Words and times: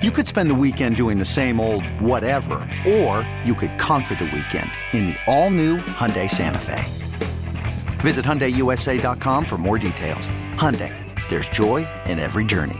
You 0.00 0.12
could 0.12 0.28
spend 0.28 0.48
the 0.48 0.54
weekend 0.54 0.94
doing 0.94 1.18
the 1.18 1.24
same 1.24 1.58
old 1.58 1.84
whatever, 2.00 2.60
or 2.86 3.28
you 3.44 3.52
could 3.52 3.76
conquer 3.80 4.14
the 4.14 4.26
weekend 4.26 4.70
in 4.92 5.06
the 5.06 5.16
all-new 5.26 5.78
Hyundai 5.78 6.30
Santa 6.30 6.60
Fe. 6.60 6.84
Visit 7.98 8.24
HyundaiUSA.com 8.24 9.44
for 9.44 9.58
more 9.58 9.76
details. 9.76 10.28
Hyundai, 10.54 10.94
there's 11.28 11.48
joy 11.48 11.84
in 12.06 12.20
every 12.20 12.44
journey. 12.44 12.78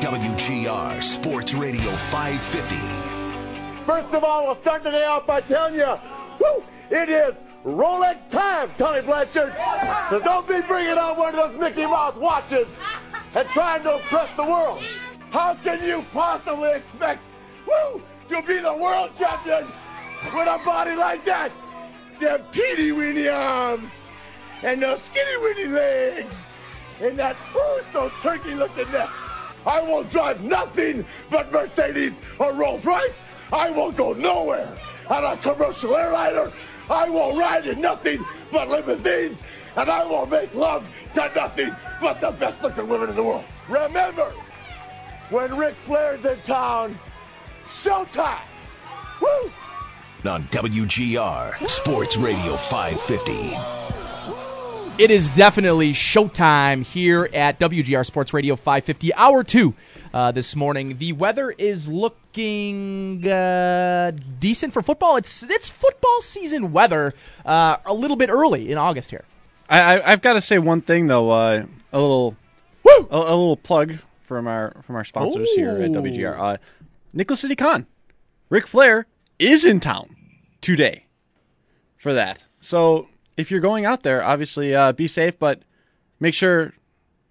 WGR 0.00 1.02
Sports 1.02 1.52
Radio 1.54 1.90
550. 1.90 2.76
First 3.84 4.14
of 4.14 4.22
all, 4.22 4.46
we'll 4.46 4.60
start 4.60 4.84
today 4.84 5.04
off 5.04 5.26
by 5.26 5.40
telling 5.40 5.74
you, 5.74 5.98
whoo, 6.38 6.62
it 6.90 7.08
is 7.08 7.34
Rolex 7.64 8.30
time, 8.30 8.70
Tony 8.78 9.02
Blanchard. 9.02 9.52
So 10.10 10.20
don't 10.20 10.46
be 10.46 10.60
bringing 10.60 10.96
on 10.96 11.16
one 11.16 11.34
of 11.34 11.50
those 11.50 11.58
Mickey 11.58 11.86
Mouse 11.86 12.14
watches 12.14 12.68
and 13.34 13.48
trying 13.48 13.82
to 13.82 13.96
impress 13.96 14.34
the 14.36 14.44
world. 14.44 14.82
How 15.30 15.54
can 15.56 15.82
you 15.84 16.04
possibly 16.12 16.72
expect, 16.72 17.20
woo, 17.66 18.00
to 18.28 18.42
be 18.42 18.58
the 18.58 18.74
world 18.74 19.10
champion 19.18 19.66
with 20.34 20.48
a 20.48 20.60
body 20.64 20.94
like 20.94 21.24
that? 21.24 21.50
Them 22.20 22.42
teeny 22.52 22.92
weeny 22.92 23.28
arms 23.28 24.08
and 24.62 24.80
those 24.80 25.02
skinny 25.02 25.36
weeny 25.42 25.68
legs 25.68 26.34
and 27.00 27.18
that 27.18 27.36
ooh 27.56 27.80
so 27.92 28.10
turkey 28.22 28.54
looking 28.54 28.90
neck. 28.92 29.10
I 29.66 29.82
will 29.82 30.04
drive 30.04 30.42
nothing 30.42 31.04
but 31.30 31.50
Mercedes 31.50 32.14
or 32.38 32.52
Rolls 32.52 32.84
Royce. 32.84 33.18
I 33.52 33.70
will 33.70 33.90
go 33.90 34.12
nowhere 34.12 34.68
on 35.08 35.24
a 35.24 35.36
commercial 35.38 35.96
airliner. 35.96 36.52
I 36.88 37.08
will 37.08 37.36
ride 37.36 37.66
in 37.66 37.80
nothing 37.80 38.24
but 38.52 38.68
limousines. 38.68 39.38
And 39.76 39.90
I 39.90 40.04
will 40.04 40.26
make 40.26 40.54
love 40.54 40.88
to 41.14 41.30
nothing 41.34 41.74
but 42.00 42.20
the 42.20 42.30
best 42.32 42.62
looking 42.62 42.88
women 42.88 43.10
in 43.10 43.16
the 43.16 43.22
world. 43.22 43.44
Remember, 43.68 44.32
when 45.30 45.56
Ric 45.56 45.74
Flair's 45.84 46.24
in 46.24 46.36
town, 46.42 46.98
showtime. 47.68 48.38
Woo! 49.20 49.50
On 50.24 50.44
WGR 50.44 51.68
Sports 51.68 52.16
Radio 52.16 52.56
550. 52.56 53.84
It 54.96 55.10
is 55.10 55.28
definitely 55.30 55.92
showtime 55.92 56.86
here 56.86 57.28
at 57.34 57.58
WGR 57.58 58.06
Sports 58.06 58.32
Radio 58.32 58.54
550, 58.54 59.12
hour 59.14 59.42
two 59.42 59.74
uh, 60.14 60.30
this 60.30 60.54
morning. 60.54 60.98
The 60.98 61.12
weather 61.12 61.50
is 61.50 61.88
looking 61.88 63.26
uh, 63.28 64.12
decent 64.38 64.72
for 64.72 64.82
football. 64.82 65.16
It's 65.16 65.42
it's 65.42 65.68
football 65.68 66.20
season 66.20 66.72
weather 66.72 67.12
uh, 67.44 67.78
a 67.84 67.92
little 67.92 68.16
bit 68.16 68.30
early 68.30 68.70
in 68.70 68.78
August 68.78 69.10
here. 69.10 69.24
I, 69.68 70.02
I, 70.02 70.10
have 70.10 70.22
got 70.22 70.34
to 70.34 70.40
say 70.40 70.58
one 70.58 70.80
thing 70.80 71.06
though, 71.06 71.30
uh, 71.30 71.64
a 71.92 72.00
little, 72.00 72.36
Woo! 72.82 73.08
A, 73.10 73.16
a, 73.16 73.36
little 73.36 73.56
plug 73.56 73.98
from 74.22 74.46
our 74.46 74.76
from 74.82 74.96
our 74.96 75.04
sponsors 75.04 75.48
Ooh. 75.50 75.56
here 75.56 75.70
at 75.70 75.90
WGR. 75.90 76.38
Uh, 76.38 76.56
Nickel 77.12 77.36
City 77.36 77.56
Con, 77.56 77.86
Ric 78.50 78.66
Flair 78.66 79.06
is 79.38 79.64
in 79.64 79.80
town 79.80 80.16
today 80.60 81.06
for 81.96 82.12
that. 82.12 82.44
So 82.60 83.08
if 83.36 83.50
you're 83.50 83.60
going 83.60 83.84
out 83.86 84.02
there, 84.02 84.22
obviously 84.22 84.74
uh, 84.74 84.92
be 84.92 85.06
safe, 85.06 85.38
but 85.38 85.62
make 86.20 86.34
sure 86.34 86.74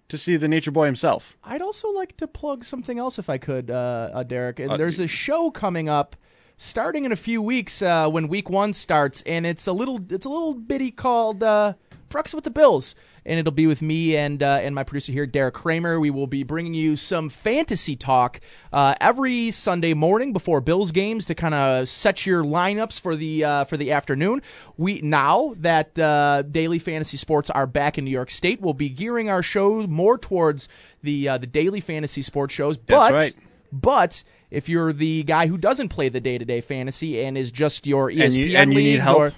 to 0.08 0.18
see 0.18 0.36
the 0.36 0.48
nature 0.48 0.70
boy 0.70 0.86
himself. 0.86 1.36
I'd 1.42 1.62
also 1.62 1.90
like 1.90 2.16
to 2.18 2.26
plug 2.26 2.64
something 2.64 2.98
else 2.98 3.18
if 3.18 3.30
I 3.30 3.38
could, 3.38 3.70
uh, 3.70 4.10
uh, 4.12 4.22
Derek. 4.22 4.60
And 4.60 4.72
uh, 4.72 4.76
there's 4.76 5.00
a 5.00 5.06
show 5.06 5.50
coming 5.50 5.88
up 5.88 6.16
starting 6.56 7.04
in 7.04 7.12
a 7.12 7.16
few 7.16 7.42
weeks 7.42 7.82
uh, 7.82 8.08
when 8.08 8.28
week 8.28 8.48
one 8.48 8.72
starts, 8.72 9.22
and 9.22 9.46
it's 9.46 9.66
a 9.66 9.72
little 9.72 10.00
it's 10.10 10.26
a 10.26 10.28
little 10.28 10.54
bitty 10.54 10.90
called 10.90 11.42
uh, 11.42 11.74
Frux 12.08 12.34
with 12.34 12.44
the 12.44 12.50
Bills 12.50 12.94
and 13.26 13.38
it'll 13.38 13.52
be 13.52 13.66
with 13.66 13.82
me 13.82 14.16
and 14.16 14.42
uh, 14.42 14.60
and 14.62 14.74
my 14.74 14.84
producer 14.84 15.12
here, 15.12 15.26
Derek 15.26 15.54
Kramer. 15.54 15.98
We 15.98 16.10
will 16.10 16.26
be 16.26 16.42
bringing 16.42 16.74
you 16.74 16.96
some 16.96 17.28
fantasy 17.28 17.96
talk 17.96 18.40
uh, 18.72 18.94
every 19.00 19.50
Sunday 19.50 19.94
morning 19.94 20.32
before 20.32 20.60
Bills 20.60 20.90
games 20.90 21.26
to 21.26 21.34
kind 21.34 21.54
of 21.54 21.88
set 21.88 22.26
your 22.26 22.44
lineups 22.44 23.00
for 23.00 23.16
the 23.16 23.44
uh, 23.44 23.64
for 23.64 23.76
the 23.76 23.92
afternoon. 23.92 24.42
We 24.76 25.00
now 25.00 25.54
that 25.58 25.98
uh, 25.98 26.42
daily 26.42 26.78
fantasy 26.78 27.16
sports 27.16 27.50
are 27.50 27.66
back 27.66 27.96
in 27.98 28.04
New 28.04 28.10
York 28.10 28.30
State, 28.30 28.60
we'll 28.60 28.74
be 28.74 28.90
gearing 28.90 29.30
our 29.30 29.42
show 29.42 29.86
more 29.86 30.18
towards 30.18 30.68
the 31.02 31.28
uh, 31.28 31.38
the 31.38 31.46
daily 31.46 31.80
fantasy 31.80 32.22
sports 32.22 32.52
shows. 32.52 32.76
But 32.76 33.12
right. 33.14 33.34
but 33.72 34.22
if 34.50 34.68
you're 34.68 34.92
the 34.92 35.22
guy 35.22 35.46
who 35.46 35.56
doesn't 35.56 35.88
play 35.88 36.10
the 36.10 36.20
day 36.20 36.36
to 36.36 36.44
day 36.44 36.60
fantasy 36.60 37.24
and 37.24 37.38
is 37.38 37.50
just 37.50 37.86
your 37.86 38.10
ESPN 38.10 38.24
and 38.24 38.34
you, 38.34 38.56
and 38.58 38.72
you 38.72 38.76
leagues 38.76 38.90
need 38.90 39.00
help. 39.00 39.18
or 39.18 39.32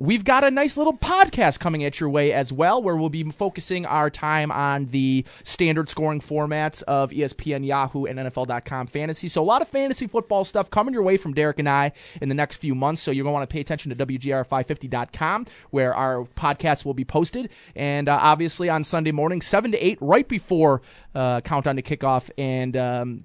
We've 0.00 0.22
got 0.22 0.44
a 0.44 0.50
nice 0.52 0.76
little 0.76 0.96
podcast 0.96 1.58
coming 1.58 1.82
at 1.82 1.98
your 1.98 2.08
way 2.08 2.32
as 2.32 2.52
well, 2.52 2.80
where 2.80 2.94
we'll 2.94 3.08
be 3.08 3.24
focusing 3.24 3.84
our 3.84 4.10
time 4.10 4.52
on 4.52 4.86
the 4.86 5.24
standard 5.42 5.90
scoring 5.90 6.20
formats 6.20 6.84
of 6.84 7.10
ESPN, 7.10 7.66
Yahoo, 7.66 8.04
and 8.04 8.16
NFL.com 8.20 8.86
fantasy. 8.86 9.26
So, 9.26 9.42
a 9.42 9.44
lot 9.44 9.60
of 9.60 9.66
fantasy 9.66 10.06
football 10.06 10.44
stuff 10.44 10.70
coming 10.70 10.94
your 10.94 11.02
way 11.02 11.16
from 11.16 11.34
Derek 11.34 11.58
and 11.58 11.68
I 11.68 11.90
in 12.22 12.28
the 12.28 12.36
next 12.36 12.58
few 12.58 12.76
months. 12.76 13.02
So, 13.02 13.10
you're 13.10 13.24
going 13.24 13.32
to 13.32 13.38
want 13.38 13.50
to 13.50 13.52
pay 13.52 13.60
attention 13.60 13.92
to 13.92 14.06
WGR550.com, 14.06 15.46
where 15.70 15.92
our 15.92 16.26
podcast 16.36 16.84
will 16.84 16.94
be 16.94 17.04
posted. 17.04 17.50
And 17.74 18.08
uh, 18.08 18.20
obviously, 18.22 18.68
on 18.68 18.84
Sunday 18.84 19.10
morning, 19.10 19.40
7 19.40 19.72
to 19.72 19.84
8, 19.84 19.98
right 20.00 20.28
before 20.28 20.80
uh, 21.16 21.40
countdown 21.40 21.74
to 21.74 21.82
kickoff. 21.82 22.30
And 22.38 22.76
um, 22.76 23.24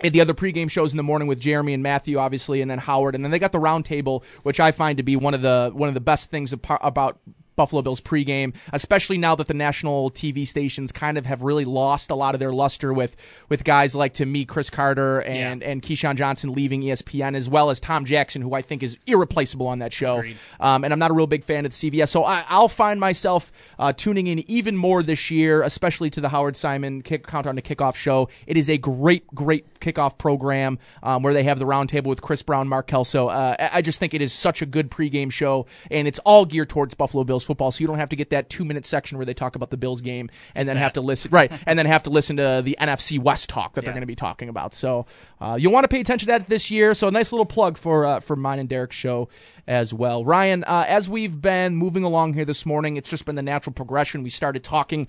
the 0.00 0.20
other 0.20 0.34
pregame 0.34 0.70
shows 0.70 0.92
in 0.92 0.96
the 0.96 1.02
morning 1.02 1.26
with 1.28 1.40
Jeremy 1.40 1.72
and 1.74 1.82
Matthew, 1.82 2.18
obviously, 2.18 2.60
and 2.60 2.70
then 2.70 2.78
Howard, 2.78 3.14
and 3.14 3.24
then 3.24 3.30
they 3.30 3.38
got 3.38 3.52
the 3.52 3.58
roundtable, 3.58 4.24
which 4.42 4.60
I 4.60 4.72
find 4.72 4.96
to 4.98 5.02
be 5.02 5.16
one 5.16 5.34
of 5.34 5.42
the 5.42 5.70
one 5.72 5.88
of 5.88 5.94
the 5.94 6.00
best 6.00 6.30
things 6.30 6.52
about 6.52 7.18
Buffalo 7.56 7.82
Bills 7.82 8.00
pregame, 8.00 8.54
especially 8.72 9.18
now 9.18 9.34
that 9.34 9.48
the 9.48 9.54
national 9.54 10.10
TV 10.10 10.46
stations 10.46 10.92
kind 10.92 11.18
of 11.18 11.26
have 11.26 11.42
really 11.42 11.64
lost 11.64 12.10
a 12.10 12.14
lot 12.14 12.34
of 12.34 12.38
their 12.38 12.52
luster 12.52 12.92
with 12.92 13.16
with 13.48 13.64
guys 13.64 13.94
like 13.94 14.14
to 14.14 14.26
me 14.26 14.44
Cris 14.44 14.70
Carter 14.70 15.20
and 15.22 15.62
yeah. 15.62 15.68
and 15.68 15.82
Keyshawn 15.82 16.16
Johnson 16.16 16.52
leaving 16.52 16.82
ESPN, 16.82 17.34
as 17.34 17.48
well 17.48 17.70
as 17.70 17.80
Tom 17.80 18.04
Jackson, 18.04 18.42
who 18.42 18.54
I 18.54 18.62
think 18.62 18.82
is 18.82 18.98
irreplaceable 19.06 19.66
on 19.66 19.80
that 19.80 19.92
show. 19.92 20.22
Um, 20.60 20.84
and 20.84 20.92
I'm 20.92 20.98
not 20.98 21.10
a 21.10 21.14
real 21.14 21.26
big 21.26 21.44
fan 21.44 21.66
of 21.66 21.72
the 21.72 21.90
CBS, 21.90 22.08
so 22.08 22.24
I, 22.24 22.44
will 22.58 22.68
find 22.68 23.00
myself 23.00 23.50
uh, 23.78 23.92
tuning 23.92 24.26
in 24.26 24.48
even 24.50 24.76
more 24.76 25.02
this 25.02 25.30
year, 25.30 25.62
especially 25.62 26.10
to 26.10 26.20
the 26.20 26.28
Howard 26.28 26.56
Simon 26.56 27.02
kick, 27.02 27.26
countdown 27.26 27.56
to 27.56 27.62
kickoff 27.62 27.96
show. 27.96 28.28
It 28.46 28.56
is 28.56 28.68
a 28.68 28.78
great, 28.78 29.26
great 29.34 29.80
kickoff 29.80 30.18
program 30.18 30.78
um, 31.02 31.22
where 31.22 31.32
they 31.32 31.44
have 31.44 31.58
the 31.58 31.64
roundtable 31.64 32.06
with 32.06 32.22
Chris 32.22 32.42
Brown, 32.42 32.68
Mark 32.68 32.86
Kelso. 32.86 33.28
Uh, 33.28 33.68
I 33.72 33.82
just 33.82 33.98
think 33.98 34.14
it 34.14 34.22
is 34.22 34.32
such 34.32 34.62
a 34.62 34.66
good 34.66 34.90
pregame 34.90 35.32
show, 35.32 35.66
and 35.90 36.06
it's 36.06 36.18
all 36.20 36.44
geared 36.44 36.68
towards 36.68 36.94
Buffalo 36.94 37.24
Bills 37.24 37.45
football, 37.46 37.70
so 37.70 37.80
you 37.80 37.86
don't 37.86 37.98
have 37.98 38.10
to 38.10 38.16
get 38.16 38.30
that 38.30 38.50
two 38.50 38.64
minute 38.64 38.84
section 38.84 39.16
where 39.16 39.24
they 39.24 39.34
talk 39.34 39.56
about 39.56 39.70
the 39.70 39.76
Bills 39.76 40.00
game 40.00 40.30
and 40.54 40.68
then 40.68 40.76
have 40.76 40.92
to 40.94 41.00
listen 41.00 41.30
right 41.30 41.50
and 41.66 41.78
then 41.78 41.86
have 41.86 42.02
to 42.02 42.10
listen 42.10 42.36
to 42.36 42.60
the 42.64 42.76
NFC 42.80 43.18
West 43.18 43.48
talk 43.48 43.74
that 43.74 43.80
yeah. 43.80 43.86
they're 43.86 43.94
going 43.94 44.02
to 44.02 44.06
be 44.06 44.14
talking 44.14 44.48
about. 44.48 44.74
So 44.74 45.06
uh, 45.40 45.56
you'll 45.58 45.72
want 45.72 45.84
to 45.84 45.88
pay 45.88 46.00
attention 46.00 46.26
to 46.26 46.32
that 46.32 46.48
this 46.48 46.70
year. 46.70 46.92
So 46.92 47.08
a 47.08 47.10
nice 47.10 47.32
little 47.32 47.46
plug 47.46 47.78
for 47.78 48.04
uh, 48.04 48.20
for 48.20 48.36
mine 48.36 48.58
and 48.58 48.68
Derek's 48.68 48.96
show 48.96 49.28
as 49.66 49.94
well. 49.94 50.24
Ryan, 50.24 50.64
uh, 50.64 50.84
as 50.86 51.08
we've 51.08 51.40
been 51.40 51.76
moving 51.76 52.04
along 52.04 52.34
here 52.34 52.44
this 52.44 52.66
morning, 52.66 52.96
it's 52.96 53.10
just 53.10 53.24
been 53.24 53.36
the 53.36 53.42
natural 53.42 53.72
progression. 53.72 54.22
We 54.22 54.30
started 54.30 54.62
talking 54.62 55.08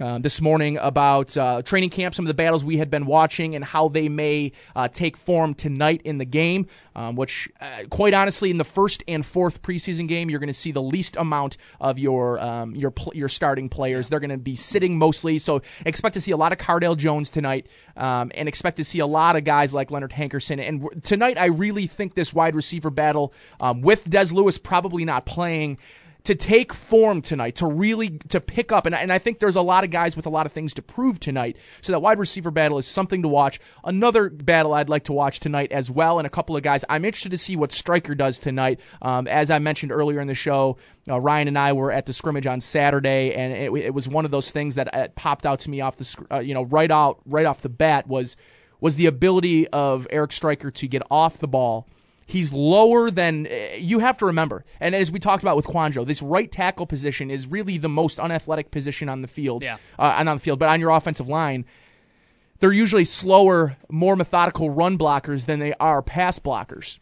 uh, 0.00 0.18
this 0.18 0.40
morning 0.40 0.78
about 0.78 1.36
uh, 1.36 1.62
training 1.62 1.90
camp, 1.90 2.14
some 2.14 2.24
of 2.24 2.28
the 2.28 2.34
battles 2.34 2.64
we 2.64 2.78
had 2.78 2.90
been 2.90 3.06
watching, 3.06 3.54
and 3.54 3.64
how 3.64 3.88
they 3.88 4.08
may 4.08 4.52
uh, 4.74 4.88
take 4.88 5.16
form 5.16 5.54
tonight 5.54 6.00
in 6.04 6.18
the 6.18 6.24
game. 6.24 6.66
Um, 6.96 7.14
which, 7.14 7.48
uh, 7.60 7.84
quite 7.88 8.14
honestly, 8.14 8.50
in 8.50 8.58
the 8.58 8.64
first 8.64 9.04
and 9.06 9.24
fourth 9.24 9.62
preseason 9.62 10.08
game, 10.08 10.28
you're 10.28 10.40
going 10.40 10.48
to 10.48 10.52
see 10.52 10.72
the 10.72 10.82
least 10.82 11.16
amount 11.16 11.56
of 11.80 11.98
your 11.98 12.40
um, 12.40 12.74
your 12.74 12.90
pl- 12.90 13.12
your 13.14 13.28
starting 13.28 13.68
players. 13.68 14.08
They're 14.08 14.20
going 14.20 14.30
to 14.30 14.36
be 14.36 14.54
sitting 14.54 14.98
mostly, 14.98 15.38
so 15.38 15.62
expect 15.86 16.14
to 16.14 16.20
see 16.20 16.32
a 16.32 16.36
lot 16.36 16.52
of 16.52 16.58
Cardale 16.58 16.96
Jones 16.96 17.30
tonight, 17.30 17.68
um, 17.96 18.32
and 18.34 18.48
expect 18.48 18.76
to 18.78 18.84
see 18.84 18.98
a 18.98 19.06
lot 19.06 19.36
of 19.36 19.44
guys 19.44 19.72
like 19.72 19.90
Leonard 19.90 20.12
Hankerson. 20.12 20.60
And 20.60 20.82
w- 20.82 21.00
tonight, 21.00 21.38
I 21.38 21.46
really 21.46 21.86
think 21.86 22.14
this 22.14 22.34
wide 22.34 22.54
receiver 22.54 22.90
battle 22.90 23.32
um, 23.60 23.82
with 23.82 24.04
Dez 24.04 24.32
Lewis 24.32 24.58
probably 24.58 25.04
not 25.04 25.26
playing 25.26 25.78
to 26.24 26.34
take 26.34 26.72
form 26.72 27.22
tonight, 27.22 27.56
to 27.56 27.66
really 27.66 28.18
to 28.28 28.40
pick 28.40 28.72
up. 28.72 28.86
And, 28.86 28.94
and 28.94 29.12
I 29.12 29.18
think 29.18 29.38
there's 29.38 29.56
a 29.56 29.62
lot 29.62 29.84
of 29.84 29.90
guys 29.90 30.16
with 30.16 30.26
a 30.26 30.30
lot 30.30 30.46
of 30.46 30.52
things 30.52 30.74
to 30.74 30.82
prove 30.82 31.20
tonight. 31.20 31.56
So 31.80 31.92
that 31.92 32.00
wide 32.00 32.18
receiver 32.18 32.50
battle 32.50 32.78
is 32.78 32.86
something 32.86 33.22
to 33.22 33.28
watch. 33.28 33.60
Another 33.84 34.28
battle 34.28 34.74
I'd 34.74 34.88
like 34.88 35.04
to 35.04 35.12
watch 35.12 35.40
tonight 35.40 35.72
as 35.72 35.90
well, 35.90 36.18
and 36.18 36.26
a 36.26 36.30
couple 36.30 36.56
of 36.56 36.62
guys. 36.62 36.84
I'm 36.88 37.04
interested 37.04 37.30
to 37.30 37.38
see 37.38 37.56
what 37.56 37.72
Striker 37.72 38.14
does 38.14 38.38
tonight. 38.38 38.80
Um, 39.02 39.26
as 39.26 39.50
I 39.50 39.58
mentioned 39.58 39.92
earlier 39.92 40.20
in 40.20 40.28
the 40.28 40.34
show, 40.34 40.76
uh, 41.08 41.18
Ryan 41.20 41.48
and 41.48 41.58
I 41.58 41.72
were 41.72 41.90
at 41.90 42.06
the 42.06 42.12
scrimmage 42.12 42.46
on 42.46 42.60
Saturday, 42.60 43.34
and 43.34 43.52
it, 43.52 43.72
it 43.72 43.94
was 43.94 44.08
one 44.08 44.24
of 44.24 44.30
those 44.30 44.50
things 44.50 44.74
that 44.74 44.94
uh, 44.94 45.08
popped 45.14 45.46
out 45.46 45.60
to 45.60 45.70
me 45.70 45.80
off 45.80 45.96
the 45.96 46.26
uh, 46.30 46.38
you 46.40 46.54
know 46.54 46.64
right 46.64 46.90
out 46.90 47.20
right 47.26 47.46
off 47.46 47.62
the 47.62 47.68
bat 47.68 48.06
was 48.06 48.36
was 48.80 48.96
the 48.96 49.06
ability 49.06 49.68
of 49.68 50.06
Eric 50.10 50.32
Striker 50.32 50.70
to 50.70 50.88
get 50.88 51.02
off 51.10 51.38
the 51.38 51.48
ball 51.48 51.86
He's 52.30 52.52
lower 52.52 53.10
than 53.10 53.48
you 53.76 53.98
have 53.98 54.18
to 54.18 54.26
remember. 54.26 54.64
And 54.78 54.94
as 54.94 55.10
we 55.10 55.18
talked 55.18 55.42
about 55.42 55.56
with 55.56 55.66
Kouandjio, 55.66 56.06
this 56.06 56.22
right 56.22 56.50
tackle 56.50 56.86
position 56.86 57.30
is 57.30 57.46
really 57.46 57.76
the 57.76 57.88
most 57.88 58.18
unathletic 58.20 58.70
position 58.70 59.08
on 59.08 59.20
the 59.20 59.28
field. 59.28 59.62
Yeah. 59.62 59.78
Uh, 59.98 60.14
and 60.18 60.28
on 60.28 60.36
the 60.36 60.40
field, 60.40 60.58
but 60.58 60.68
on 60.68 60.80
your 60.80 60.90
offensive 60.90 61.28
line, 61.28 61.64
they're 62.60 62.72
usually 62.72 63.04
slower, 63.04 63.76
more 63.88 64.16
methodical 64.16 64.70
run 64.70 64.96
blockers 64.96 65.46
than 65.46 65.58
they 65.58 65.72
are 65.80 66.02
pass 66.02 66.38
blockers. 66.38 66.98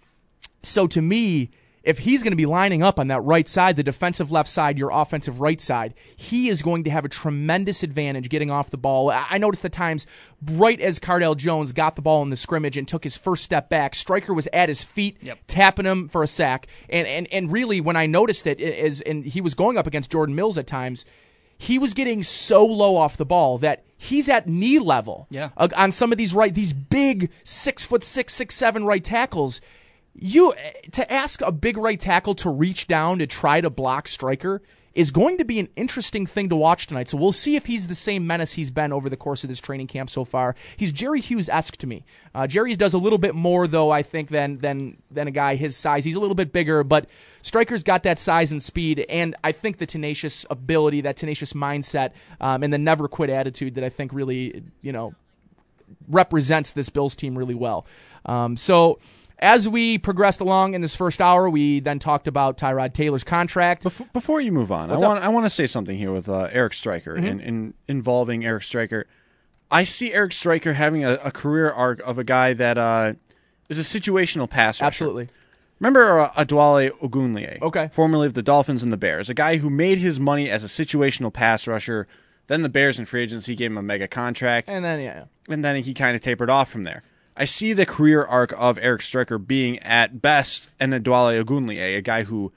So 0.63 0.87
to 0.87 1.03
me, 1.03 1.51
if 1.83 1.99
he's 2.01 2.23
going 2.23 2.33
to 2.33 2.37
be 2.37 2.47
lining 2.47 2.83
up 2.83 2.99
on 2.99 3.09
that 3.09 3.21
right 3.23 3.49
side, 3.49 3.77
the 3.77 3.83
defensive 3.83 4.31
left 4.33 4.49
side, 4.49 4.79
your 4.79 4.91
offensive 4.93 5.41
right 5.41 5.61
side, 5.61 5.95
he 6.17 6.49
is 6.49 6.61
going 6.63 6.85
to 6.85 6.91
have 6.91 7.05
a 7.05 7.09
tremendous 7.09 7.83
advantage 7.83 8.29
getting 8.29 8.51
off 8.51 8.71
the 8.71 8.77
ball. 8.77 9.11
I 9.11 9.39
noticed 9.39 9.63
the 9.63 9.69
times 9.69 10.07
right 10.45 10.81
as 10.81 10.99
Cardale 10.99 11.37
Jones 11.37 11.73
got 11.73 11.97
the 11.97 12.03
ball 12.03 12.23
in 12.23 12.31
the 12.31 12.37
scrimmage 12.37 12.77
and 12.77 12.87
took 12.87 13.05
his 13.05 13.17
first 13.17 13.45
step 13.45 13.69
back, 13.69 13.95
Striker 13.95 14.35
was 14.35 14.49
at 14.53 14.69
his 14.69 14.85
feet, 14.85 15.17
Yep. 15.23 15.39
tapping 15.47 15.87
him 15.87 16.09
for 16.09 16.23
a 16.23 16.27
sack. 16.27 16.67
And 16.89 17.07
and 17.07 17.27
and 17.33 17.51
really, 17.53 17.81
when 17.81 17.97
I 17.97 18.07
noticed 18.07 18.47
it, 18.47 18.61
is 18.61 19.01
and 19.01 19.25
he 19.25 19.41
was 19.41 19.55
going 19.55 19.79
up 19.79 19.87
against 19.87 20.11
Jordan 20.11 20.35
Mills 20.35 20.59
at 20.59 20.67
times. 20.67 21.05
He 21.61 21.77
was 21.77 21.93
getting 21.93 22.23
so 22.23 22.65
low 22.65 22.95
off 22.95 23.17
the 23.17 23.25
ball 23.27 23.59
that 23.59 23.83
he's 23.97 24.29
at 24.29 24.49
knee 24.49 24.79
level 24.79 25.27
Yeah. 25.29 25.49
on 25.57 25.91
some 25.91 26.13
of 26.13 26.19
these 26.19 26.33
right 26.33 26.55
these 26.55 26.73
big 26.73 27.31
six 27.43 27.85
foot 27.85 28.05
six 28.05 28.33
six 28.33 28.55
seven 28.55 28.85
right 28.85 29.03
tackles 29.03 29.61
you 30.20 30.55
to 30.93 31.12
ask 31.12 31.41
a 31.43 31.53
big 31.53 31.76
right 31.76 31.99
tackle 31.99 32.35
to 32.37 32.50
reach 32.50 32.87
down 32.87 33.19
to 33.19 33.26
try 33.26 33.61
to 33.61 33.70
block 33.70 34.09
Striker 34.09 34.62
is 34.94 35.12
going 35.12 35.38
to 35.38 35.44
be 35.44 35.61
an 35.61 35.69
interesting 35.76 36.26
thing 36.26 36.49
to 36.49 36.56
watch 36.56 36.88
tonight. 36.88 37.06
So 37.06 37.17
we'll 37.17 37.31
see 37.31 37.55
if 37.55 37.67
he's 37.67 37.87
the 37.87 37.94
same 37.94 38.26
menace 38.26 38.55
he's 38.55 38.70
been 38.70 38.93
over 38.93 39.09
the 39.09 39.17
course 39.17 39.44
of 39.44 39.49
this 39.49 39.61
training 39.61 39.87
camp 39.87 40.11
so 40.11 40.25
far. 40.25 40.56
He's 40.76 40.91
Jerry 40.91 41.20
Hughes 41.20 41.49
esque 41.49 41.76
to 41.76 41.87
me. 41.87 42.05
Uh, 42.35 42.49
Jerry 42.49 42.75
does 42.75 42.94
a 42.94 42.99
little 42.99 43.19
bit 43.19 43.37
more 43.37 43.69
though, 43.69 43.91
I 43.91 44.03
think, 44.03 44.29
than 44.29 44.59
than 44.59 45.00
than 45.09 45.29
a 45.29 45.31
guy 45.31 45.55
his 45.55 45.76
size. 45.76 46.05
He's 46.05 46.17
a 46.17 46.20
little 46.20 46.35
bit 46.35 46.53
bigger, 46.53 46.82
but 46.82 47.06
Striker's 47.43 47.85
got 47.85 48.03
that 48.03 48.19
size 48.19 48.50
and 48.50 48.61
speed, 48.61 49.06
and 49.09 49.37
I 49.44 49.53
think 49.53 49.79
the 49.79 49.87
tenacious 49.87 50.44
ability, 50.50 51.03
that 51.03 51.17
tenacious 51.17 51.53
mindset, 51.53 52.11
um, 52.41 52.65
and 52.65 52.73
the 52.73 52.79
never 52.79 53.06
quit 53.06 53.31
attitude 53.31 53.75
that 53.75 53.85
I 53.85 53.91
think 53.91 54.12
really, 54.12 54.65
you 54.82 54.91
know, 54.91 55.15
represents 56.09 56.73
this 56.73 56.88
Bills 56.88 57.15
team 57.15 57.38
really 57.38 57.55
well. 57.55 57.87
Um, 58.26 58.56
so 58.56 58.99
as 59.38 59.69
we 59.69 59.99
progressed 59.99 60.40
along 60.40 60.75
in 60.75 60.81
this 60.81 60.94
first 60.94 61.20
hour, 61.23 61.49
we 61.49 61.81
then 61.81 61.99
talked 61.99 62.26
about 62.26 62.58
Tyrod 62.58 62.93
Taylor's 62.93 63.25
contract. 63.25 63.85
Bef- 63.85 64.12
before 64.12 64.40
you 64.40 64.52
move 64.52 64.73
on, 64.73 64.90
What's 64.90 65.02
I 65.02 65.06
want 65.06 65.25
I 65.25 65.29
want 65.29 65.46
to 65.46 65.50
say 65.50 65.67
something 65.67 65.96
here 65.96 66.12
with 66.12 66.29
uh, 66.29 66.49
Eric 66.50 66.75
Striker 66.75 67.14
and, 67.14 67.40
and 67.40 67.75
involving 67.87 68.44
Eric 68.44 68.64
Striker. 68.64 69.06
I 69.70 69.85
see 69.85 70.12
Eric 70.12 70.32
Striker 70.32 70.73
having 70.73 71.05
a, 71.05 71.14
a 71.14 71.31
career 71.31 71.70
arc 71.70 72.00
of 72.00 72.19
a 72.19 72.25
guy 72.25 72.55
that 72.55 72.79
uh, 72.79 73.14
is 73.69 73.79
a 73.79 74.00
situational 74.00 74.49
pass 74.49 74.81
rusher. 74.81 74.87
Absolutely. 74.87 75.29
Remember 75.79 76.20
uh, 76.20 76.32
Adewale 76.32 76.91
Ogunleye? 76.99 77.62
Okay. 77.62 77.91
Formerly 77.93 78.26
of 78.26 78.34
the 78.34 78.43
Dolphins 78.43 78.82
and 78.82 78.93
the 78.93 78.96
Bears. 78.96 79.31
A 79.31 79.34
guy 79.34 79.58
who 79.58 79.70
made 79.70 79.99
his 79.99 80.19
money 80.19 80.50
as 80.50 80.64
a 80.64 80.67
situational 80.67 81.32
pass 81.32 81.67
rusher. 81.67 82.08
Then 82.49 82.62
the 82.62 82.69
Bears 82.69 82.99
in 82.99 83.05
free 83.05 83.23
agency 83.23 83.55
gave 83.55 83.70
him 83.70 83.79
a 83.79 83.82
mega 83.82 84.08
contract. 84.08 84.69
And 84.70 84.84
then, 84.84 85.00
yeah. 85.00 85.25
and 85.49 85.62
then 85.62 85.82
he 85.82 85.93
kind 85.93 86.17
of 86.17 86.23
tapered 86.23 86.50
off 86.50 86.70
from 86.70 86.84
there. 86.84 87.02
I 87.38 87.44
see 87.44 87.73
the 87.73 87.87
career 87.87 88.25
arc 88.25 88.52
of 88.56 88.79
Eric 88.79 89.00
Striker 89.02 89.38
being 89.38 89.79
at 89.79 90.20
best 90.20 90.69
an 90.81 90.90
Adewale 90.90 91.43
Ogunleye, 91.43 91.96
a 91.96 92.02
guy 92.02 92.25
who 92.25 92.52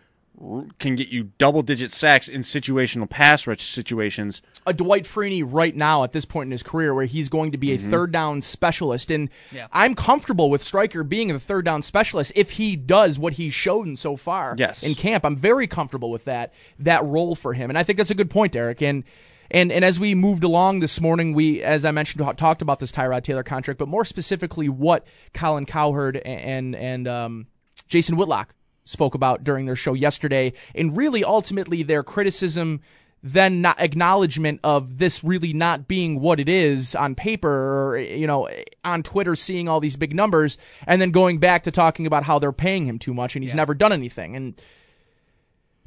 can 0.79 0.95
get 0.95 1.09
you 1.09 1.29
double 1.37 1.61
digit 1.61 1.91
sacks 1.91 2.27
in 2.27 2.41
situational 2.41 3.07
pass 3.07 3.45
rush 3.45 3.61
situations. 3.61 4.41
a 4.65 4.73
Dwight 4.73 5.03
Freeney 5.03 5.43
right 5.45 5.75
now 5.75 6.03
at 6.03 6.13
this 6.13 6.25
point 6.25 6.47
in 6.47 6.51
his 6.51 6.63
career 6.63 6.95
where 6.95 7.05
he's 7.05 7.29
going 7.29 7.51
to 7.51 7.59
be 7.59 7.73
a 7.73 7.77
mm-hmm. 7.77 7.91
third 7.91 8.11
down 8.11 8.41
specialist. 8.41 9.11
And 9.11 9.29
Yeah. 9.51 9.67
I'm 9.71 9.93
comfortable 9.93 10.49
with 10.49 10.63
Striker 10.63 11.03
being 11.03 11.29
a 11.29 11.39
third 11.39 11.65
down 11.65 11.83
specialist 11.83 12.31
if 12.35 12.51
he 12.51 12.75
does 12.75 13.19
what 13.19 13.33
he's 13.33 13.53
shown 13.53 13.95
so 13.95 14.15
far 14.15 14.55
Yes. 14.57 14.81
in 14.81 14.95
camp. 14.95 15.25
I'm 15.25 15.35
very 15.35 15.67
comfortable 15.67 16.09
with 16.09 16.25
that 16.25 16.53
that 16.79 17.03
role 17.05 17.35
for 17.35 17.53
him. 17.53 17.69
And 17.69 17.77
I 17.77 17.83
think 17.83 17.97
that's 17.97 18.11
a 18.11 18.15
good 18.15 18.31
point, 18.31 18.55
Eric. 18.55 18.81
And 18.81 19.03
and 19.51 19.71
and 19.71 19.83
as 19.83 19.99
we 19.99 20.15
moved 20.15 20.43
along 20.43 20.79
this 20.79 20.99
morning, 21.01 21.33
we, 21.33 21.61
as 21.61 21.85
I 21.85 21.91
mentioned, 21.91 22.25
talked 22.37 22.61
about 22.61 22.79
this 22.79 22.91
Tyrod 22.91 23.23
Taylor 23.23 23.43
contract, 23.43 23.77
but 23.77 23.87
more 23.87 24.05
specifically, 24.05 24.69
what 24.69 25.05
Colin 25.33 25.65
Cowherd 25.65 26.17
and 26.17 26.75
and 26.75 27.07
um, 27.07 27.47
Jason 27.87 28.15
Whitlock 28.15 28.55
spoke 28.85 29.13
about 29.13 29.43
during 29.43 29.65
their 29.65 29.75
show 29.75 29.93
yesterday, 29.93 30.53
and 30.73 30.95
really 30.95 31.23
ultimately 31.23 31.83
their 31.83 32.01
criticism 32.01 32.81
then 33.23 33.61
not 33.61 33.79
acknowledgement 33.79 34.59
of 34.63 34.97
this 34.97 35.23
really 35.23 35.53
not 35.53 35.87
being 35.87 36.19
what 36.19 36.39
it 36.39 36.49
is 36.49 36.95
on 36.95 37.13
paper 37.13 37.91
or 37.91 37.97
you 37.99 38.25
know 38.25 38.49
on 38.83 39.03
Twitter 39.03 39.35
seeing 39.35 39.69
all 39.69 39.79
these 39.79 39.95
big 39.95 40.15
numbers 40.15 40.57
and 40.87 40.99
then 40.99 41.11
going 41.11 41.37
back 41.37 41.63
to 41.63 41.71
talking 41.71 42.07
about 42.07 42.23
how 42.23 42.39
they're 42.39 42.51
paying 42.51 42.87
him 42.87 42.97
too 42.97 43.13
much 43.13 43.35
and 43.35 43.43
he's 43.43 43.53
never 43.53 43.75
done 43.75 43.93
anything. 43.93 44.35
And 44.35 44.59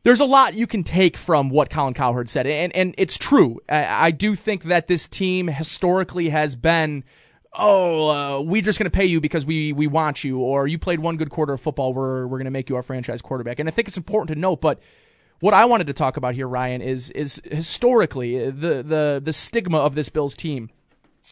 there's 0.05 0.21
a 0.21 0.25
lot 0.25 0.55
you 0.55 0.67
can 0.67 0.85
take 0.85 1.17
from 1.17 1.49
what 1.49 1.71
Colin 1.71 1.95
Cowherd 1.95 2.29
said, 2.29 2.47
and 2.47 2.75
and 2.77 2.95
it's 2.97 3.19
true. 3.19 3.61
I, 3.69 4.07
I 4.07 4.11
do 4.11 4.35
think 4.35 4.65
that 4.65 4.87
this 4.87 5.09
team 5.09 5.49
historically 5.49 6.29
has 6.29 6.55
been, 6.55 7.05
oh, 7.55 8.09
uh, 8.09 8.41
we're 8.41 8.63
just 8.63 8.79
going 8.79 8.91
to 8.91 8.97
pay 8.97 9.07
you 9.07 9.21
because 9.21 9.45
we 9.45 9.73
we 9.73 9.87
want 9.87 10.23
you, 10.23 10.39
or 10.39 10.67
you 10.67 10.79
played 10.79 11.01
one 11.01 11.17
good 11.17 11.31
quarter 11.31 11.55
of 11.55 11.61
football, 11.61 11.93
we're 11.93 12.27
we're 12.27 12.39
going 12.39 12.45
to 12.45 12.51
make 12.51 12.69
you 12.69 12.77
our 12.77 12.83
franchise 12.83 13.23
quarterback. 13.23 13.59
And 13.59 13.69
I 13.69 13.73
think 13.73 13.89
it's 13.89 13.97
important 13.97 14.29
to 14.29 14.41
note, 14.41 14.61
but. 14.61 14.81
What 15.41 15.53
I 15.53 15.65
wanted 15.67 15.89
to 15.89 15.93
talk 15.93 16.17
about 16.17 16.35
here, 16.35 16.47
Ryan, 16.47 16.81
is 16.81 17.11
is 17.11 17.43
historically 17.51 18.51
the 18.51 18.83
the 18.83 19.21
the 19.23 19.33
stigma 19.33 19.79
of 19.79 19.95
this 19.95 20.09
Bills 20.09 20.37
team. 20.37 20.71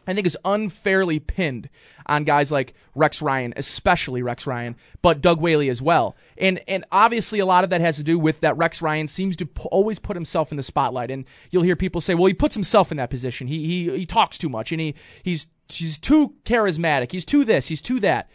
I 0.06 0.14
think 0.14 0.26
is 0.26 0.38
unfairly 0.44 1.18
pinned 1.20 1.68
on 2.06 2.24
guys 2.24 2.50
like 2.50 2.74
Rex 2.94 3.20
Ryan, 3.20 3.52
especially 3.56 4.22
Rex 4.22 4.46
Ryan, 4.46 4.76
but 5.02 5.20
Doug 5.20 5.40
Whaley 5.40 5.68
as 5.68 5.82
well. 5.82 6.16
And 6.38 6.60
and 6.66 6.84
obviously 6.90 7.38
a 7.40 7.46
lot 7.46 7.64
of 7.64 7.70
that 7.70 7.80
has 7.80 7.96
to 7.96 8.02
do 8.02 8.18
with 8.18 8.40
that 8.40 8.56
Rex 8.56 8.80
Ryan 8.80 9.06
seems 9.06 9.36
to 9.36 9.46
p- 9.46 9.68
always 9.70 9.98
put 9.98 10.16
himself 10.16 10.50
in 10.50 10.56
the 10.56 10.62
spotlight. 10.62 11.10
And 11.10 11.24
you'll 11.50 11.62
hear 11.62 11.76
people 11.76 12.00
say, 12.00 12.14
"Well, 12.14 12.26
he 12.26 12.34
puts 12.34 12.54
himself 12.54 12.90
in 12.90 12.96
that 12.96 13.10
position. 13.10 13.48
He 13.48 13.66
he 13.66 13.98
he 13.98 14.06
talks 14.06 14.38
too 14.38 14.48
much, 14.48 14.72
and 14.72 14.80
he 14.80 14.94
he's 15.22 15.46
he's 15.68 15.98
too 15.98 16.34
charismatic. 16.44 17.12
He's 17.12 17.24
too 17.24 17.44
this. 17.44 17.68
He's 17.68 17.82
too 17.82 18.00
that." 18.00 18.30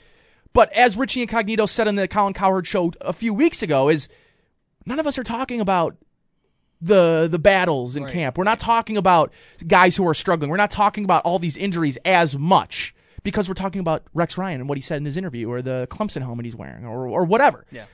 But 0.54 0.72
as 0.74 0.98
Richie 0.98 1.22
Incognito 1.22 1.66
said 1.66 1.88
on 1.88 1.96
the 1.96 2.08
Colin 2.08 2.34
Cowherd 2.34 2.66
show 2.66 2.92
a 3.02 3.14
few 3.14 3.34
weeks 3.34 3.62
ago, 3.62 3.90
is 3.90 4.08
none 4.86 5.00
of 5.00 5.08
us 5.08 5.18
are 5.18 5.24
talking 5.24 5.60
about 5.60 5.98
the 6.82 7.28
the 7.30 7.40
battles 7.40 7.96
in 7.96 8.08
camp. 8.08 8.38
We're 8.38 8.44
not 8.44 8.60
talking 8.60 8.98
about 8.98 9.34
guys 9.66 9.96
who 9.96 10.08
are 10.08 10.14
struggling. 10.14 10.50
We're 10.50 10.58
not 10.58 10.72
talking 10.72 11.04
about 11.04 11.24
all 11.24 11.40
these 11.40 11.58
injuries 11.58 11.98
as 12.06 12.38
much 12.38 12.94
because 13.24 13.50
we're 13.50 13.56
talking 13.56 13.80
about 13.80 14.04
Rex 14.14 14.38
Ryan 14.38 14.62
and 14.62 14.70
what 14.70 14.78
he 14.78 14.82
said 14.82 14.98
in 14.98 15.06
his 15.06 15.18
interview, 15.18 15.50
or 15.50 15.62
the 15.62 15.88
Clemson 15.90 16.22
helmet 16.22 16.46
he's 16.46 16.56
wearing, 16.56 16.86
or 16.86 17.08
or 17.08 17.24
whatever. 17.24 17.66
Yeah. 17.72 17.86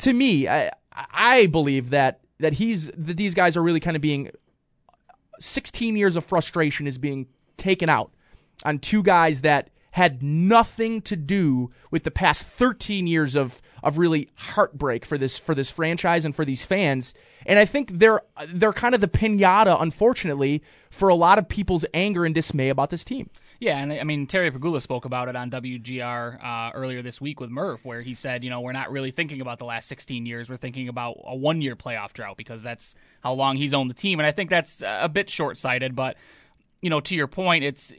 To 0.00 0.12
me, 0.12 0.48
I 0.48 0.70
I 0.92 1.46
believe 1.46 1.90
that 1.90 2.20
that 2.40 2.54
he's 2.54 2.88
that 2.88 3.16
these 3.16 3.34
guys 3.34 3.56
are 3.56 3.62
really 3.62 3.80
kind 3.80 3.96
of 3.96 4.02
being 4.02 4.30
16 5.38 5.96
years 5.96 6.16
of 6.16 6.24
frustration 6.24 6.86
is 6.86 6.98
being 6.98 7.26
taken 7.56 7.88
out 7.88 8.10
on 8.64 8.78
two 8.78 9.02
guys 9.02 9.42
that 9.42 9.70
had 9.92 10.22
nothing 10.22 11.00
to 11.02 11.16
do 11.16 11.70
with 11.90 12.02
the 12.04 12.10
past 12.10 12.44
13 12.44 13.06
years 13.06 13.34
of 13.34 13.62
of 13.86 13.98
really 13.98 14.28
heartbreak 14.34 15.06
for 15.06 15.16
this 15.16 15.38
for 15.38 15.54
this 15.54 15.70
franchise 15.70 16.24
and 16.24 16.34
for 16.34 16.44
these 16.44 16.64
fans. 16.64 17.14
And 17.46 17.56
I 17.56 17.64
think 17.64 18.00
they're 18.00 18.20
they're 18.48 18.72
kind 18.72 18.96
of 18.96 19.00
the 19.00 19.06
pinata, 19.08 19.80
unfortunately, 19.80 20.60
for 20.90 21.08
a 21.08 21.14
lot 21.14 21.38
of 21.38 21.48
people's 21.48 21.84
anger 21.94 22.24
and 22.24 22.34
dismay 22.34 22.68
about 22.68 22.90
this 22.90 23.04
team. 23.04 23.30
Yeah, 23.60 23.78
and 23.78 23.92
I 23.92 24.02
mean 24.02 24.26
Terry 24.26 24.50
Pegula 24.50 24.82
spoke 24.82 25.04
about 25.04 25.28
it 25.28 25.36
on 25.36 25.52
WGR 25.52 26.44
uh, 26.44 26.72
earlier 26.74 27.00
this 27.00 27.20
week 27.20 27.38
with 27.38 27.48
Murph, 27.48 27.84
where 27.84 28.02
he 28.02 28.12
said, 28.12 28.42
you 28.42 28.50
know, 28.50 28.60
we're 28.60 28.72
not 28.72 28.90
really 28.90 29.12
thinking 29.12 29.40
about 29.40 29.60
the 29.60 29.64
last 29.64 29.86
16 29.86 30.26
years. 30.26 30.48
We're 30.48 30.56
thinking 30.56 30.88
about 30.88 31.18
a 31.24 31.36
one-year 31.36 31.76
playoff 31.76 32.12
drought 32.12 32.36
because 32.36 32.64
that's 32.64 32.96
how 33.22 33.34
long 33.34 33.56
he's 33.56 33.72
owned 33.72 33.88
the 33.88 33.94
team, 33.94 34.18
and 34.18 34.26
I 34.26 34.32
think 34.32 34.50
that's 34.50 34.82
a 34.84 35.08
bit 35.08 35.30
short-sighted. 35.30 35.94
But 35.94 36.16
you 36.82 36.90
know, 36.90 37.00
to 37.00 37.14
your 37.14 37.28
point, 37.28 37.62
it's 37.62 37.92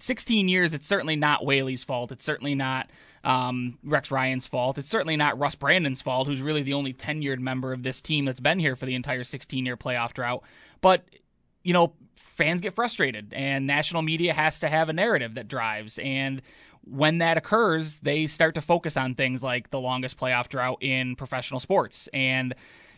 16 0.00 0.48
years. 0.48 0.74
It's 0.74 0.88
certainly 0.88 1.16
not 1.16 1.46
Whaley's 1.46 1.84
fault. 1.84 2.10
It's 2.10 2.24
certainly 2.24 2.56
not 2.56 2.90
um, 3.24 3.78
Rex 3.82 4.10
Ryan's 4.10 4.46
fault. 4.46 4.78
It's 4.78 4.88
certainly 4.88 5.16
not 5.16 5.38
Russ 5.38 5.54
Brandon's 5.54 6.02
fault, 6.02 6.28
who's 6.28 6.42
really 6.42 6.62
the 6.62 6.74
only 6.74 6.92
tenured 6.92 7.40
member 7.40 7.72
of 7.72 7.82
this 7.82 8.00
team 8.00 8.24
that's 8.24 8.40
been 8.40 8.58
here 8.58 8.76
for 8.76 8.86
the 8.86 8.94
entire 8.94 9.22
16-year 9.22 9.76
playoff 9.76 10.12
drought. 10.12 10.42
But 10.80 11.04
you 11.62 11.72
know, 11.72 11.94
fans 12.16 12.60
get 12.60 12.74
frustrated 12.74 13.32
and 13.32 13.66
national 13.66 14.02
media 14.02 14.34
has 14.34 14.58
to 14.60 14.68
have 14.68 14.88
a 14.88 14.92
narrative 14.92 15.34
that 15.34 15.48
drives 15.48 15.98
and 15.98 16.42
when 16.86 17.18
that 17.18 17.36
occurs, 17.36 17.98
they 18.00 18.26
start 18.26 18.54
to 18.54 18.62
focus 18.62 18.96
on 18.96 19.14
things 19.14 19.42
like 19.42 19.70
the 19.70 19.80
longest 19.80 20.18
playoff 20.18 20.48
drought 20.48 20.82
in 20.82 21.16
professional 21.16 21.60
sports. 21.60 22.08
And, 22.12 22.54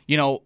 you 0.06 0.16
know, 0.16 0.42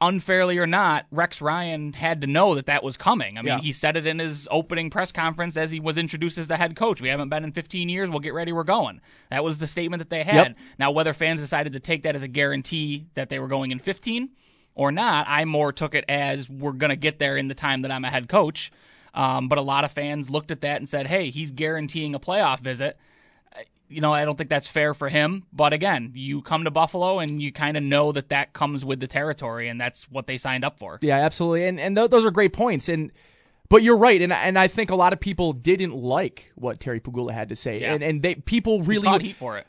unfairly 0.00 0.58
or 0.58 0.66
not, 0.66 1.06
Rex 1.10 1.40
Ryan 1.40 1.92
had 1.92 2.20
to 2.20 2.26
know 2.26 2.54
that 2.54 2.66
that 2.66 2.82
was 2.84 2.96
coming. 2.96 3.36
I 3.36 3.42
mean, 3.42 3.48
Yeah. 3.48 3.58
he 3.60 3.72
said 3.72 3.96
it 3.96 4.06
in 4.06 4.18
his 4.18 4.46
opening 4.50 4.90
press 4.90 5.10
conference 5.10 5.56
as 5.56 5.70
he 5.70 5.80
was 5.80 5.98
introduced 5.98 6.38
as 6.38 6.48
the 6.48 6.56
head 6.56 6.76
coach. 6.76 7.00
We 7.00 7.08
haven't 7.08 7.28
been 7.30 7.42
in 7.44 7.52
15 7.52 7.88
years. 7.88 8.08
We'll 8.08 8.20
get 8.20 8.34
ready. 8.34 8.52
We're 8.52 8.62
going. 8.64 9.00
That 9.30 9.42
was 9.42 9.58
the 9.58 9.66
statement 9.66 10.00
that 10.00 10.10
they 10.10 10.22
had. 10.22 10.34
Yep. 10.48 10.56
Now, 10.78 10.90
whether 10.92 11.12
fans 11.14 11.40
decided 11.40 11.72
to 11.72 11.80
take 11.80 12.04
that 12.04 12.14
as 12.14 12.22
a 12.22 12.28
guarantee 12.28 13.06
that 13.14 13.28
they 13.28 13.38
were 13.38 13.48
going 13.48 13.70
in 13.72 13.78
15 13.80 14.30
or 14.74 14.92
not, 14.92 15.26
I 15.28 15.44
more 15.44 15.72
took 15.72 15.94
it 15.94 16.04
as 16.08 16.48
we're 16.48 16.72
going 16.72 16.90
to 16.90 16.96
get 16.96 17.18
there 17.18 17.36
in 17.36 17.48
the 17.48 17.54
time 17.54 17.82
that 17.82 17.90
I'm 17.90 18.04
a 18.04 18.10
head 18.10 18.28
coach. 18.28 18.70
Um, 19.14 19.48
but 19.48 19.58
a 19.58 19.62
lot 19.62 19.84
of 19.84 19.90
fans 19.90 20.30
looked 20.30 20.50
at 20.52 20.60
that 20.60 20.76
and 20.76 20.88
said, 20.88 21.08
hey, 21.08 21.30
he's 21.30 21.50
guaranteeing 21.50 22.14
a 22.14 22.20
playoff 22.20 22.60
visit. 22.60 22.96
Uh, 23.90 23.94
You 23.94 24.00
know, 24.00 24.12
I 24.12 24.24
don't 24.24 24.36
think 24.36 24.50
that's 24.50 24.66
fair 24.66 24.94
for 24.94 25.08
him. 25.08 25.44
But 25.52 25.72
again, 25.72 26.12
you 26.14 26.42
come 26.42 26.64
to 26.64 26.70
Buffalo 26.70 27.18
and 27.18 27.40
you 27.42 27.52
kind 27.52 27.76
of 27.76 27.82
know 27.82 28.12
that 28.12 28.28
that 28.28 28.52
comes 28.52 28.84
with 28.84 29.00
the 29.00 29.06
territory, 29.06 29.68
and 29.68 29.80
that's 29.80 30.10
what 30.10 30.26
they 30.26 30.38
signed 30.38 30.64
up 30.64 30.78
for. 30.78 30.98
Yeah, 31.02 31.18
absolutely. 31.18 31.66
And 31.66 31.80
and 31.80 31.96
th- 31.96 32.10
those 32.10 32.24
are 32.26 32.30
great 32.30 32.52
points. 32.52 32.88
And 32.88 33.10
but 33.68 33.82
you're 33.82 33.96
right. 33.96 34.20
And 34.22 34.32
and 34.32 34.58
I 34.58 34.68
think 34.68 34.90
a 34.90 34.96
lot 34.96 35.12
of 35.12 35.20
people 35.20 35.52
didn't 35.52 35.94
like 35.94 36.52
what 36.54 36.80
Terry 36.80 37.00
Pegula 37.00 37.32
had 37.32 37.48
to 37.50 37.56
say. 37.56 37.80
Yeah. 37.80 37.94
And 37.94 38.02
and 38.02 38.22
they 38.22 38.34
people 38.36 38.82
really 38.82 39.08
heat 39.22 39.36
for 39.36 39.58
it. 39.58 39.66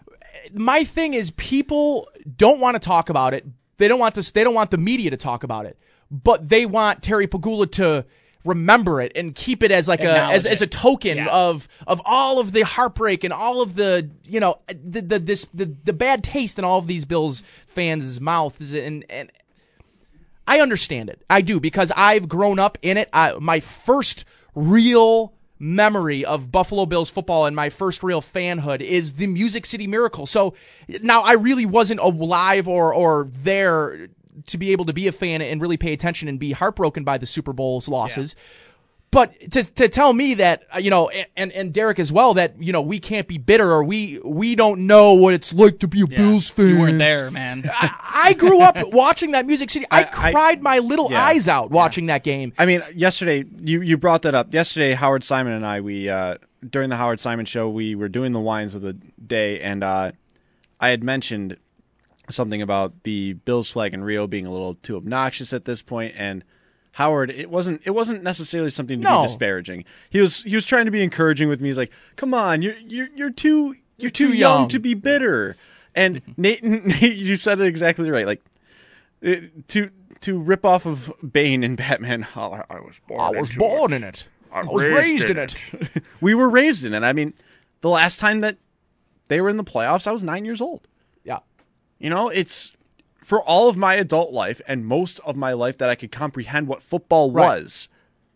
my 0.53 0.83
thing 0.83 1.13
is 1.13 1.31
people 1.31 2.07
don't 2.37 2.59
want 2.59 2.75
to 2.75 2.79
talk 2.79 3.09
about 3.09 3.33
it. 3.33 3.45
They 3.77 3.87
don't 3.87 3.99
want 3.99 4.15
this. 4.15 4.31
They 4.31 4.43
don't 4.43 4.53
want 4.53 4.71
the 4.71 4.77
media 4.77 5.09
to 5.11 5.17
talk 5.17 5.43
about 5.43 5.65
it, 5.65 5.77
but 6.11 6.49
they 6.49 6.65
want 6.65 7.01
Terry 7.01 7.27
Pegula 7.27 7.71
to 7.73 8.05
remember 8.45 9.01
it 9.01 9.11
and 9.15 9.35
keep 9.35 9.61
it 9.63 9.71
as 9.71 9.87
like 9.87 10.01
a 10.01 10.23
as, 10.31 10.45
as 10.45 10.61
a 10.61 10.67
token 10.67 11.17
Yeah. 11.17 11.27
of 11.29 11.67
of 11.87 12.01
all 12.05 12.39
of 12.39 12.53
the 12.53 12.61
heartbreak 12.61 13.23
and 13.23 13.33
all 13.33 13.61
of 13.61 13.75
the 13.75 14.09
you 14.25 14.39
know 14.39 14.59
the 14.67 15.01
the 15.01 15.19
this 15.19 15.45
the, 15.53 15.65
the 15.83 15.93
bad 15.93 16.23
taste 16.23 16.57
in 16.57 16.63
all 16.63 16.77
of 16.79 16.87
these 16.87 17.03
Bills 17.05 17.43
fans' 17.67 18.21
mouths 18.21 18.73
and 18.73 19.03
and 19.09 19.31
I 20.47 20.61
understand 20.61 21.09
it. 21.09 21.21
I 21.29 21.41
do 21.41 21.59
because 21.59 21.91
I've 21.95 22.27
grown 22.27 22.57
up 22.57 22.77
in 22.81 22.97
it. 22.97 23.07
I, 23.13 23.33
my 23.33 23.59
first 23.59 24.25
real 24.55 25.33
memory 25.59 26.25
of 26.25 26.51
Buffalo 26.51 26.85
Bills 26.87 27.09
football 27.11 27.45
and 27.45 27.55
my 27.55 27.69
first 27.69 28.01
real 28.01 28.21
fanhood 28.21 28.81
is 28.81 29.13
the 29.13 29.27
Music 29.27 29.65
City 29.65 29.85
Miracle. 29.85 30.25
So 30.25 30.55
now 31.03 31.21
I 31.21 31.33
really 31.33 31.65
wasn't 31.67 31.99
alive 31.99 32.67
or 32.67 32.93
or 32.93 33.27
there 33.43 34.07
to 34.47 34.57
be 34.57 34.71
able 34.71 34.85
to 34.85 34.93
be 34.93 35.07
a 35.07 35.11
fan 35.11 35.41
and 35.41 35.61
really 35.61 35.77
pay 35.77 35.93
attention 35.93 36.27
and 36.27 36.39
be 36.39 36.51
heartbroken 36.51 37.03
by 37.03 37.17
the 37.17 37.25
Super 37.25 37.53
Bowl's 37.53 37.87
losses. 37.87 38.35
But 39.11 39.33
to 39.51 39.63
to 39.63 39.89
tell 39.89 40.13
me 40.13 40.35
that 40.35 40.63
uh, 40.75 40.77
you 40.77 40.91
know, 40.91 41.09
and 41.35 41.51
and 41.51 41.73
Derek 41.73 41.97
as 41.97 42.11
well, 42.11 42.35
that 42.35 42.61
you 42.61 42.71
know 42.71 42.81
we 42.81 42.99
can't 42.99 43.27
be 43.27 43.39
bitter 43.39 43.67
or 43.71 43.83
we 43.83 44.19
we 44.23 44.53
don't 44.55 44.85
know 44.85 45.13
what 45.13 45.33
it's 45.33 45.51
like 45.51 45.79
to 45.79 45.87
be 45.87 46.01
a 46.01 46.05
Bills 46.07 46.51
fan. 46.51 46.67
You 46.69 46.79
weren't 46.79 46.99
there, 46.99 47.31
man. 47.31 47.63
I, 47.73 47.95
I 48.25 48.33
grew 48.33 48.61
up 48.61 48.75
watching 48.93 49.31
that 49.31 49.47
Music 49.47 49.71
City. 49.71 49.87
I, 49.89 50.03
I- 50.03 50.09
I- 50.27 50.31
cried 50.31 50.61
my 50.61 50.77
little 50.77 51.09
yeah. 51.09 51.23
eyes 51.23 51.47
out 51.47 51.71
watching 51.71 52.05
that 52.05 52.23
game. 52.23 52.53
I 52.59 52.67
mean, 52.67 52.83
yesterday 52.93 53.45
you 53.57 53.81
you 53.81 53.97
brought 53.97 54.21
that 54.21 54.35
up. 54.35 54.53
Yesterday, 54.53 54.93
Howard 54.93 55.23
Simon 55.23 55.53
and 55.53 55.65
I 55.65 55.81
we 55.81 56.07
uh, 56.07 56.37
during 56.69 56.91
the 56.91 56.95
Howard 56.97 57.19
Simon 57.19 57.47
show 57.47 57.67
we 57.67 57.95
were 57.95 58.09
doing 58.09 58.31
the 58.31 58.39
wines 58.39 58.75
of 58.75 58.83
the 58.83 58.93
day, 58.93 59.59
and 59.59 59.83
uh, 59.83 60.11
I 60.79 60.89
had 60.89 61.03
mentioned 61.03 61.57
something 62.29 62.61
about 62.61 63.03
the 63.03 63.33
Bills 63.33 63.71
flag 63.71 63.93
in 63.93 64.03
Rio 64.03 64.27
being 64.27 64.45
a 64.45 64.51
little 64.51 64.75
too 64.75 64.95
obnoxious 64.97 65.53
at 65.53 65.65
this 65.65 65.81
point, 65.81 66.13
and 66.17 66.43
Howard, 66.93 67.29
it 67.31 67.49
wasn't 67.49 67.81
it 67.85 67.91
wasn't 67.91 68.23
necessarily 68.23 68.69
something 68.69 69.01
to 69.01 69.03
No. 69.07 69.21
be 69.21 69.27
disparaging. 69.27 69.85
He 70.09 70.19
was 70.19 70.41
he 70.43 70.55
was 70.55 70.65
trying 70.65 70.85
to 70.85 70.91
be 70.91 71.03
encouraging 71.03 71.47
with 71.49 71.61
me. 71.61 71.69
He's 71.69 71.77
like, 71.77 71.91
"Come 72.15 72.33
on, 72.33 72.61
you're 72.61 72.77
you're 72.77 73.09
you're 73.15 73.29
too 73.31 73.75
you're, 73.97 74.09
too, 74.11 74.29
too 74.29 74.33
young. 74.33 74.61
young." 74.61 74.69
to 74.69 74.79
be 74.79 74.93
bitter." 74.93 75.55
And 75.95 76.21
Nate, 76.37 76.63
Nate, 76.63 77.15
you 77.15 77.35
said 77.35 77.59
it 77.59 77.65
exactly 77.67 78.09
right. 78.09 78.25
Like 78.25 78.41
it, 79.21 79.67
to 79.69 79.89
to 80.21 80.37
rip 80.39 80.65
off 80.65 80.85
of 80.85 81.11
Bane 81.31 81.63
and 81.63 81.77
Batman. 81.77 82.27
Oh, 82.35 82.51
I 82.53 82.63
I 82.69 82.79
was 82.79 82.95
born. 83.07 83.21
I 83.21 83.39
was 83.39 83.51
born 83.51 83.93
in 83.93 84.03
it. 84.03 84.27
I 84.51 84.63
was 84.63 84.83
raised 84.83 85.29
in 85.29 85.37
it. 85.37 85.55
it. 85.73 86.03
we 86.21 86.33
were 86.33 86.49
raised 86.49 86.83
in 86.83 86.93
it. 86.95 87.03
I 87.03 87.13
mean, 87.13 87.33
the 87.81 87.89
last 87.89 88.17
time 88.19 88.39
that 88.39 88.57
they 89.27 89.41
were 89.41 89.49
in 89.49 89.57
the 89.57 89.63
playoffs, 89.63 90.07
I 90.07 90.11
was 90.11 90.23
nine 90.23 90.43
years 90.43 90.59
old. 90.59 90.87
Yeah. 91.99 92.05
You 92.05 92.09
know, 92.09 92.29
it's 92.29 92.71
for 93.23 93.41
all 93.41 93.69
of 93.69 93.77
my 93.77 93.93
adult 93.95 94.31
life 94.33 94.61
and 94.67 94.85
most 94.85 95.19
of 95.25 95.35
my 95.35 95.53
life 95.53 95.77
that 95.77 95.89
I 95.89 95.95
could 95.95 96.11
comprehend 96.11 96.67
what 96.67 96.81
football 96.81 97.31
Right. 97.31 97.61
was. 97.61 97.87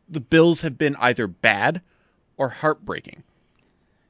The 0.07 0.19
Bills 0.19 0.61
have 0.61 0.77
been 0.77 0.95
either 0.97 1.27
bad 1.27 1.81
or 2.37 2.49
heartbreaking. 2.49 3.23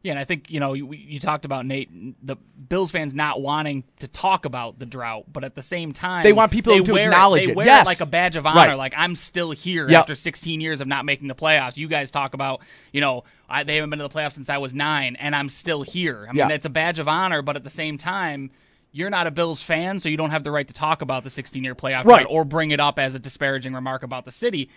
Yeah, 0.02 0.12
and 0.12 0.20
I 0.20 0.26
think 0.26 0.52
you 0.52 0.60
know 0.60 0.74
you, 0.74 0.92
you 0.92 1.18
talked 1.18 1.46
about 1.46 1.66
Nate, 1.66 1.90
the 2.26 2.36
Bills 2.68 2.92
fans 2.92 3.14
not 3.14 3.42
wanting 3.42 3.86
to 4.00 4.08
talk 4.10 4.44
about 4.44 4.78
the 4.78 4.86
drought, 4.86 5.32
but 5.32 5.46
at 5.46 5.56
the 5.56 5.64
same 5.64 5.94
time 5.94 6.24
They 6.24 6.34
want 6.34 6.52
people 6.52 6.74
they 6.74 6.82
to 6.84 6.92
wear 6.92 7.06
acknowledge 7.10 7.46
They 7.46 7.54
it. 7.54 7.58
Yes. 7.66 7.84
it 7.84 7.86
like 7.88 8.02
a 8.02 8.06
badge 8.06 8.36
of 8.36 8.46
honor. 8.46 8.58
Right. 8.72 8.74
Like 8.74 8.94
I'm 8.98 9.16
still 9.16 9.52
here 9.52 9.90
Yep. 9.90 10.00
after 10.02 10.16
16 10.16 10.60
years 10.60 10.82
of 10.82 10.90
not 10.90 11.06
making 11.06 11.30
the 11.30 11.36
playoffs. 11.36 11.78
You 11.78 11.88
guys 11.88 12.12
talk 12.12 12.34
about 12.34 12.60
you 12.92 13.00
know 13.00 13.24
I, 13.48 13.64
they 13.64 13.76
haven't 13.76 13.92
been 13.92 14.00
to 14.00 14.08
the 14.10 14.14
playoffs 14.14 14.34
since 14.34 14.50
I 14.50 14.58
was 14.58 14.74
nine, 14.74 15.16
and 15.16 15.34
I'm 15.34 15.48
still 15.48 15.84
here. 15.84 16.26
I 16.28 16.34
mean, 16.34 16.38
Yeah. 16.50 16.50
it's 16.50 16.66
a 16.66 16.70
badge 16.70 17.00
of 17.00 17.08
honor, 17.08 17.42
but 17.42 17.56
at 17.56 17.64
the 17.64 17.70
same 17.70 17.98
time. 17.98 18.52
You're 18.96 19.10
not 19.10 19.26
a 19.28 19.32
Bills 19.32 19.62
fan, 19.62 20.00
so 20.00 20.08
you 20.08 20.16
don't 20.18 20.30
have 20.30 20.44
the 20.44 20.52
right 20.52 20.68
to 20.68 20.74
talk 20.74 21.02
about 21.02 21.24
the 21.24 21.30
16-year 21.32 21.74
playoff 21.76 22.06
Right. 22.06 22.22
drought 22.22 22.28
or 22.30 22.46
bring 22.46 22.70
it 22.72 22.80
up 22.80 23.00
as 23.00 23.16
a 23.16 23.20
disparaging 23.20 23.74
remark 23.74 24.04
about 24.04 24.24
the 24.24 24.32
city. 24.32 24.70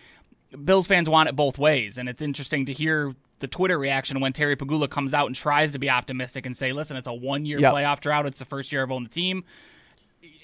Bills 0.64 0.86
fans 0.86 1.08
want 1.08 1.28
it 1.28 1.36
both 1.36 1.58
ways, 1.58 1.98
and 1.98 2.08
it's 2.08 2.22
interesting 2.22 2.64
to 2.66 2.72
hear 2.72 3.14
the 3.40 3.46
Twitter 3.46 3.78
reaction 3.78 4.18
when 4.20 4.32
Terry 4.32 4.56
Pegula 4.56 4.88
comes 4.88 5.12
out 5.12 5.26
and 5.26 5.36
tries 5.36 5.72
to 5.72 5.78
be 5.78 5.90
optimistic 5.90 6.46
and 6.46 6.56
say, 6.56 6.72
"Listen, 6.72 6.96
it's 6.96 7.06
a 7.06 7.12
one-year 7.12 7.60
Yep. 7.60 7.74
playoff 7.74 8.00
drought. 8.00 8.24
It's 8.24 8.38
the 8.38 8.46
first 8.46 8.72
year 8.72 8.82
I've 8.82 8.90
owned 8.90 9.04
the 9.06 9.10
team." 9.10 9.44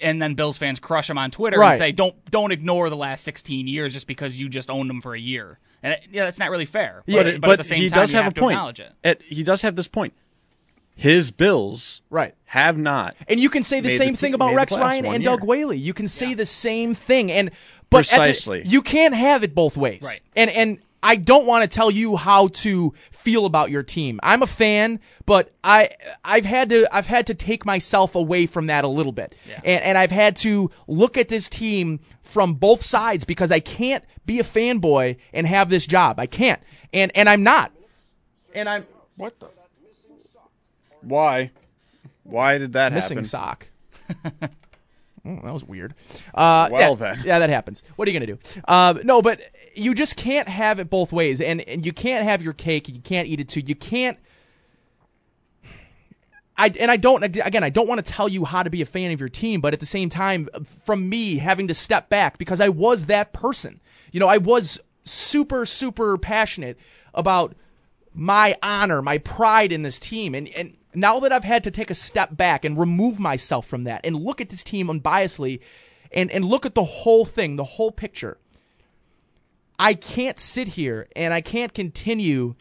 And 0.03 0.21
then 0.21 0.35
Bills 0.35 0.59
fans 0.59 0.79
crush 0.79 1.09
him 1.09 1.17
on 1.17 1.31
Twitter 1.31 1.59
Right. 1.59 1.71
and 1.73 1.79
say, 1.79 1.93
"Don't 1.93 2.15
don't 2.31 2.53
ignore 2.53 2.91
the 2.91 2.97
last 2.97 3.25
16 3.25 3.67
years 3.67 3.95
just 3.95 4.07
because 4.07 4.37
you 4.37 4.49
just 4.51 4.69
owned 4.69 4.91
them 4.91 5.01
for 5.01 5.15
a 5.15 5.19
year." 5.21 5.59
And 5.83 5.95
it, 5.95 6.07
yeah, 6.13 6.25
that's 6.27 6.39
not 6.39 6.51
really 6.51 6.67
fair. 6.67 7.03
Yeah, 7.07 7.23
but, 7.23 7.41
but 7.41 7.51
at 7.53 7.59
the 7.59 7.65
same 7.65 7.81
he 7.83 7.89
time, 7.89 8.01
does 8.01 8.13
you 8.13 8.17
have, 8.19 8.25
have 8.25 8.33
a 8.33 8.35
to 8.35 8.41
point. 8.41 8.53
acknowledge 8.55 8.81
it. 8.81 8.93
It- 9.03 9.23
he 9.23 9.43
does 9.43 9.63
have 9.63 9.75
this 9.77 9.89
point. 9.89 10.13
His 11.03 11.31
Bills 11.31 12.01
Right. 12.11 12.35
have 12.45 12.79
not. 12.79 13.17
And 13.29 13.41
you 13.41 13.51
can 13.51 13.63
say 13.63 13.81
the 13.81 13.89
Made 13.89 13.95
the 13.95 13.99
same 13.99 14.15
te- 14.15 14.21
thing 14.21 14.35
about 14.35 14.55
Rex 14.55 14.73
Ryan 14.73 15.05
and 15.07 15.23
year. 15.23 15.31
Doug 15.33 15.45
Whaley. 15.45 15.79
You 15.79 15.93
can 15.95 16.07
say 16.09 16.35
the 16.35 16.47
same 16.47 16.95
thing, 16.95 17.31
and 17.33 17.51
but 17.91 18.07
at 18.07 18.11
the- 18.11 18.17
Precisely. 18.19 18.63
you 18.65 18.83
can't 18.83 19.15
have 19.15 19.43
it 19.43 19.55
both 19.55 19.77
ways. 19.77 20.03
Right. 20.05 20.21
And 20.37 20.51
and 20.51 20.79
I 21.05 21.17
don't 21.17 21.47
want 21.47 21.63
to 21.63 21.69
tell 21.69 21.91
you 21.91 22.17
how 22.17 22.47
to 22.49 22.95
feel 23.11 23.45
about 23.45 23.73
your 23.73 23.83
team. 23.83 24.21
I'm 24.23 24.41
a 24.43 24.47
fan, 24.47 25.01
but 25.27 25.51
I 25.65 25.89
I've 26.25 26.45
had 26.45 26.69
to 26.69 26.87
I've 26.95 27.09
had 27.09 27.27
to 27.27 27.35
take 27.35 27.67
myself 27.67 28.15
away 28.15 28.47
from 28.47 28.67
that 28.69 28.85
a 28.85 28.89
little 28.89 29.11
bit, 29.11 29.35
and 29.65 29.83
and 29.83 29.99
I've 29.99 30.13
had 30.13 30.37
to 30.37 30.71
look 30.87 31.17
at 31.19 31.29
this 31.29 31.49
team 31.49 31.99
from 32.23 32.55
both 32.55 32.83
sides 32.83 33.25
because 33.25 33.51
I 33.51 33.59
can't 33.59 34.05
be 34.27 34.39
a 34.39 34.45
fanboy 34.45 35.17
and 35.33 35.45
have 35.49 35.69
this 35.71 35.89
job. 35.89 36.21
I 36.21 36.27
can't, 36.27 36.61
and 36.95 37.11
and 37.17 37.29
I'm 37.29 37.43
not, 37.43 37.73
and 38.55 38.69
I'm 38.69 38.87
What 39.17 39.41
the? 39.41 39.49
Why? 41.03 41.51
Why 42.25 42.59
did 42.59 42.73
that 42.75 42.93
happen? 42.93 42.95
missing 42.95 43.17
happen? 43.19 43.29
sock. 43.29 43.67
Oh, 44.25 44.41
that 45.45 45.53
was 45.53 45.65
weird. 45.65 45.95
Uh, 46.35 46.69
Well, 46.71 46.81
yeah, 46.81 46.95
then. 47.15 47.23
yeah, 47.25 47.39
that 47.39 47.51
happens. 47.51 47.83
What 47.97 48.07
are 48.09 48.11
you 48.11 48.19
gonna 48.19 48.33
do? 48.33 48.39
Uh, 48.67 48.95
no, 49.05 49.23
but 49.23 49.41
you 49.75 49.95
just 49.95 50.17
can't 50.17 50.49
have 50.49 50.79
it 50.79 50.89
both 50.91 51.13
ways, 51.13 51.41
and 51.41 51.61
and 51.63 51.85
you 51.85 51.93
can't 51.93 52.25
have 52.25 52.43
your 52.43 52.53
cake. 52.53 52.89
and 52.89 52.97
You 52.97 53.03
can't 53.03 53.29
eat 53.29 53.41
it 53.41 53.49
too. 53.49 53.61
You 53.61 53.75
can't. 53.75 54.19
I 56.57 56.73
and 56.79 56.91
I 56.91 56.97
don't 56.97 57.23
again. 57.25 57.65
I 57.65 57.71
don't 57.71 57.89
want 57.89 58.05
to 58.05 58.13
tell 58.13 58.29
you 58.29 58.45
how 58.45 58.63
to 58.63 58.71
be 58.71 58.83
a 58.83 58.87
fan 58.87 59.11
of 59.11 59.21
your 59.21 59.29
team, 59.29 59.61
but 59.61 59.73
at 59.73 59.81
the 59.81 59.87
same 59.87 60.09
time, 60.09 60.49
from 60.85 61.09
me 61.09 61.39
having 61.39 61.67
to 61.69 61.75
step 61.75 62.09
back 62.09 62.37
because 62.39 62.61
I 62.61 62.69
was 62.69 63.07
that 63.07 63.33
person. 63.33 63.81
You 64.13 64.21
know, 64.21 64.29
I 64.29 64.39
was 64.39 64.79
super 65.05 65.65
super 65.67 66.19
passionate 66.19 66.79
about 67.15 67.55
my 68.15 68.55
honor, 68.63 69.01
my 69.01 69.17
pride 69.19 69.73
in 69.73 69.83
this 69.83 69.99
team. 69.99 70.35
And, 70.35 70.49
and 70.51 70.77
now 70.95 71.21
that 71.21 71.33
I've 71.33 71.45
had 71.45 71.65
to 71.65 71.71
take 71.71 71.91
a 71.91 71.95
step 71.95 72.37
back 72.37 72.65
and 72.65 72.79
remove 72.79 73.19
myself 73.19 73.67
from 73.67 73.85
that 73.85 74.05
and 74.05 74.17
look 74.17 74.41
at 74.41 74.51
this 74.51 74.65
team 74.65 74.89
unbiasedly 74.89 75.61
and, 76.13 76.31
and 76.31 76.45
look 76.45 76.67
at 76.67 76.75
the 76.75 76.85
whole 76.85 77.25
thing, 77.25 77.57
the 77.57 77.65
whole 77.65 77.91
picture, 77.91 78.39
I 79.79 79.95
can't 79.95 80.39
sit 80.39 80.69
here 80.69 81.09
and 81.17 81.33
I 81.33 81.41
can't 81.41 81.73
continue 81.73 82.55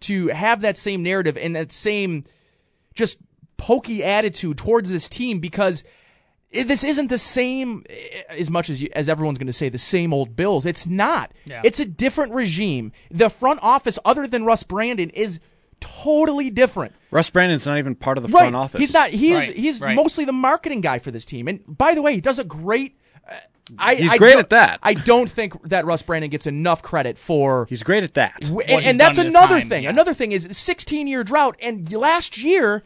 to 0.00 0.28
have 0.28 0.60
that 0.62 0.76
same 0.76 1.02
narrative 1.02 1.36
and 1.36 1.54
that 1.56 1.72
same 1.72 2.24
just 2.94 3.18
pokey 3.56 4.02
attitude 4.02 4.58
towards 4.58 4.90
this 4.90 5.08
team 5.08 5.38
because 5.38 5.84
this 6.50 6.84
isn't 6.84 7.08
the 7.08 7.18
same 7.18 7.84
eh, 7.88 8.22
as 8.28 8.50
much 8.50 8.70
as 8.70 8.80
you, 8.80 8.88
as 8.94 9.08
everyone's 9.08 9.38
going 9.38 9.46
to 9.46 9.52
say 9.52 9.68
the 9.68 9.78
same 9.78 10.12
old 10.12 10.36
Bills. 10.36 10.66
It's 10.66 10.86
not. 10.86 11.32
Yeah. 11.44 11.62
It's 11.64 11.80
a 11.80 11.84
different 11.84 12.32
regime. 12.32 12.92
The 13.10 13.30
front 13.30 13.60
office, 13.62 13.98
other 14.04 14.26
than 14.26 14.44
Russ 14.44 14.62
Brandon, 14.62 15.10
is 15.10 15.40
totally 15.84 16.50
different. 16.50 16.94
Russ 17.10 17.30
Brandon's 17.30 17.66
not 17.66 17.78
even 17.78 17.94
part 17.94 18.16
of 18.18 18.22
the 18.24 18.28
right. 18.30 18.40
front 18.40 18.56
office. 18.56 18.80
He's 18.80 18.92
not. 18.92 19.10
He's 19.10 19.34
Right, 19.36 19.54
he's 19.56 19.80
right. 19.80 19.94
mostly 19.94 20.24
the 20.24 20.32
marketing 20.32 20.80
guy 20.80 20.98
for 20.98 21.10
this 21.10 21.24
team. 21.24 21.46
And 21.48 21.60
by 21.66 21.94
the 21.94 22.02
way, 22.02 22.14
he 22.14 22.20
does 22.20 22.38
a 22.38 22.44
great. 22.44 22.98
Uh, 23.30 23.34
I, 23.78 23.94
He's 23.94 24.10
I 24.12 24.18
great 24.18 24.36
at 24.36 24.50
that. 24.50 24.78
I 24.82 24.92
don't 24.94 25.30
think 25.30 25.62
that 25.68 25.86
Russ 25.86 26.02
Brandon 26.02 26.28
gets 26.30 26.46
enough 26.46 26.82
credit 26.82 27.16
for 27.16 27.66
He's 27.70 27.82
great 27.82 28.04
at 28.04 28.14
that. 28.14 28.40
W- 28.42 28.60
and, 28.60 28.84
and 28.84 29.00
that's 29.00 29.16
done 29.16 29.26
in 29.26 29.32
his 29.32 29.40
another 29.40 29.58
time, 29.60 29.68
thing. 29.70 29.84
yeah. 29.84 29.90
Another 29.90 30.12
thing 30.12 30.32
is 30.32 30.46
16 30.50 31.06
year 31.06 31.24
drought, 31.24 31.56
and 31.62 31.90
last 31.92 32.36
year 32.38 32.82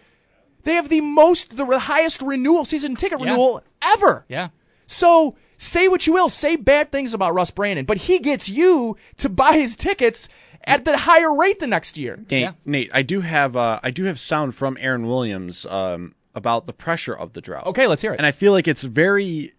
they 0.65 0.75
have 0.75 0.89
the 0.89 1.01
most, 1.01 1.57
the 1.57 1.67
highest 1.79 2.23
renewal 2.23 2.65
season 2.65 2.95
ticket 2.97 3.19
Yeah. 3.21 3.31
renewal 3.31 3.63
ever. 3.83 4.25
Yeah. 4.29 4.49
So 4.87 5.37
say 5.59 5.87
what 5.89 6.07
you 6.07 6.15
will, 6.15 6.31
say 6.31 6.57
bad 6.57 6.91
things 6.91 7.13
about 7.13 7.35
Russ 7.35 7.51
Brandon, 7.51 7.85
but 7.85 7.99
he 7.99 8.19
gets 8.19 8.49
you 8.49 8.97
to 9.19 9.29
buy 9.29 9.53
his 9.59 9.77
tickets 9.77 10.29
at 10.65 10.85
the 10.87 10.97
higher 10.97 11.35
rate 11.35 11.61
the 11.61 11.67
next 11.67 11.99
year. 11.99 12.17
Nate, 12.31 12.41
Yeah. 12.41 12.53
Nate, 12.65 12.91
I 12.95 13.03
do 13.03 13.21
have 13.21 13.57
uh, 13.57 13.81
I 13.83 13.91
do 13.91 14.05
have 14.05 14.19
sound 14.19 14.55
from 14.55 14.79
Aaron 14.81 15.07
Williams 15.07 15.67
um, 15.67 16.15
about 16.35 16.67
the 16.67 16.73
pressure 16.73 17.15
of 17.15 17.33
the 17.35 17.41
drought. 17.41 17.67
Okay, 17.67 17.87
let's 17.87 18.01
hear 18.03 18.13
it. 18.13 18.17
And 18.19 18.27
I 18.27 18.33
feel 18.33 18.53
like 18.53 18.67
it's 18.69 18.83
very 18.83 19.37
it- 19.39 19.55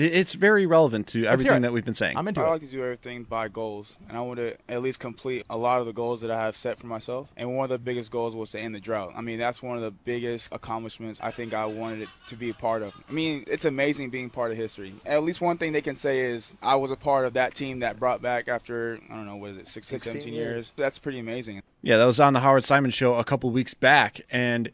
it's 0.00 0.34
very 0.34 0.66
relevant 0.66 1.08
to 1.08 1.26
everything 1.26 1.56
it. 1.56 1.60
that 1.60 1.72
we've 1.72 1.84
been 1.84 1.94
saying. 1.94 2.16
I'm 2.16 2.26
into 2.28 2.40
I 2.40 2.46
it. 2.46 2.50
like 2.50 2.60
to 2.62 2.66
do 2.66 2.82
everything 2.82 3.24
by 3.24 3.48
goals, 3.48 3.96
and 4.08 4.16
I 4.16 4.20
want 4.20 4.38
to 4.38 4.56
at 4.68 4.82
least 4.82 5.00
complete 5.00 5.44
a 5.50 5.56
lot 5.56 5.80
of 5.80 5.86
the 5.86 5.92
goals 5.92 6.20
that 6.22 6.30
I 6.30 6.40
have 6.40 6.56
set 6.56 6.78
for 6.78 6.86
myself. 6.86 7.28
And 7.36 7.56
one 7.56 7.64
of 7.64 7.70
the 7.70 7.78
biggest 7.78 8.10
goals 8.10 8.34
was 8.34 8.50
to 8.52 8.58
end 8.60 8.74
the 8.74 8.80
drought. 8.80 9.12
I 9.16 9.20
mean, 9.20 9.38
that's 9.38 9.62
one 9.62 9.76
of 9.76 9.82
the 9.82 9.90
biggest 9.90 10.48
accomplishments 10.52 11.20
I 11.22 11.30
think 11.30 11.54
I 11.54 11.66
wanted 11.66 12.02
it 12.02 12.08
to 12.28 12.36
be 12.36 12.50
a 12.50 12.54
part 12.54 12.82
of. 12.82 12.92
I 13.08 13.12
mean, 13.12 13.44
it's 13.46 13.64
amazing 13.64 14.10
being 14.10 14.30
part 14.30 14.50
of 14.50 14.56
history. 14.56 14.94
At 15.06 15.22
least 15.22 15.40
one 15.40 15.58
thing 15.58 15.72
they 15.72 15.82
can 15.82 15.94
say 15.96 16.20
is 16.20 16.54
I 16.62 16.76
was 16.76 16.90
a 16.90 16.96
part 16.96 17.26
of 17.26 17.34
that 17.34 17.54
team 17.54 17.80
that 17.80 17.98
brought 17.98 18.22
back 18.22 18.48
after, 18.48 18.98
I 19.10 19.14
don't 19.14 19.26
know, 19.26 19.36
what 19.36 19.50
is 19.50 19.56
it, 19.58 19.68
16, 19.68 20.00
16 20.00 20.12
17 20.12 20.32
years. 20.34 20.44
years. 20.44 20.72
That's 20.76 20.98
pretty 20.98 21.18
amazing. 21.18 21.62
Yeah, 21.82 21.96
that 21.96 22.04
was 22.04 22.20
on 22.20 22.32
the 22.34 22.40
Howard 22.40 22.64
Simon 22.64 22.90
show 22.90 23.14
a 23.14 23.24
couple 23.24 23.50
weeks 23.50 23.74
back, 23.74 24.20
and 24.30 24.70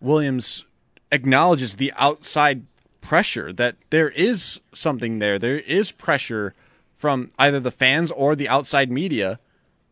Williams 0.00 0.64
acknowledges 1.12 1.74
the 1.74 1.92
outside 1.96 2.62
pressure 3.00 3.52
that 3.52 3.76
there 3.90 4.10
is 4.10 4.60
something 4.74 5.18
there. 5.18 5.38
There 5.38 5.58
is 5.58 5.90
pressure 5.90 6.54
from 6.96 7.30
either 7.38 7.60
the 7.60 7.70
fans 7.70 8.10
or 8.10 8.36
the 8.36 8.48
outside 8.48 8.90
media 8.90 9.38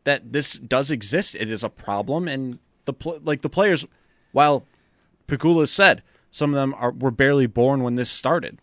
that 0.05 0.33
this 0.33 0.55
does 0.55 0.91
exist. 0.91 1.35
It 1.35 1.51
is 1.51 1.65
a 1.65 1.69
problem, 1.69 2.29
and 2.29 2.59
the 2.85 2.93
pl- 2.93 3.21
like 3.23 3.43
the 3.43 3.49
players, 3.49 3.87
while 4.33 4.67
Pegula 5.27 5.69
said 5.69 6.03
some 6.31 6.55
of 6.55 6.57
them 6.57 6.75
are 6.75 6.93
were 6.93 7.11
barely 7.11 7.47
born 7.47 7.83
when 7.83 7.95
this 7.95 8.11
started. 8.11 8.59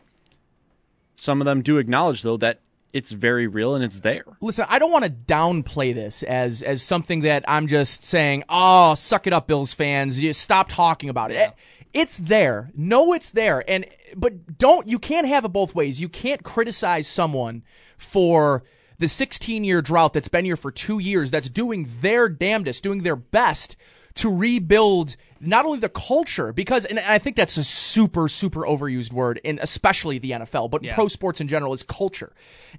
Some 1.16 1.42
of 1.42 1.46
them 1.46 1.62
do 1.62 1.78
acknowledge 1.78 2.22
though 2.22 2.38
that 2.38 2.62
it's 2.94 3.12
very 3.12 3.46
real 3.46 3.76
and 3.76 3.84
it's 3.84 4.00
there. 4.00 4.24
Listen, 4.40 4.66
I 4.70 4.80
don't 4.80 4.92
want 4.92 5.04
to 5.04 5.12
downplay 5.12 5.94
this 5.94 6.24
as 6.24 6.62
as 6.62 6.82
something 6.82 7.22
that 7.22 7.44
I'm 7.48 7.68
just 7.68 8.06
saying, 8.06 8.44
"Oh, 8.48 8.96
suck 8.96 9.28
it 9.28 9.34
up, 9.34 9.48
Bills 9.48 9.74
fans. 9.74 10.22
You 10.22 10.34
stop 10.34 10.70
talking 10.70 11.10
about 11.10 11.32
it." 11.32 11.52
It's 11.96 12.18
there. 12.18 12.72
No, 12.76 13.14
it's 13.14 13.30
there. 13.30 13.64
And 13.70 13.86
but 14.16 14.58
don't 14.58 14.86
you 14.88 15.00
can't 15.00 15.28
have 15.28 15.46
it 15.46 15.50
both 15.50 15.74
ways. 15.74 16.02
You 16.02 16.10
can't 16.10 16.44
criticize 16.44 17.08
someone 17.08 17.64
for 17.98 18.64
the 19.00 19.08
16 19.08 19.64
year 19.64 19.82
drought 19.82 20.14
that's 20.14 20.28
been 20.28 20.46
here 20.46 20.58
for 20.58 20.72
2 20.72 21.00
years 21.00 21.32
that's 21.32 21.50
doing 21.50 21.88
their 22.02 22.28
damnedest, 22.30 22.84
doing 22.84 23.04
their 23.04 23.16
best 23.16 23.78
to 24.16 24.34
rebuild 24.34 25.16
not 25.40 25.66
only 25.66 25.80
the 25.80 25.90
culture 25.90 26.52
because 26.54 26.86
and 26.86 27.00
I 27.00 27.18
think 27.18 27.36
that's 27.38 27.58
a 27.58 27.64
super 27.64 28.28
super 28.28 28.62
overused 28.62 29.12
word 29.14 29.40
in 29.44 29.60
especially 29.62 30.18
the 30.18 30.32
NFL, 30.32 30.70
but 30.70 30.84
Yeah. 30.84 30.96
pro 30.96 31.08
sports 31.08 31.40
in 31.42 31.48
general 31.48 31.72
is 31.74 31.84
culture. 31.84 32.34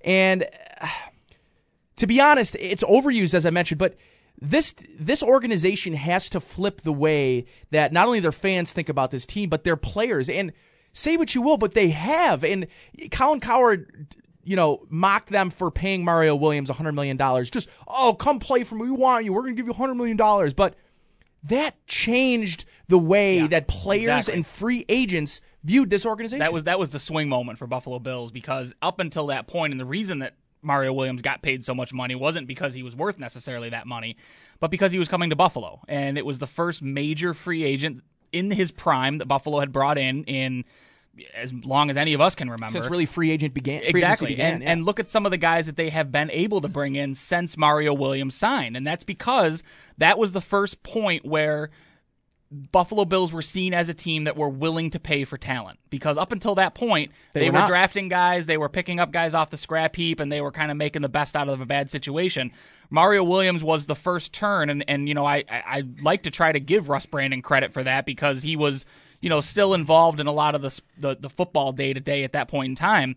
And 0.05 0.47
uh, 0.81 0.89
to 1.97 2.07
be 2.07 2.21
honest, 2.21 2.55
it's 2.61 2.85
overused 2.85 3.33
as 3.35 3.47
I 3.47 3.51
mentioned, 3.51 3.79
but 3.79 3.97
this 4.39 4.75
this 4.99 5.23
organization 5.23 5.95
has 5.95 6.29
to 6.31 6.41
flip 6.41 6.83
the 6.83 6.93
way 6.93 7.47
that 7.71 7.93
not 7.93 8.07
only 8.07 8.21
their 8.21 8.33
fans 8.33 8.73
think 8.73 8.89
about 8.89 9.11
this 9.11 9.27
team, 9.27 9.49
but 9.49 9.65
their 9.65 9.77
players. 9.77 10.29
And 10.29 10.53
say 10.97 11.17
what 11.17 11.35
you 11.35 11.43
will, 11.43 11.57
but 11.57 11.73
they 11.73 11.91
have. 11.91 12.43
And 12.43 12.67
Colin 13.11 13.41
Cowherd, 13.41 14.15
you 14.45 14.57
know, 14.57 14.87
mocked 14.89 15.29
them 15.29 15.51
for 15.51 15.71
paying 15.71 16.05
Mario 16.05 16.35
Williams 16.35 16.71
$100 16.71 16.95
million. 16.95 17.17
Just, 17.45 17.69
oh, 17.87 18.15
come 18.15 18.39
play 18.39 18.65
for 18.65 18.75
me. 18.77 18.83
We 18.83 18.91
want 18.91 19.25
you. 19.25 19.33
We're 19.33 19.43
going 19.43 19.57
to 19.57 19.63
give 19.63 19.69
you 19.69 19.75
$100 19.75 19.97
million. 19.97 20.17
But 20.57 20.75
that 21.45 21.87
changed 21.87 22.65
the 22.89 22.99
way 22.99 23.47
that 23.47 23.69
players 23.69 24.29
exactly. 24.29 24.35
and 24.35 24.47
free 24.47 24.85
agents 24.89 25.41
viewed 25.65 25.91
this 25.91 26.07
organization. 26.07 26.41
That 26.41 26.53
was 26.53 26.65
that 26.65 26.79
was 26.79 26.91
the 26.91 26.99
swing 26.99 27.29
moment 27.29 27.59
for 27.59 27.67
Buffalo 27.67 27.99
Bills 27.99 28.31
because 28.31 28.73
up 28.81 29.01
until 29.01 29.29
that 29.29 29.47
point, 29.47 29.73
and 29.73 29.81
the 29.81 29.87
reason 29.87 30.21
that 30.21 30.35
Mario 30.63 30.93
Williams 30.93 31.23
got 31.23 31.43
paid 31.43 31.65
so 31.65 31.75
much 31.75 31.93
money 31.93 32.15
wasn't 32.15 32.47
because 32.47 32.75
he 32.75 32.83
was 32.83 32.95
worth 32.97 33.19
necessarily 33.19 33.71
that 33.71 33.87
money, 33.87 34.17
but 34.61 34.71
because 34.71 34.93
he 34.93 34.99
was 34.99 35.09
coming 35.09 35.31
to 35.31 35.37
Buffalo, 35.37 35.81
and 35.89 36.19
it 36.19 36.27
was 36.27 36.39
the 36.39 36.47
first 36.47 36.83
major 36.83 37.35
free 37.35 37.65
agent 37.65 38.03
in 38.33 38.51
his 38.51 38.71
prime 38.71 39.19
that 39.19 39.27
Buffalo 39.27 39.61
had 39.61 39.73
brought 39.73 39.99
in 39.99 40.25
in 40.25 40.65
as 41.35 41.53
long 41.53 41.91
as 41.91 41.97
any 41.97 42.13
of 42.13 42.21
us 42.21 42.35
can 42.35 42.51
remember. 42.51 42.73
since 42.73 42.89
really 42.89 43.07
free 43.07 43.31
agent 43.31 43.55
began. 43.55 43.83
Exactly. 43.83 44.29
began, 44.29 44.55
and 44.55 44.63
yeah. 44.63 44.73
and 44.73 44.85
look 44.85 45.01
at 45.01 45.11
some 45.11 45.25
of 45.25 45.31
the 45.31 45.39
guys 45.39 45.67
that 45.67 45.77
they 45.77 45.91
have 45.91 46.13
been 46.13 46.31
able 46.31 46.61
to 46.61 46.69
bring 46.69 46.97
in 46.97 47.15
since 47.15 47.57
Mario 47.57 47.95
Williams 47.95 48.35
signed. 48.35 48.77
And 48.77 48.87
that's 48.87 49.05
because 49.05 49.63
that 49.99 50.19
was 50.19 50.33
the 50.33 50.41
first 50.41 50.83
point 50.83 51.25
where 51.25 51.71
Buffalo 52.51 53.05
Bills 53.05 53.33
were 53.33 53.43
seen 53.43 53.75
as 53.75 53.89
a 53.89 53.95
team 53.95 54.25
that 54.25 54.37
were 54.37 54.49
willing 54.49 54.91
to 54.91 55.01
pay 55.01 55.25
for 55.25 55.37
talent. 55.37 55.79
Because 55.91 56.17
up 56.17 56.33
until 56.33 56.55
that 56.57 56.75
point, 56.75 57.11
They 57.33 57.41
they, 57.41 57.51
were 57.51 57.61
were, 57.61 57.67
drafting 57.67 58.09
guys, 58.09 58.47
they 58.47 58.57
were 58.57 58.69
picking 58.69 59.01
up 59.01 59.11
guys 59.11 59.35
off 59.35 59.51
the 59.51 59.57
scrap 59.57 59.97
heap, 59.97 60.21
and 60.21 60.31
they 60.31 60.41
were 60.41 60.53
kind 60.53 60.71
of 60.71 60.77
making 60.77 61.03
the 61.03 61.09
best 61.09 61.37
out 61.37 61.49
of 61.49 61.61
a 61.61 61.67
bad 61.67 61.91
situation. 61.91 62.53
Mario 62.89 63.25
Williams 63.25 63.65
was 63.65 63.87
the 63.87 63.97
first 63.97 64.33
turn, 64.33 64.71
and, 64.71 64.85
and 64.87 65.09
you 65.09 65.15
know, 65.15 65.27
I, 65.27 65.45
I, 65.49 65.63
I 65.67 65.83
like 66.03 66.23
to 66.23 66.31
try 66.31 66.53
to 66.53 66.61
give 66.61 66.89
Russ 66.89 67.07
Brandon 67.07 67.43
credit 67.43 67.73
for 67.73 67.83
that 67.83 68.07
because 68.07 68.43
he 68.43 68.55
was, 68.55 68.87
you 69.21 69.29
know, 69.29 69.41
still 69.41 69.75
involved 69.75 70.21
in 70.21 70.29
a 70.29 70.33
lot 70.33 70.55
of 70.55 70.63
the, 70.63 70.81
the, 70.99 71.17
the 71.19 71.31
football 71.31 71.73
day 71.73 71.93
to 71.93 72.01
day 72.01 72.23
at 72.23 72.33
that 72.33 72.49
point 72.49 72.71
in 72.71 72.77
time 72.77 73.17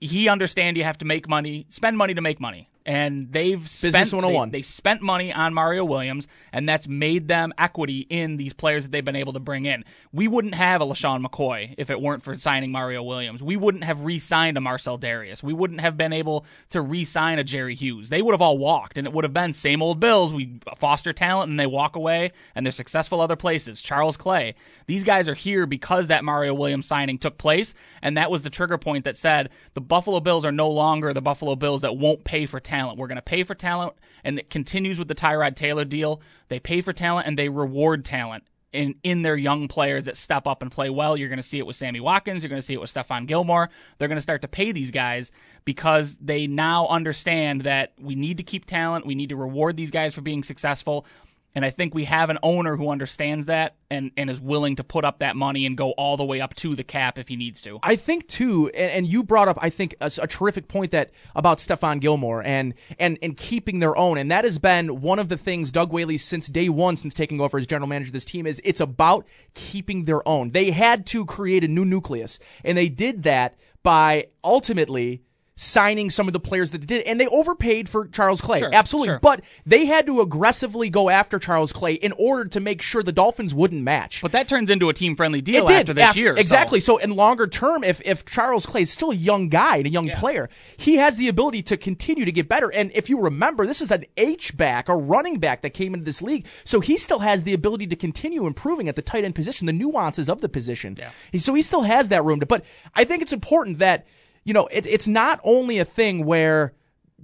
he 0.00 0.28
understand 0.28 0.76
you 0.76 0.84
have 0.84 0.98
to 0.98 1.04
make 1.04 1.28
money, 1.28 1.66
spend 1.70 1.98
money 1.98 2.14
to 2.14 2.20
make 2.20 2.40
money. 2.40 2.68
And 2.88 3.30
they've 3.30 3.60
Business 3.60 4.08
spent 4.08 4.12
101. 4.14 4.48
They, 4.48 4.48
oh 4.48 4.58
they 4.58 4.62
spent 4.62 5.02
money 5.02 5.30
on 5.30 5.52
Mario 5.52 5.84
Williams, 5.84 6.26
and 6.54 6.66
that's 6.66 6.88
made 6.88 7.28
them 7.28 7.52
equity 7.58 8.06
in 8.08 8.38
these 8.38 8.54
players 8.54 8.84
that 8.84 8.92
they've 8.92 9.04
been 9.04 9.14
able 9.14 9.34
to 9.34 9.40
bring 9.40 9.66
in. 9.66 9.84
We 10.10 10.26
wouldn't 10.26 10.54
have 10.54 10.80
a 10.80 10.86
LeSean 10.86 11.22
McCoy 11.22 11.74
if 11.76 11.90
it 11.90 12.00
weren't 12.00 12.22
for 12.22 12.34
signing 12.38 12.72
Mario 12.72 13.02
Williams. 13.02 13.42
We 13.42 13.58
wouldn't 13.58 13.84
have 13.84 14.00
re-signed 14.00 14.56
a 14.56 14.62
Marcell 14.62 14.98
Dareus. 14.98 15.42
We 15.42 15.52
wouldn't 15.52 15.82
have 15.82 15.98
been 15.98 16.14
able 16.14 16.46
to 16.70 16.80
re-sign 16.80 17.38
a 17.38 17.44
Jerry 17.44 17.74
Hughes. 17.74 18.08
They 18.08 18.22
would 18.22 18.32
have 18.32 18.40
all 18.40 18.56
walked, 18.56 18.96
and 18.96 19.06
it 19.06 19.12
would 19.12 19.24
have 19.26 19.34
been 19.34 19.52
same 19.52 19.82
old 19.82 20.00
Bills. 20.00 20.32
We 20.32 20.58
foster 20.78 21.12
talent, 21.12 21.50
and 21.50 21.60
they 21.60 21.66
walk 21.66 21.94
away, 21.94 22.32
and 22.54 22.64
they're 22.64 22.72
successful 22.72 23.20
other 23.20 23.36
places. 23.36 23.82
Charles 23.82 24.16
Clay. 24.16 24.54
These 24.86 25.04
guys 25.04 25.28
are 25.28 25.34
here 25.34 25.66
because 25.66 26.08
that 26.08 26.24
Mario 26.24 26.54
Williams 26.54 26.86
signing 26.86 27.18
took 27.18 27.36
place, 27.36 27.74
and 28.00 28.16
that 28.16 28.30
was 28.30 28.44
the 28.44 28.50
trigger 28.50 28.78
point 28.78 29.04
that 29.04 29.18
said 29.18 29.50
the 29.74 29.82
Buffalo 29.82 30.20
Bills 30.20 30.46
are 30.46 30.52
no 30.52 30.70
longer 30.70 31.12
the 31.12 31.20
Buffalo 31.20 31.54
Bills 31.54 31.82
that 31.82 31.94
won't 31.94 32.24
pay 32.24 32.46
for 32.46 32.58
talent. 32.58 32.77
We're 32.86 33.08
going 33.08 33.16
to 33.16 33.22
pay 33.22 33.42
for 33.42 33.54
talent, 33.54 33.94
and 34.24 34.38
it 34.38 34.50
continues 34.50 34.98
with 34.98 35.08
the 35.08 35.14
Tyrod 35.14 35.56
Taylor 35.56 35.84
deal. 35.84 36.20
They 36.48 36.60
pay 36.60 36.80
for 36.80 36.92
talent 36.92 37.26
and 37.26 37.38
they 37.38 37.48
reward 37.48 38.04
talent 38.04 38.44
in 38.72 38.94
in 39.02 39.22
their 39.22 39.36
young 39.36 39.68
players 39.68 40.04
that 40.04 40.16
step 40.16 40.46
up 40.46 40.62
and 40.62 40.70
play 40.70 40.90
well. 40.90 41.16
You're 41.16 41.28
going 41.28 41.38
to 41.38 41.42
see 41.42 41.58
it 41.58 41.66
with 41.66 41.76
Sammy 41.76 42.00
Watkins. 42.00 42.42
You're 42.42 42.50
going 42.50 42.60
to 42.60 42.66
see 42.66 42.74
it 42.74 42.80
with 42.80 42.92
Stephon 42.92 43.26
Gilmore. 43.26 43.70
They're 43.98 44.08
going 44.08 44.16
to 44.18 44.22
start 44.22 44.42
to 44.42 44.48
pay 44.48 44.72
these 44.72 44.90
guys 44.90 45.32
because 45.64 46.16
they 46.20 46.46
now 46.46 46.86
understand 46.88 47.62
that 47.62 47.92
we 48.00 48.14
need 48.14 48.36
to 48.38 48.42
keep 48.42 48.66
talent. 48.66 49.06
We 49.06 49.14
need 49.14 49.30
to 49.30 49.36
reward 49.36 49.76
these 49.76 49.90
guys 49.90 50.14
for 50.14 50.20
being 50.20 50.42
successful. 50.42 51.06
And 51.54 51.64
I 51.64 51.70
think 51.70 51.94
we 51.94 52.04
have 52.04 52.30
an 52.30 52.38
owner 52.42 52.76
who 52.76 52.90
understands 52.90 53.46
that 53.46 53.76
and, 53.90 54.10
and 54.16 54.28
is 54.30 54.38
willing 54.38 54.76
to 54.76 54.84
put 54.84 55.04
up 55.04 55.20
that 55.20 55.34
money 55.34 55.66
and 55.66 55.76
go 55.76 55.92
all 55.92 56.16
the 56.16 56.24
way 56.24 56.40
up 56.40 56.54
to 56.56 56.76
the 56.76 56.84
cap 56.84 57.18
if 57.18 57.28
he 57.28 57.36
needs 57.36 57.60
to. 57.62 57.78
I 57.82 57.96
think 57.96 58.28
too, 58.28 58.68
and, 58.68 58.92
and 58.92 59.06
you 59.06 59.22
brought 59.22 59.48
up, 59.48 59.58
I 59.60 59.70
think, 59.70 59.94
a, 60.00 60.10
a 60.20 60.26
terrific 60.26 60.68
point 60.68 60.92
that 60.92 61.10
about 61.34 61.58
Stephon 61.58 62.00
Gilmore 62.00 62.42
and 62.44 62.74
and 62.98 63.18
and 63.22 63.36
keeping 63.36 63.78
their 63.78 63.96
own, 63.96 64.18
and 64.18 64.30
that 64.30 64.44
has 64.44 64.58
been 64.58 65.00
one 65.00 65.18
of 65.18 65.28
the 65.28 65.36
things 65.36 65.70
Doug 65.70 65.92
Whaley 65.92 66.18
since 66.18 66.46
day 66.48 66.68
one, 66.68 66.96
since 66.96 67.14
taking 67.14 67.40
over 67.40 67.58
as 67.58 67.66
general 67.66 67.88
manager 67.88 68.10
of 68.10 68.12
this 68.12 68.24
team, 68.24 68.46
is 68.46 68.60
it's 68.62 68.80
about 68.80 69.26
keeping 69.54 70.04
their 70.04 70.26
own. 70.28 70.50
They 70.50 70.70
had 70.70 71.06
to 71.06 71.24
create 71.24 71.64
a 71.64 71.68
new 71.68 71.84
nucleus, 71.84 72.38
and 72.64 72.76
they 72.76 72.88
did 72.88 73.22
that 73.22 73.56
by 73.82 74.26
ultimately 74.44 75.22
signing 75.60 76.08
some 76.08 76.28
of 76.28 76.32
the 76.32 76.38
players 76.38 76.70
that 76.70 76.78
they 76.78 76.86
did, 76.86 77.02
and 77.04 77.20
they 77.20 77.26
overpaid 77.26 77.88
for 77.88 78.06
Charles 78.06 78.40
Clay, 78.40 78.60
Sure, 78.60 78.70
absolutely, 78.72 79.08
sure. 79.08 79.18
but 79.18 79.42
they 79.66 79.86
had 79.86 80.06
to 80.06 80.20
aggressively 80.20 80.88
go 80.88 81.10
after 81.10 81.40
Charles 81.40 81.72
Clay 81.72 81.94
in 81.94 82.12
order 82.12 82.44
to 82.44 82.60
make 82.60 82.80
sure 82.80 83.02
the 83.02 83.10
Dolphins 83.10 83.52
wouldn't 83.52 83.82
match. 83.82 84.22
But 84.22 84.30
that 84.32 84.46
turns 84.48 84.70
into 84.70 84.88
a 84.88 84.94
team 84.94 85.16
friendly 85.16 85.40
deal 85.40 85.64
It 85.64 85.66
did 85.66 85.80
after 85.80 85.94
this 85.94 86.04
after- 86.04 86.20
year. 86.20 86.34
Exactly. 86.36 86.78
So. 86.80 86.98
in 86.98 87.10
longer 87.16 87.46
term, 87.48 87.82
if 87.82 88.00
if 88.06 88.24
Charles 88.24 88.66
Clay 88.66 88.82
is 88.82 88.90
still 88.92 89.10
a 89.10 89.14
young 89.14 89.48
guy 89.48 89.78
and 89.78 89.86
a 89.86 89.90
young 89.90 90.10
player, 90.10 90.48
he 90.76 90.94
has 90.96 91.16
the 91.16 91.28
ability 91.28 91.62
to 91.64 91.76
continue 91.76 92.24
to 92.24 92.30
get 92.32 92.48
better. 92.48 92.72
And 92.72 92.92
if 92.94 93.08
you 93.10 93.20
remember, 93.20 93.66
this 93.66 93.80
is 93.80 93.90
an 93.90 94.04
H 94.16 94.56
back, 94.56 94.88
a 94.88 94.96
running 94.96 95.38
back 95.38 95.62
that 95.62 95.70
came 95.70 95.92
into 95.94 96.04
this 96.04 96.22
league, 96.22 96.46
so 96.64 96.78
he 96.80 96.96
still 96.96 97.18
has 97.20 97.42
the 97.44 97.54
ability 97.54 97.86
to 97.88 97.96
continue 97.96 98.46
improving 98.46 98.88
at 98.88 98.94
the 98.96 99.02
tight 99.02 99.24
end 99.24 99.34
position, 99.34 99.66
the 99.66 99.72
nuances 99.72 100.28
of 100.28 100.40
the 100.40 100.48
position. 100.48 100.96
Yeah. 100.98 101.10
So 101.40 101.54
he 101.54 101.62
still 101.62 101.82
has 101.82 102.08
that 102.10 102.24
room 102.24 102.38
to. 102.40 102.46
But 102.46 102.64
I 102.94 103.04
think 103.04 103.22
it's 103.22 103.32
important 103.32 103.78
that 103.78 104.06
you 104.44 104.54
know 104.54 104.66
it, 104.66 104.86
it's 104.86 105.08
not 105.08 105.40
only 105.44 105.78
a 105.78 105.84
thing 105.84 106.24
where 106.24 106.72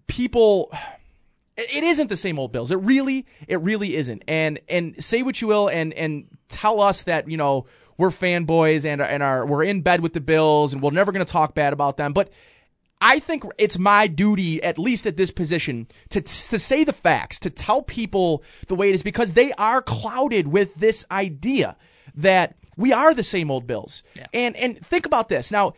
people 0.06 0.72
it 1.56 1.84
isn't 1.84 2.08
the 2.08 2.16
same 2.16 2.38
old 2.38 2.52
Bills. 2.52 2.70
It 2.70 2.76
really, 2.76 3.26
it 3.46 3.60
really 3.60 3.96
isn't. 3.96 4.24
And 4.26 4.60
and 4.68 5.02
say 5.02 5.22
what 5.22 5.40
you 5.40 5.48
will, 5.48 5.68
and 5.68 5.92
and 5.94 6.26
tell 6.48 6.80
us 6.80 7.04
that 7.04 7.28
you 7.28 7.36
know 7.36 7.66
we're 7.96 8.10
fanboys 8.10 8.84
and 8.84 9.00
and 9.00 9.22
are 9.22 9.46
we're 9.46 9.62
in 9.64 9.82
bed 9.82 10.00
with 10.00 10.12
the 10.14 10.20
Bills, 10.20 10.72
and 10.72 10.82
we're 10.82 10.90
never 10.90 11.12
going 11.12 11.24
to 11.24 11.32
talk 11.32 11.54
bad 11.54 11.72
about 11.72 11.96
them. 11.96 12.12
But 12.12 12.30
I 13.00 13.18
think 13.18 13.44
it's 13.58 13.78
my 13.78 14.06
duty, 14.06 14.62
at 14.62 14.78
least 14.78 15.06
at 15.06 15.16
this 15.16 15.30
position, 15.30 15.86
to 16.10 16.20
to 16.20 16.58
say 16.58 16.84
the 16.84 16.92
facts, 16.92 17.38
to 17.40 17.50
tell 17.50 17.82
people 17.82 18.42
the 18.66 18.74
way 18.74 18.88
it 18.88 18.94
is, 18.94 19.02
because 19.02 19.32
they 19.32 19.52
are 19.52 19.80
clouded 19.82 20.48
with 20.48 20.74
this 20.74 21.06
idea 21.10 21.76
that 22.16 22.56
we 22.76 22.92
are 22.92 23.14
the 23.14 23.22
same 23.22 23.50
old 23.50 23.66
Bills. 23.66 24.02
And 24.32 24.56
and 24.56 24.84
think 24.84 25.06
about 25.06 25.28
this 25.28 25.52
now. 25.52 25.74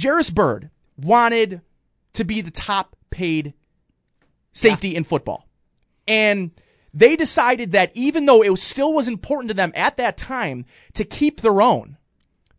Jairus 0.00 0.30
Byrd 0.30 0.70
wanted 0.96 1.60
to 2.14 2.24
be 2.24 2.40
the 2.40 2.50
top 2.50 2.96
paid 3.10 3.54
safety 4.52 4.94
in 4.94 5.04
football. 5.04 5.46
And 6.06 6.50
they 6.92 7.16
decided 7.16 7.72
that 7.72 7.90
even 7.94 8.26
though 8.26 8.42
it 8.42 8.50
was, 8.50 8.62
still 8.62 8.92
was 8.92 9.08
important 9.08 9.48
to 9.48 9.54
them 9.54 9.72
at 9.74 9.96
that 9.96 10.16
time 10.16 10.64
to 10.94 11.04
keep 11.04 11.40
their 11.40 11.62
own, 11.62 11.96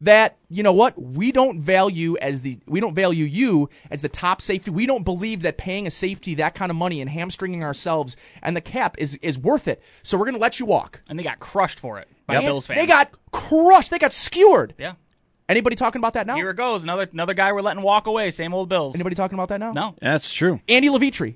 that 0.01 0.37
you 0.49 0.63
know 0.63 0.73
what 0.73 1.01
we 1.01 1.31
don't 1.31 1.61
value 1.61 2.17
as 2.21 2.41
the 2.41 2.59
we 2.67 2.81
don't 2.81 2.93
value 2.93 3.23
you 3.23 3.69
as 3.89 4.01
the 4.01 4.09
top 4.09 4.41
safety. 4.41 4.69
We 4.69 4.85
don't 4.85 5.05
believe 5.05 5.43
that 5.43 5.57
paying 5.57 5.87
a 5.87 5.91
safety 5.91 6.35
that 6.35 6.55
kind 6.55 6.69
of 6.69 6.75
money 6.75 6.99
and 6.99 7.09
hamstringing 7.09 7.63
ourselves 7.63 8.17
and 8.41 8.55
the 8.55 8.61
cap 8.61 8.95
is 8.97 9.15
is 9.21 9.37
worth 9.37 9.67
it. 9.67 9.81
So 10.03 10.17
we're 10.17 10.25
going 10.25 10.35
to 10.35 10.41
let 10.41 10.59
you 10.59 10.65
walk. 10.65 11.01
And 11.07 11.17
they 11.17 11.23
got 11.23 11.39
crushed 11.39 11.79
for 11.79 11.99
it 11.99 12.09
by 12.27 12.41
Bills 12.41 12.65
fans. 12.65 12.81
They 12.81 12.85
got 12.85 13.11
crushed. 13.31 13.91
They 13.91 13.99
got 13.99 14.11
skewered. 14.11 14.73
Yeah. 14.77 14.95
Anybody 15.49 15.75
talking 15.75 15.99
about 15.99 16.13
that 16.13 16.25
now? 16.25 16.35
Here 16.35 16.49
it 16.51 16.55
goes. 16.55 16.83
Another 16.83 17.07
another 17.11 17.33
guy 17.33 17.51
we're 17.51 17.61
letting 17.61 17.83
walk 17.83 18.07
away. 18.07 18.31
Same 18.31 18.53
old 18.53 18.69
Bills. 18.69 18.95
Anybody 18.95 19.15
talking 19.15 19.35
about 19.35 19.49
that 19.49 19.59
now? 19.59 19.71
No. 19.73 19.95
That's 20.01 20.31
true. 20.33 20.61
Andy 20.69 20.89
Levitre. 20.89 21.35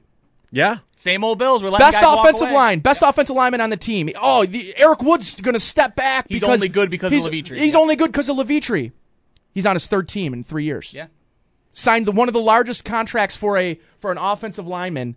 Yeah. 0.49 0.77
Same 0.95 1.25
old 1.25 1.39
Bills. 1.39 1.61
We're 1.61 1.69
letting 1.69 1.85
Best 1.85 1.97
guys 1.97 2.05
walk 2.05 2.23
offensive 2.25 2.47
away. 2.47 2.55
line, 2.55 2.79
best 2.79 3.01
offensive 3.01 3.35
lineman 3.35 3.59
on 3.59 3.69
the 3.69 3.75
team. 3.77 4.09
Oh, 4.19 4.45
the, 4.45 4.73
Eric 4.77 5.01
Wood's 5.03 5.35
going 5.41 5.53
to 5.55 5.59
step 5.59 5.95
back 5.97 6.25
He's 6.29 6.39
because 6.39 6.55
only 6.55 6.69
good 6.69 6.89
because 6.89 7.07
of 7.07 7.13
he's, 7.15 7.25
Levitre. 7.25 7.55
He's 7.55 7.73
Yeah. 7.73 7.79
only 7.79 7.97
good 7.97 8.11
because 8.13 8.29
of 8.29 8.37
Levitre. 8.37 8.91
He's 9.53 9.65
on 9.65 9.75
his 9.75 9.87
third 9.87 10.07
team 10.07 10.33
in 10.33 10.43
three 10.45 10.63
years. 10.63 10.93
Yeah. 10.93 11.07
Signed 11.73 12.05
the, 12.05 12.13
one 12.13 12.29
of 12.29 12.33
the 12.33 12.39
largest 12.39 12.85
contracts 12.85 13.35
for 13.35 13.57
a 13.57 13.77
for 13.99 14.11
an 14.11 14.17
offensive 14.17 14.65
lineman, 14.65 15.15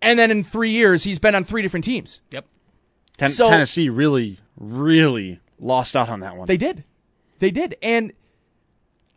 and 0.00 0.18
then 0.18 0.30
in 0.30 0.44
three 0.44 0.70
years 0.70 1.02
he's 1.04 1.18
been 1.18 1.34
on 1.34 1.44
three 1.44 1.62
different 1.62 1.84
teams. 1.84 2.20
Yep. 2.30 2.46
Ten- 3.18 3.28
So- 3.28 3.48
Tennessee 3.48 3.88
really, 3.88 4.38
really 4.56 5.40
lost 5.58 5.96
out 5.96 6.08
on 6.08 6.20
that 6.20 6.36
one. 6.36 6.46
They 6.46 6.56
did, 6.56 6.84
they 7.38 7.50
did, 7.50 7.76
and 7.82 8.12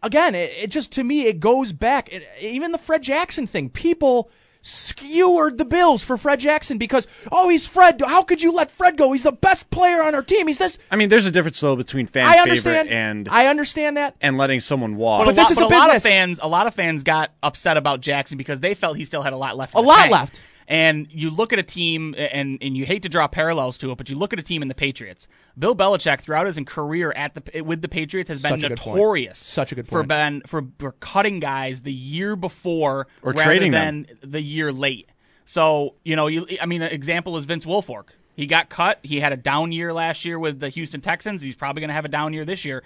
again, 0.03 0.35
it, 0.35 0.51
it 0.57 0.69
just 0.69 0.91
to 0.93 1.03
me 1.03 1.25
it 1.27 1.39
goes 1.39 1.71
back. 1.73 2.11
It, 2.11 2.27
even 2.41 2.71
the 2.71 2.77
Fred 2.77 3.03
Jackson 3.03 3.47
thing, 3.47 3.69
people 3.69 4.29
skewered 4.61 5.57
the 5.57 5.63
Bills 5.63 6.03
for 6.03 6.17
Fred 6.17 6.41
Jackson 6.41 6.77
because 6.77 7.07
oh 7.31 7.47
he's 7.49 7.67
Fred. 7.67 8.01
How 8.05 8.23
could 8.23 8.41
you 8.41 8.51
let 8.51 8.69
Fred 8.69 8.97
go? 8.97 9.13
He's 9.13 9.23
the 9.23 9.31
best 9.31 9.69
player 9.69 10.03
on 10.03 10.13
our 10.15 10.21
team. 10.21 10.47
He's 10.47 10.57
this. 10.57 10.77
I 10.91 10.95
mean, 10.95 11.09
there's 11.09 11.25
a 11.25 11.31
difference 11.31 11.59
though 11.59 11.75
between 11.75 12.07
fan 12.07 12.25
I 12.25 12.33
favorite 12.43 12.49
understand. 12.49 12.89
and 12.89 13.29
I 13.29 13.47
understand 13.47 13.97
that. 13.97 14.15
and 14.21 14.37
letting 14.37 14.59
someone 14.59 14.95
walk. 14.97 15.21
But, 15.21 15.25
But 15.25 15.31
a 15.31 15.35
this 15.35 15.43
lot, 15.45 15.51
is 15.51 15.57
a 15.59 15.61
but 15.61 15.71
a 15.73 15.77
lot 15.77 15.95
of 15.95 16.03
fans. 16.03 16.39
A 16.43 16.47
lot 16.47 16.67
of 16.67 16.75
fans 16.75 17.03
got 17.03 17.31
upset 17.41 17.77
about 17.77 18.01
Jackson 18.01 18.37
because 18.37 18.59
they 18.59 18.73
felt 18.73 18.97
he 18.97 19.05
still 19.05 19.21
had 19.21 19.33
a 19.33 19.37
lot 19.37 19.55
left. 19.55 19.75
A 19.75 19.81
lot 19.81 19.97
tank. 19.99 20.11
left. 20.11 20.41
And 20.71 21.07
you 21.09 21.31
look 21.31 21.51
at 21.51 21.57
a 21.57 21.63
team, 21.63 22.13
and 22.17 22.59
and 22.61 22.77
you 22.77 22.85
hate 22.85 23.01
to 23.01 23.09
draw 23.09 23.27
parallels 23.27 23.75
to 23.79 23.91
it, 23.91 23.97
but 23.97 24.07
you 24.07 24.15
look 24.15 24.33
at 24.33 24.39
a 24.39 24.43
team 24.43 24.61
in 24.61 24.67
the 24.67 24.75
Patriots. 24.75 25.27
Bill 25.57 25.75
Belichick, 25.75 26.21
throughout 26.21 26.45
his 26.45 26.59
career 26.67 27.11
at 27.13 27.33
the 27.33 27.61
with 27.63 27.81
the 27.81 27.87
Patriots, 27.87 28.29
has 28.29 28.43
been 28.43 28.49
Such 28.51 28.63
a 28.63 28.69
good 28.69 28.77
point. 28.77 28.95
notorious. 28.97 29.39
Such 29.39 29.71
a 29.71 29.75
good 29.75 29.87
for 29.87 30.01
point. 30.01 30.07
ben, 30.09 30.41
for 30.45 30.63
for 30.77 30.91
cutting 30.99 31.39
guys 31.39 31.81
the 31.81 31.91
year 31.91 32.35
before 32.35 33.07
Or 33.23 33.31
rather 33.31 33.45
trading 33.45 33.71
than 33.71 34.03
them. 34.21 34.31
the 34.31 34.41
year 34.41 34.71
late. 34.71 35.09
So 35.45 35.95
you 36.03 36.15
know, 36.15 36.27
you 36.27 36.45
I 36.61 36.67
mean, 36.67 36.83
an 36.83 36.91
example 36.91 37.35
is 37.37 37.45
Vince 37.45 37.65
Wilfork. 37.65 38.09
He 38.35 38.45
got 38.45 38.69
cut. 38.69 38.99
He 39.01 39.19
had 39.19 39.33
a 39.33 39.37
down 39.37 39.71
year 39.71 39.91
last 39.91 40.23
year 40.23 40.37
with 40.37 40.59
the 40.59 40.69
Houston 40.69 41.01
Texans. 41.01 41.41
He's 41.41 41.55
probably 41.55 41.79
going 41.81 41.89
to 41.89 41.95
have 41.95 42.05
a 42.05 42.09
down 42.09 42.31
year 42.33 42.45
this 42.45 42.63
year. 42.63 42.83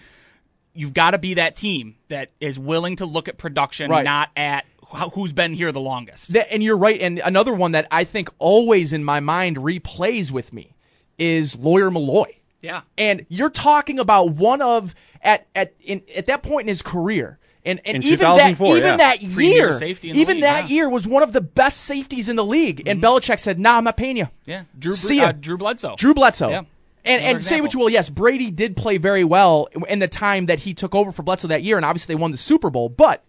You've 0.74 0.94
got 0.94 1.12
to 1.12 1.20
be 1.20 1.36
that 1.36 1.56
team 1.56 1.96
that 2.08 2.32
is 2.40 2.58
willing 2.58 2.96
to 2.96 3.06
look 3.06 3.28
at 3.28 3.38
production, 3.38 3.92
Right. 3.92 4.04
not 4.04 4.30
at 4.36 4.66
wh- 4.73 4.73
who's 4.94 5.34
been 5.34 5.54
here 5.54 5.72
the 5.72 5.80
longest. 5.80 6.34
That, 6.34 6.52
and 6.52 6.64
you're 6.64 6.78
right. 6.78 7.00
And 7.02 7.20
another 7.26 7.54
one 7.54 7.72
that 7.72 7.88
I 7.92 8.04
think 8.04 8.30
always 8.40 8.94
in 8.94 9.04
my 9.04 9.20
mind 9.20 9.58
replays 9.58 10.32
with 10.32 10.54
me 10.54 10.76
is 11.18 11.56
Lawyer 11.56 11.90
Milloy. 11.90 12.36
Yeah. 12.62 12.82
And 12.98 13.26
you're 13.30 13.50
talking 13.50 14.00
about 14.00 14.32
one 14.32 14.62
of 14.62 14.96
at 15.22 15.48
at 15.54 15.74
in 15.82 16.02
at 16.16 16.28
that 16.28 16.44
point 16.44 16.64
in 16.64 16.70
his 16.70 16.82
career. 16.82 17.40
And, 17.66 17.80
and 17.86 17.98
In 17.98 18.04
even 18.04 18.26
that 18.36 18.60
even 18.60 18.84
yeah. 18.84 18.98
that 18.98 19.22
year, 19.22 19.74
safety 19.74 20.10
even 20.10 20.36
league, 20.36 20.44
that 20.44 20.70
yeah. 20.70 20.76
year 20.76 20.90
was 20.90 21.08
one 21.08 21.24
of 21.24 21.32
the 21.32 21.40
best 21.40 21.82
safeties 21.82 22.28
in 22.28 22.36
the 22.36 22.44
league. 22.44 22.86
And 22.86 23.02
Belichick 23.02 23.40
said, 23.40 23.58
"Nah, 23.58 23.78
I'm 23.78 23.86
not 23.86 23.96
paying 23.96 24.18
you." 24.18 24.28
Yeah. 24.46 24.64
Drew, 24.78 24.92
See 24.92 25.18
ya. 25.18 25.28
uh, 25.28 25.32
Drew 25.32 25.58
Bledsoe. 25.58 25.96
Drew 25.96 26.14
Bledsoe. 26.14 26.50
Yeah. 26.50 26.58
And, 27.06 27.22
Another 27.22 27.36
and 27.36 27.44
say 27.44 27.62
what 27.62 27.74
you 27.74 27.80
will, 27.80 27.90
yes, 27.90 28.10
Brady 28.10 28.50
did 28.50 28.78
play 28.78 28.98
very 28.98 29.26
well 29.26 29.68
in 29.90 30.00
the 30.00 30.08
time 30.08 30.46
that 30.46 30.62
he 30.62 30.74
took 30.74 30.96
over 30.96 31.12
for 31.12 31.24
Bledsoe 31.24 31.50
that 31.50 31.64
year, 31.64 31.76
and 31.78 31.86
obviously 31.86 32.16
they 32.16 32.20
won 32.22 32.32
the 32.32 32.38
Super 32.38 32.70
Bowl. 32.70 32.88
But 32.88 33.24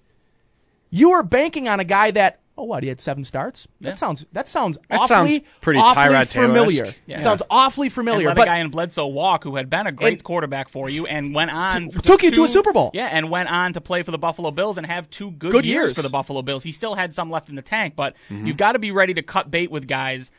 you 0.94 1.12
are 1.12 1.22
banking 1.22 1.68
on 1.68 1.80
a 1.80 1.84
guy 1.84 2.10
that 2.12 2.40
oh 2.56 2.62
what 2.64 2.84
he 2.84 2.88
had 2.88 3.00
seven 3.00 3.24
starts. 3.24 3.66
Yeah. 3.80 3.90
That 3.90 3.96
sounds 3.96 4.24
that 4.32 4.48
sounds 4.48 4.78
That 4.88 5.00
awfully 5.00 5.38
sounds 5.38 5.42
pretty 5.60 5.80
awfully 5.80 6.24
familiar. 6.26 6.72
Taylor-esque. 6.84 6.98
Yeah. 7.06 7.18
Sounds 7.18 7.42
awfully 7.50 7.86
and 7.88 7.92
familiar. 7.94 8.28
let 8.28 8.36
But 8.36 8.42
a 8.44 8.46
guy 8.46 8.58
in 8.58 8.70
Bledsoe 8.70 9.06
walk 9.08 9.42
who 9.42 9.56
had 9.56 9.68
been 9.68 9.88
a 9.88 9.92
great 9.92 10.22
quarterback 10.22 10.68
for 10.68 10.88
you 10.88 11.04
and 11.06 11.34
went 11.34 11.50
on 11.52 11.88
T- 11.90 11.98
took 11.98 12.22
you 12.22 12.30
to 12.30 12.44
a 12.44 12.48
Super 12.48 12.72
Bowl. 12.72 12.92
Yeah, 12.94 13.06
and 13.10 13.28
went 13.28 13.48
on 13.50 13.72
to 13.72 13.80
play 13.80 14.04
for 14.04 14.12
the 14.12 14.18
Buffalo 14.18 14.52
Bills 14.52 14.78
and 14.78 14.86
have 14.86 15.10
two 15.10 15.32
good, 15.32 15.50
Good 15.50 15.66
years, 15.66 15.86
years. 15.88 15.96
for 15.96 16.02
the 16.02 16.08
Buffalo 16.10 16.42
Bills. 16.42 16.62
He 16.62 16.70
still 16.70 16.94
had 16.94 17.12
some 17.12 17.28
left 17.28 17.48
in 17.48 17.56
the 17.56 17.62
tank, 17.62 17.94
but 17.96 18.14
Mm-hmm. 18.30 18.46
you've 18.46 18.56
got 18.56 18.72
to 18.72 18.78
be 18.78 18.92
ready 18.92 19.14
to 19.14 19.22
cut 19.22 19.50
bait 19.50 19.70
with 19.72 19.88
guys 19.88 20.30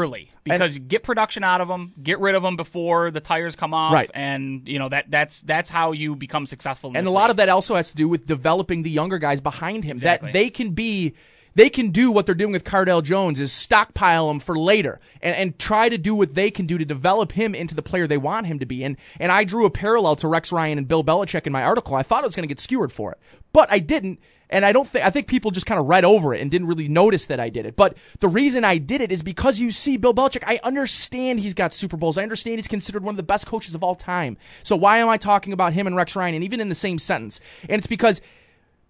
early 0.00 0.30
because 0.44 0.74
you 0.74 0.80
get 0.80 1.02
production 1.02 1.42
out 1.44 1.60
of 1.60 1.68
them, 1.68 1.92
get 2.02 2.18
rid 2.20 2.34
of 2.34 2.42
them 2.42 2.56
before 2.56 3.10
the 3.10 3.20
tires 3.20 3.56
come 3.56 3.72
off, 3.72 3.94
Right. 3.94 4.10
and 4.14 4.66
you 4.68 4.78
know 4.78 4.88
that 4.88 5.10
that's 5.10 5.40
that's 5.42 5.70
how 5.70 5.92
you 5.92 6.16
become 6.16 6.46
successful. 6.46 6.90
In 6.90 6.96
and 6.96 7.06
a 7.06 7.10
this 7.10 7.14
lot 7.14 7.30
of 7.30 7.36
that 7.36 7.48
also 7.48 7.74
has 7.76 7.90
to 7.90 7.96
do 7.96 8.08
with 8.08 8.26
developing 8.26 8.82
the 8.82 8.90
younger 8.90 9.18
guys 9.18 9.40
behind 9.40 9.84
him 9.84 9.92
Exactly. 9.96 10.28
that 10.28 10.32
they 10.32 10.50
can 10.50 10.70
be 10.70 11.14
they 11.56 11.70
can 11.70 11.90
do 11.90 12.10
what 12.10 12.26
they're 12.26 12.34
doing 12.34 12.50
with 12.50 12.64
Cardale 12.64 13.00
Jones 13.02 13.38
is 13.38 13.52
stockpile 13.52 14.28
him 14.28 14.40
for 14.40 14.58
later 14.58 14.98
and, 15.22 15.36
and 15.36 15.56
try 15.58 15.88
to 15.88 15.96
do 15.96 16.12
what 16.14 16.34
they 16.34 16.50
can 16.50 16.66
do 16.66 16.78
to 16.78 16.84
develop 16.84 17.30
him 17.32 17.54
into 17.54 17.76
the 17.76 17.82
player 17.82 18.08
they 18.08 18.18
want 18.18 18.48
him 18.48 18.58
to 18.58 18.66
be. 18.66 18.82
And 18.82 18.96
and 19.20 19.30
I 19.30 19.44
drew 19.44 19.64
a 19.64 19.70
parallel 19.70 20.16
to 20.16 20.28
Rex 20.28 20.50
Ryan 20.50 20.78
and 20.78 20.88
Bill 20.88 21.04
Belichick 21.04 21.46
in 21.46 21.52
my 21.52 21.62
article. 21.62 21.94
I 21.94 22.02
thought 22.02 22.24
I 22.24 22.26
was 22.26 22.34
going 22.34 22.42
to 22.48 22.52
get 22.52 22.58
skewered 22.60 22.90
for 22.92 23.12
it, 23.12 23.18
but 23.52 23.70
I 23.70 23.78
didn't. 23.78 24.18
And 24.54 24.64
I 24.64 24.72
don't 24.72 24.86
think 24.88 25.04
I 25.04 25.10
think 25.10 25.26
people 25.26 25.50
just 25.50 25.66
kind 25.66 25.80
of 25.80 25.86
read 25.86 26.04
over 26.04 26.32
it 26.32 26.40
and 26.40 26.50
didn't 26.50 26.68
really 26.68 26.86
notice 26.88 27.26
that 27.26 27.40
I 27.40 27.48
did 27.50 27.66
it. 27.66 27.74
But 27.76 27.96
the 28.20 28.28
reason 28.28 28.64
I 28.64 28.78
did 28.78 29.00
it 29.00 29.10
is 29.10 29.22
because 29.22 29.58
you 29.58 29.70
see 29.70 29.96
Bill 29.96 30.14
Belichick. 30.14 30.44
I 30.46 30.60
understand 30.62 31.40
he's 31.40 31.54
got 31.54 31.74
Super 31.74 31.96
Bowls. 31.96 32.16
I 32.16 32.22
understand 32.22 32.58
he's 32.58 32.68
considered 32.68 33.02
one 33.02 33.12
of 33.12 33.16
the 33.16 33.24
best 33.24 33.46
coaches 33.46 33.74
of 33.74 33.82
all 33.82 33.96
time. 33.96 34.36
So 34.62 34.76
why 34.76 34.98
am 34.98 35.08
I 35.08 35.16
talking 35.16 35.52
about 35.52 35.72
him 35.72 35.86
and 35.88 35.96
Rex 35.96 36.14
Ryan 36.14 36.36
and 36.36 36.44
even 36.44 36.60
in 36.60 36.68
the 36.68 36.74
same 36.76 36.98
sentence? 37.00 37.40
And 37.68 37.78
it's 37.80 37.88
because 37.88 38.20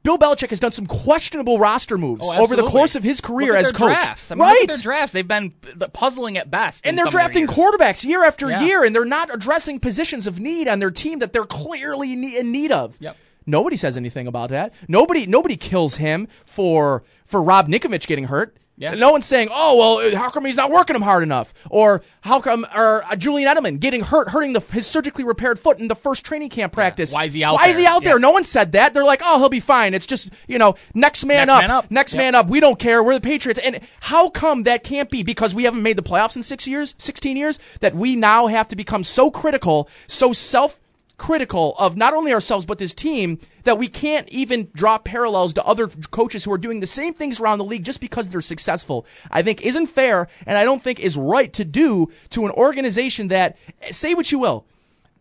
Bill 0.03 0.19
Belichick 0.19 0.51
has 0.51 0.61
done 0.61 0.71
some 0.71 0.87
questionable 0.87 1.59
roster 1.59 1.97
moves 1.97 2.29
Oh, 2.31 2.37
over 2.43 2.57
the 2.57 2.67
course 2.67 2.95
of 2.95 3.03
his 3.03 3.23
career 3.23 3.57
as 3.57 3.73
coach. 3.73 3.97
Drafts. 3.97 4.31
I 4.31 4.35
mean, 4.35 4.43
right. 4.43 4.69
Their 4.69 4.77
drafts. 4.77 5.15
They've 5.15 5.27
been 5.27 5.53
puzzling 5.95 6.37
at 6.37 6.51
best, 6.51 6.85
and 6.87 6.99
they're 6.99 7.05
some 7.05 7.09
of 7.09 7.33
their 7.33 7.43
drafting 7.43 7.47
quarterbacks 7.47 8.05
year 8.05 8.23
after 8.23 8.51
Yeah. 8.51 8.65
year, 8.65 8.85
and 8.85 8.95
they're 8.95 9.07
not 9.07 9.33
addressing 9.35 9.81
positions 9.81 10.27
of 10.27 10.39
need 10.39 10.69
on 10.69 10.79
their 10.79 10.91
team 10.91 11.21
that 11.21 11.33
they're 11.33 11.47
clearly 11.47 12.13
in 12.39 12.53
need 12.53 12.71
of. 12.71 12.99
Yep. 13.01 13.17
Nobody 13.47 13.77
says 13.77 13.97
anything 13.97 14.27
about 14.27 14.51
that. 14.51 14.73
Nobody, 14.89 15.27
nobody 15.27 15.57
kills 15.57 15.97
him 15.97 16.29
for 16.47 17.03
for 17.27 17.43
Rob 17.43 17.69
Ninkovich 17.69 18.07
getting 18.07 18.25
hurt. 18.25 18.57
Yeah. 18.77 18.95
No 18.95 19.13
one's 19.13 19.25
saying, 19.25 19.51
"Oh, 19.53 19.77
well, 20.01 20.17
how 20.17 20.31
come 20.31 20.45
he's 20.45 20.57
not 20.57 20.69
working 20.73 20.97
him 20.97 21.03
hard 21.03 21.23
enough?" 21.23 21.55
Or 21.71 22.03
how 22.23 22.41
come, 22.41 22.67
or 22.75 23.05
uh, 23.05 23.15
Julian 23.15 23.49
Edelman 23.55 23.79
getting 23.79 24.01
hurt, 24.01 24.31
hurting 24.31 24.53
the, 24.53 24.59
his 24.59 24.85
surgically 24.85 25.23
repaired 25.23 25.61
foot 25.61 25.79
in 25.79 25.87
the 25.87 25.95
first 25.95 26.25
training 26.25 26.49
camp 26.49 26.73
practice. 26.73 27.13
Why 27.13 27.27
is 27.27 27.35
he 27.35 27.45
out 27.45 27.55
Why 27.55 27.69
is 27.69 27.77
he 27.77 27.85
there? 27.85 27.93
out 27.93 28.03
there? 28.03 28.19
No 28.19 28.33
one 28.33 28.43
said 28.43 28.73
that. 28.73 28.93
They're 28.93 29.05
like, 29.05 29.21
"Oh, 29.23 29.39
he'll 29.39 29.49
be 29.49 29.61
fine." 29.61 29.95
It's 29.95 30.07
just 30.07 30.29
you 30.49 30.59
know, 30.59 30.75
next 30.93 31.25
man 31.25 31.47
Next 31.47 31.51
up, 31.57 31.63
man 31.63 31.71
up. 31.71 31.91
next 31.93 32.15
Yep. 32.15 32.19
man 32.19 32.35
up. 32.35 32.49
We 32.49 32.59
don't 32.59 32.77
care. 32.81 33.01
We're 33.01 33.15
the 33.15 33.21
Patriots. 33.21 33.61
And 33.63 33.79
how 34.01 34.29
come 34.29 34.65
that 34.65 34.83
can't 34.83 35.09
be? 35.09 35.23
Because 35.23 35.55
we 35.55 35.63
haven't 35.63 35.85
made 35.85 35.97
the 35.97 36.03
playoffs 36.03 36.35
in 36.35 36.43
six 36.43 36.67
years, 36.67 36.97
16 36.99 37.37
years, 37.37 37.61
that 37.79 37.95
we 37.95 38.17
now 38.17 38.49
have 38.49 38.67
to 38.69 38.75
become 38.77 39.05
so 39.05 39.31
critical, 39.31 39.89
so 40.09 40.33
self 40.33 40.81
critical 41.17 41.75
of 41.79 41.97
not 41.97 42.15
only 42.15 42.33
ourselves, 42.33 42.67
but 42.67 42.79
this 42.79 42.93
team 42.93 43.39
that 43.65 43.79
we 43.79 43.89
can't 43.89 44.29
even 44.29 44.69
draw 44.75 44.99
parallels 44.99 45.55
to 45.55 45.65
other 45.65 45.89
coaches 46.11 46.45
who 46.45 46.53
are 46.53 46.59
doing 46.59 46.81
the 46.81 46.87
same 46.87 47.15
things 47.15 47.41
around 47.41 47.59
the 47.59 47.65
league 47.65 47.85
just 47.85 48.01
because 48.01 48.29
they're 48.29 48.41
successful. 48.41 49.07
I 49.31 49.43
think 49.43 49.63
isn't 49.63 49.87
fair, 49.87 50.29
and 50.47 50.59
I 50.59 50.65
don't 50.65 50.83
think 50.83 51.01
is 51.01 51.17
right 51.17 51.53
to 51.55 51.65
do 51.65 52.11
to 52.31 52.45
an 52.45 52.51
organization 52.53 53.29
that, 53.29 53.57
say 53.91 54.15
what 54.15 54.33
you 54.33 54.39
will, 54.39 54.67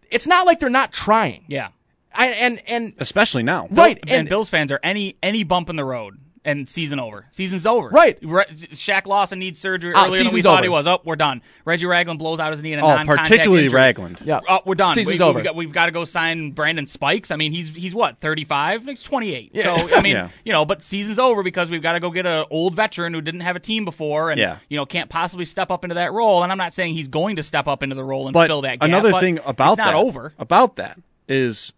it's 0.09 0.27
not 0.27 0.45
like 0.45 0.59
they're 0.59 0.69
not 0.69 0.91
trying. 0.91 1.45
Yeah. 1.47 1.69
I, 2.13 2.27
and, 2.27 2.61
and, 2.67 2.93
especially 2.99 3.43
now. 3.43 3.67
right. 3.71 3.97
and, 4.03 4.11
And, 4.11 4.29
Bills 4.29 4.49
fans 4.49 4.71
are 4.71 4.79
any 4.83 5.17
any 5.23 5.43
bump 5.43 5.69
in 5.69 5.75
the 5.75 5.85
road 5.85 6.19
and 6.45 6.67
season 6.67 6.99
over. 6.99 7.25
Season's 7.31 7.65
over. 7.65 7.87
Right. 7.87 8.17
Re- 8.21 8.43
Shaq 8.73 9.05
Lawson 9.05 9.39
needs 9.39 9.59
surgery 9.59 9.93
Ah, 9.95 10.07
earlier 10.07 10.25
than 10.25 10.33
we 10.33 10.41
thought 10.41 10.55
over. 10.55 10.63
he 10.63 10.69
was. 10.69 10.85
Up, 10.85 11.05
we're 11.05 11.15
done. 11.15 11.41
Reggie 11.63 11.85
Ragland 11.85 12.19
blows 12.19 12.39
out 12.39 12.51
his 12.51 12.61
knee 12.61 12.73
in 12.73 12.79
a 12.79 12.83
Oh, 12.85 12.87
non-contact 12.95 13.29
particularly 13.29 13.63
injury. 13.65 13.77
Ragland. 13.79 14.19
yeah. 14.25 14.41
Oh, 14.49 14.59
we're 14.65 14.75
done. 14.75 14.93
Season's 14.93 15.19
we, 15.19 15.25
over. 15.25 15.39
We 15.39 15.43
got, 15.43 15.55
we've 15.55 15.71
got 15.71 15.85
to 15.85 15.91
go 15.93 16.03
sign 16.05 16.51
Brandon 16.51 16.85
Spikes. 16.85 17.31
I 17.31 17.37
mean, 17.37 17.53
he's 17.53 17.69
he's 17.69 17.95
what 17.95 18.17
thirty 18.19 18.43
five. 18.43 18.83
He's 18.85 19.01
twenty 19.03 19.33
eight. 19.33 19.51
Yeah. 19.53 19.75
So 19.75 19.95
I 19.95 20.01
mean, 20.01 20.11
Yeah. 20.15 20.29
you 20.43 20.51
know, 20.51 20.65
but 20.65 20.81
season's 20.83 21.17
over 21.19 21.43
because 21.43 21.69
we've 21.71 21.81
got 21.81 21.93
to 21.93 21.99
go 22.01 22.09
get 22.09 22.25
an 22.25 22.45
old 22.49 22.75
veteran 22.75 23.13
who 23.13 23.21
didn't 23.21 23.41
have 23.41 23.55
a 23.55 23.59
team 23.61 23.85
before 23.85 24.29
and 24.31 24.39
Yeah. 24.39 24.57
you 24.69 24.75
know 24.77 24.85
can't 24.85 25.09
possibly 25.09 25.45
step 25.45 25.71
up 25.71 25.83
into 25.85 25.95
that 25.95 26.11
role. 26.11 26.43
And 26.43 26.51
I'm 26.51 26.57
not 26.57 26.73
saying 26.73 26.93
he's 26.93 27.07
going 27.07 27.37
to 27.37 27.43
step 27.43 27.67
up 27.67 27.83
into 27.83 27.95
the 27.95 28.03
role 28.03 28.27
and 28.27 28.33
But 28.33 28.47
fill 28.47 28.61
that 28.63 28.79
gap. 28.79 28.87
another 28.89 29.13
thing 29.19 29.39
about 29.45 29.77
that, 29.77 29.93
over. 29.95 30.33
about 30.37 30.75
that 30.75 30.99
is 31.29 31.71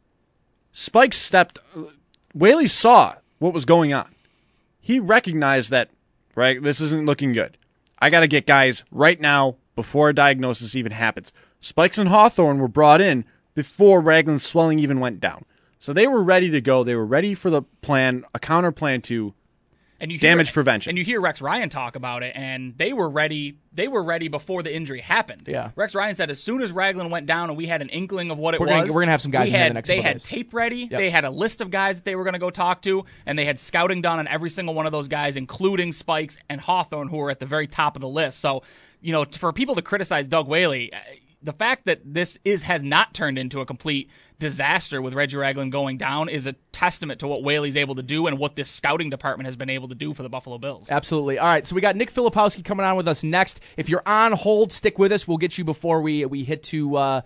Spike 0.73 1.13
stepped. 1.13 1.60
Whaley 2.34 2.67
saw 2.67 3.15
what 3.39 3.54
was 3.54 3.65
going 3.65 3.93
on. 3.93 4.08
He 4.86 5.00
recognized 5.00 5.71
that 5.71 5.89
right. 6.36 6.62
This 6.62 6.80
isn't 6.80 7.08
looking 7.08 7.34
good. 7.34 7.58
I 7.98 8.12
got 8.12 8.19
to 8.19 8.28
get 8.28 8.45
guys 8.45 8.84
right 8.91 9.19
now 9.19 9.56
before 9.76 10.10
a 10.10 10.13
diagnosis 10.13 10.76
even 10.76 10.91
happens. 10.91 11.34
Spikes 11.60 11.98
and 11.98 12.10
Hawthorne 12.10 12.60
were 12.60 12.67
brought 12.67 13.02
in 13.02 13.26
before 13.56 14.00
Ragland's 14.00 14.45
swelling 14.45 14.78
even 14.78 15.00
went 15.00 15.19
down. 15.19 15.45
So 15.80 15.91
they 15.91 16.06
were 16.06 16.21
ready 16.21 16.52
to 16.52 16.62
go. 16.62 16.84
They 16.84 16.93
were 16.93 17.04
ready 17.04 17.34
for 17.34 17.50
the 17.50 17.63
plan, 17.82 18.26
a 18.36 18.39
counter 18.39 18.71
plan 18.71 19.02
to 19.02 19.34
and 19.99 20.12
you 20.12 20.17
hear, 20.19 20.29
Damage 20.31 20.53
prevention. 20.53 20.89
And 20.91 20.97
you 20.97 21.05
hear 21.05 21.21
Rex 21.21 21.41
Ryan 21.41 21.69
talk 21.69 21.95
about 21.95 22.21
it, 22.23 22.34
and 22.36 22.77
they 22.77 22.93
were 22.93 23.10
ready. 23.10 23.58
They 23.73 23.88
were 23.88 24.03
ready 24.03 24.27
before 24.27 24.62
the 24.63 24.73
injury 24.75 24.99
happened. 25.01 25.43
Yeah. 25.47 25.71
Rex 25.75 25.95
Ryan 25.95 26.15
said 26.15 26.29
as 26.31 26.41
soon 26.43 26.62
as 26.62 26.71
Ragland 26.71 27.12
went 27.12 27.25
down, 27.27 27.49
and 27.49 27.58
we 27.58 27.65
had 27.67 27.81
an 27.81 27.89
inkling 27.89 28.31
of 28.31 28.38
what 28.38 28.53
it 28.53 28.60
We're 28.60 28.67
was, 28.67 28.73
gonna- 28.81 28.93
we're 28.93 29.01
gonna 29.01 29.12
have 29.12 29.21
some 29.21 29.31
guys 29.31 29.47
in 29.49 29.53
there 29.53 29.67
the 29.69 29.73
next 29.75 29.88
They 29.88 30.01
had 30.01 30.13
days. 30.13 30.23
tape 30.23 30.53
ready. 30.53 30.88
They 30.88 31.10
had 31.10 31.25
a 31.25 31.29
list 31.29 31.62
of 31.62 31.71
guys 31.71 31.97
that 31.97 32.05
they 32.05 32.15
were 32.15 32.23
going 32.23 32.34
to 32.34 32.39
go 32.39 32.49
talk 32.49 32.81
to, 32.84 33.05
and 33.25 33.38
they 33.39 33.45
had 33.45 33.58
scouting 33.60 34.01
done 34.01 34.19
on 34.19 34.27
every 34.27 34.49
single 34.49 34.73
one 34.73 34.86
of 34.86 34.91
those 34.91 35.08
guys, 35.08 35.36
including 35.38 35.91
Spikes 35.91 36.38
and 36.49 36.60
Hawthorne, 36.62 37.08
who 37.10 37.17
were 37.17 37.31
at 37.31 37.39
the 37.39 37.45
very 37.45 37.67
top 37.67 37.95
of 37.95 38.01
the 38.01 38.10
list. 38.10 38.39
So, 38.39 38.63
you 39.01 39.12
know, 39.13 39.25
for 39.25 39.51
people 39.53 39.75
to 39.75 39.81
criticize 39.81 40.27
Doug 40.27 40.47
Whaley. 40.47 40.91
uh, 40.93 40.97
the 41.43 41.53
fact 41.53 41.86
that 41.86 42.01
this 42.03 42.39
is 42.43 42.63
has 42.63 42.81
not 42.81 43.13
turned 43.13 43.38
into 43.38 43.62
a 43.62 43.67
complete 43.67 44.10
disaster 44.39 45.02
with 45.02 45.13
Reggie 45.13 45.38
Ragland 45.38 45.71
going 45.71 45.98
down 45.98 46.30
is 46.30 46.45
a 46.45 46.54
testament 46.71 47.19
to 47.19 47.28
what 47.28 47.41
Whaley's 47.41 47.78
able 47.78 47.95
to 47.95 48.04
do 48.04 48.28
and 48.28 48.38
what 48.38 48.56
this 48.56 48.69
scouting 48.69 49.10
department 49.10 49.45
has 49.45 49.56
been 49.56 49.69
able 49.69 49.88
to 49.89 49.95
do 49.95 50.13
for 50.13 50.24
the 50.24 50.30
Buffalo 50.30 50.58
Bills. 50.58 50.89
Absolutely. 50.89 51.39
All 51.39 51.48
right, 51.48 51.65
so 51.65 51.76
we 51.76 51.82
got 51.82 51.95
Nick 51.95 52.13
Filipowski 52.13 52.63
coming 52.63 52.86
on 52.86 52.95
with 52.95 53.08
us 53.08 53.24
next. 53.24 53.60
If 53.78 53.89
you're 53.89 54.04
on 54.06 54.34
hold, 54.34 54.71
stick 54.71 55.00
with 55.00 55.12
us. 55.12 55.28
We'll 55.28 55.38
get 55.38 55.58
you 55.58 55.63
before 55.63 56.02
we 56.02 56.26
we 56.26 56.43
hit 56.43 56.63
to 56.63 56.95
uh, 56.95 57.21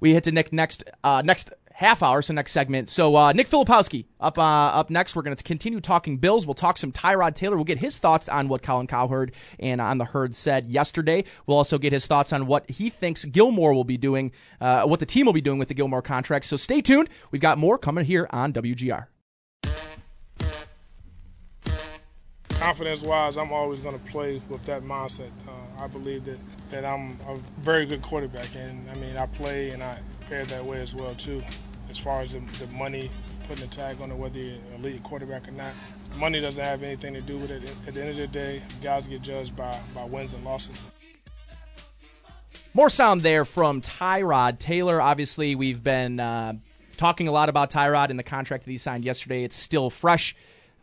we 0.00 0.12
hit 0.12 0.24
to 0.24 0.32
Nick 0.32 0.52
next 0.52 0.84
uh, 1.02 1.22
next 1.24 1.50
half 1.74 2.02
hour, 2.02 2.22
so 2.22 2.32
next 2.32 2.52
segment. 2.52 2.88
So 2.88 3.16
uh, 3.16 3.32
Nick 3.32 3.48
Filipowski 3.48 4.06
up 4.20 4.38
uh, 4.38 4.42
up 4.42 4.90
next. 4.90 5.14
We're 5.14 5.22
going 5.22 5.36
to 5.36 5.44
continue 5.44 5.80
talking 5.80 6.16
Bills. 6.16 6.46
We'll 6.46 6.54
talk 6.54 6.78
some 6.78 6.92
Tyrod 6.92 7.34
Taylor. 7.34 7.56
We'll 7.56 7.64
get 7.64 7.78
his 7.78 7.98
thoughts 7.98 8.28
on 8.28 8.48
what 8.48 8.62
Colin 8.62 8.86
Cowherd 8.86 9.32
and 9.58 9.80
on 9.80 9.98
the 9.98 10.04
herd 10.06 10.34
said 10.34 10.70
yesterday. 10.70 11.24
We'll 11.46 11.58
also 11.58 11.76
get 11.78 11.92
his 11.92 12.06
thoughts 12.06 12.32
on 12.32 12.46
what 12.46 12.70
he 12.70 12.88
thinks 12.88 13.24
Gilmore 13.24 13.74
will 13.74 13.84
be 13.84 13.98
doing, 13.98 14.32
uh, 14.60 14.84
what 14.84 15.00
the 15.00 15.06
team 15.06 15.26
will 15.26 15.32
be 15.32 15.40
doing 15.40 15.58
with 15.58 15.68
the 15.68 15.74
Gilmore 15.74 16.02
contract. 16.02 16.46
So 16.46 16.56
stay 16.56 16.80
tuned. 16.80 17.10
We've 17.30 17.42
got 17.42 17.58
more 17.58 17.76
coming 17.76 18.04
here 18.04 18.28
on 18.30 18.52
WGR. 18.52 19.06
confidence 22.64 23.02
wise, 23.02 23.36
I'm 23.36 23.52
always 23.52 23.80
going 23.80 23.98
to 23.98 24.06
play 24.06 24.40
with 24.48 24.64
that 24.64 24.82
mindset. 24.82 25.28
Uh, 25.46 25.82
I 25.82 25.86
believe 25.86 26.24
that, 26.24 26.38
that 26.70 26.84
I'm 26.86 27.18
a 27.28 27.36
very 27.60 27.84
good 27.84 28.00
quarterback, 28.00 28.54
and 28.54 28.88
I 28.90 28.94
mean, 28.94 29.18
I 29.18 29.26
play 29.26 29.70
and 29.70 29.82
I 29.82 29.98
prepare 30.24 30.44
that 30.46 30.64
way 30.64 30.80
as 30.80 30.94
well 30.94 31.14
too. 31.14 31.42
As 31.90 31.98
far 31.98 32.22
as 32.22 32.32
the, 32.32 32.40
the 32.58 32.66
money, 32.72 33.10
putting 33.46 33.64
a 33.64 33.68
tag 33.68 34.00
on 34.00 34.10
it, 34.10 34.16
whether 34.16 34.38
you're 34.38 34.54
an 34.54 34.84
elite 34.84 35.02
quarterback 35.02 35.46
or 35.46 35.52
not, 35.52 35.72
money 36.16 36.40
doesn't 36.40 36.64
have 36.64 36.82
anything 36.82 37.14
to 37.14 37.20
do 37.20 37.36
with 37.36 37.50
it. 37.50 37.62
At 37.86 37.94
the 37.94 38.00
end 38.00 38.10
of 38.10 38.16
the 38.16 38.26
day, 38.26 38.62
guys 38.82 39.06
get 39.06 39.22
judged 39.22 39.54
by, 39.54 39.78
by 39.94 40.04
wins 40.04 40.32
and 40.32 40.44
losses. 40.44 40.86
More 42.72 42.90
sound 42.90 43.20
there 43.20 43.44
from 43.44 43.82
Tyrod 43.82 44.58
Taylor. 44.58 45.00
Obviously, 45.00 45.54
we've 45.54 45.82
been 45.82 46.18
uh, 46.18 46.54
talking 46.96 47.28
a 47.28 47.32
lot 47.32 47.48
about 47.48 47.70
Tyrod 47.70 48.10
and 48.10 48.18
the 48.18 48.24
contract 48.24 48.64
that 48.64 48.70
he 48.70 48.78
signed 48.78 49.04
yesterday. 49.04 49.44
It's 49.44 49.54
still 49.54 49.90
fresh. 49.90 50.34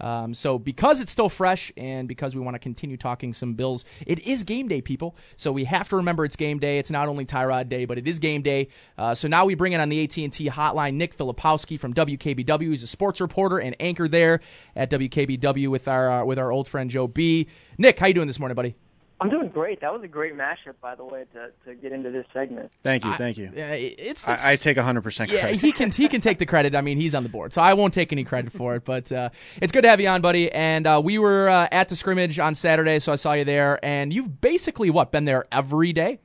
Um, 0.01 0.33
so 0.33 0.59
because 0.59 0.99
it's 0.99 1.11
still 1.11 1.29
fresh 1.29 1.71
and 1.77 2.07
because 2.07 2.35
we 2.35 2.41
want 2.41 2.55
to 2.55 2.59
continue 2.59 2.97
talking 2.97 3.31
some 3.31 3.53
Bills, 3.53 3.85
it 4.05 4.19
is 4.19 4.43
game 4.43 4.67
day, 4.67 4.81
people. 4.81 5.15
So 5.37 5.51
we 5.51 5.63
have 5.65 5.87
to 5.89 5.95
remember 5.97 6.25
it's 6.25 6.35
game 6.35 6.59
day. 6.59 6.79
It's 6.79 6.91
not 6.91 7.07
only 7.07 7.25
Tyrod 7.25 7.69
Day, 7.69 7.85
but 7.85 7.97
it 7.97 8.07
is 8.07 8.19
game 8.19 8.41
day. 8.41 8.67
Uh, 8.97 9.13
so 9.15 9.27
now 9.27 9.45
we 9.45 9.55
bring 9.55 9.73
in 9.73 9.79
on 9.79 9.89
the 9.89 10.03
AT&T 10.03 10.49
hotline 10.49 10.95
Nick 10.95 11.15
Filipowski 11.15 11.79
from 11.79 11.93
WKBW. 11.93 12.69
He's 12.69 12.83
a 12.83 12.87
sports 12.87 13.21
reporter 13.21 13.59
and 13.59 13.75
anchor 13.79 14.07
there 14.07 14.41
at 14.75 14.89
WKBW 14.89 15.67
with 15.67 15.87
our 15.87 16.09
uh, 16.11 16.25
with 16.25 16.39
our 16.39 16.51
old 16.51 16.67
friend 16.67 16.89
Joe 16.89 17.07
B. 17.07 17.47
Nick, 17.77 17.99
how 17.99 18.07
you 18.07 18.13
doing 18.13 18.27
this 18.27 18.39
morning, 18.39 18.55
buddy? 18.55 18.75
I'm 19.21 19.29
doing 19.29 19.49
great. 19.49 19.81
That 19.81 19.93
was 19.93 20.01
a 20.01 20.07
great 20.07 20.35
mashup, 20.35 20.73
by 20.81 20.95
the 20.95 21.05
way, 21.05 21.25
to, 21.33 21.51
to 21.65 21.75
get 21.75 21.91
into 21.91 22.09
this 22.09 22.25
segment. 22.33 22.71
Thank 22.81 23.05
you, 23.05 23.13
thank 23.13 23.37
you. 23.37 23.49
Uh, 23.49 23.51
it's, 23.55 24.27
I, 24.27 24.53
I 24.53 24.55
take 24.55 24.77
100% 24.77 25.03
credit. 25.15 25.31
Yeah, 25.31 25.49
he 25.49 25.71
can 25.71 25.91
he 25.91 26.07
can 26.07 26.21
take 26.21 26.39
the 26.39 26.47
credit. 26.47 26.73
I 26.73 26.81
mean, 26.81 26.99
he's 26.99 27.13
on 27.13 27.21
the 27.21 27.29
board, 27.29 27.53
so 27.53 27.61
I 27.61 27.75
won't 27.75 27.93
take 27.93 28.11
any 28.11 28.23
credit 28.23 28.51
for 28.51 28.73
it. 28.75 28.83
But 28.83 29.11
uh, 29.11 29.29
it's 29.61 29.71
good 29.71 29.83
to 29.83 29.89
have 29.89 30.01
you 30.01 30.07
on, 30.07 30.21
buddy. 30.21 30.51
And 30.51 30.87
uh, 30.87 30.99
we 31.03 31.19
were 31.19 31.49
uh, 31.49 31.67
at 31.71 31.87
the 31.89 31.95
scrimmage 31.95 32.39
on 32.39 32.55
Saturday, 32.55 32.97
so 32.97 33.13
I 33.13 33.15
saw 33.15 33.33
you 33.33 33.45
there. 33.45 33.83
And 33.85 34.11
you've 34.11 34.41
basically 34.41 34.89
what 34.89 35.11
been 35.11 35.25
there 35.25 35.45
every 35.51 35.93
day? 35.93 36.19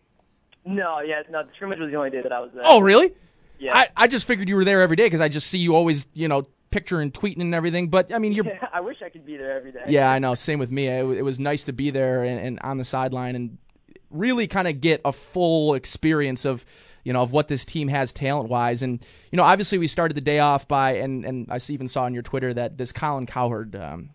No, 0.65 1.01
yeah, 1.01 1.21
no. 1.31 1.43
The 1.43 1.51
scrimmage 1.55 1.79
was 1.79 1.91
the 1.91 1.97
only 1.97 2.11
day 2.11 2.23
that 2.23 2.33
I 2.33 2.41
was 2.41 2.51
there. 2.55 2.63
Oh, 2.65 2.81
really? 2.81 3.13
Yeah. 3.59 3.77
I, 3.77 3.89
I 3.95 4.07
just 4.07 4.27
figured 4.27 4.49
you 4.49 4.57
were 4.57 4.65
there 4.65 4.81
every 4.81 4.97
day 4.97 5.05
because 5.05 5.21
I 5.21 5.29
just 5.29 5.49
see 5.49 5.59
you 5.59 5.75
always, 5.75 6.07
you 6.15 6.29
know, 6.29 6.47
picture 6.71 7.01
and 7.01 7.13
tweeting 7.13 7.41
and 7.41 7.55
everything. 7.55 7.89
But 7.89 8.13
I 8.13 8.19
mean, 8.19 8.33
you're. 8.33 8.47
I 8.73 8.81
wish 8.81 9.03
I 9.03 9.09
could 9.09 9.25
be 9.25 9.37
there 9.37 9.57
every 9.57 9.73
day. 9.73 9.85
Yeah, 9.89 10.11
I 10.11 10.19
know. 10.19 10.35
Same 10.35 10.59
with 10.59 10.71
me. 10.71 10.89
It, 10.89 11.05
it 11.19 11.23
was 11.23 11.39
nice 11.39 11.65
to 11.65 11.73
be 11.73 11.91
there 11.91 12.23
and, 12.23 12.41
and 12.41 12.61
on 12.63 12.79
the 12.79 12.85
sideline 12.85 13.35
and 13.37 13.59
really 14.11 14.47
kind 14.47 14.69
of 14.69 14.81
get 14.81 15.01
a 15.05 15.13
full 15.13 15.75
experience 15.75 16.45
of 16.45 16.65
you 17.05 17.13
know 17.13 17.23
of 17.23 17.33
what 17.33 17.49
this 17.49 17.65
team 17.65 17.89
has 17.89 18.13
talent 18.13 18.49
wise 18.49 18.83
and 18.83 19.03
you 19.31 19.37
know 19.37 19.43
obviously 19.43 19.79
we 19.79 19.87
started 19.87 20.17
the 20.17 20.21
day 20.21 20.39
off 20.39 20.67
by 20.67 20.93
and 20.93 21.25
and 21.25 21.47
I 21.51 21.59
even 21.69 21.89
saw 21.89 22.05
on 22.05 22.15
your 22.15 22.23
Twitter 22.23 22.55
that 22.55 22.79
this 22.79 22.93
Colin 22.93 23.27
Cowherd 23.27 23.77
um, 23.77 24.11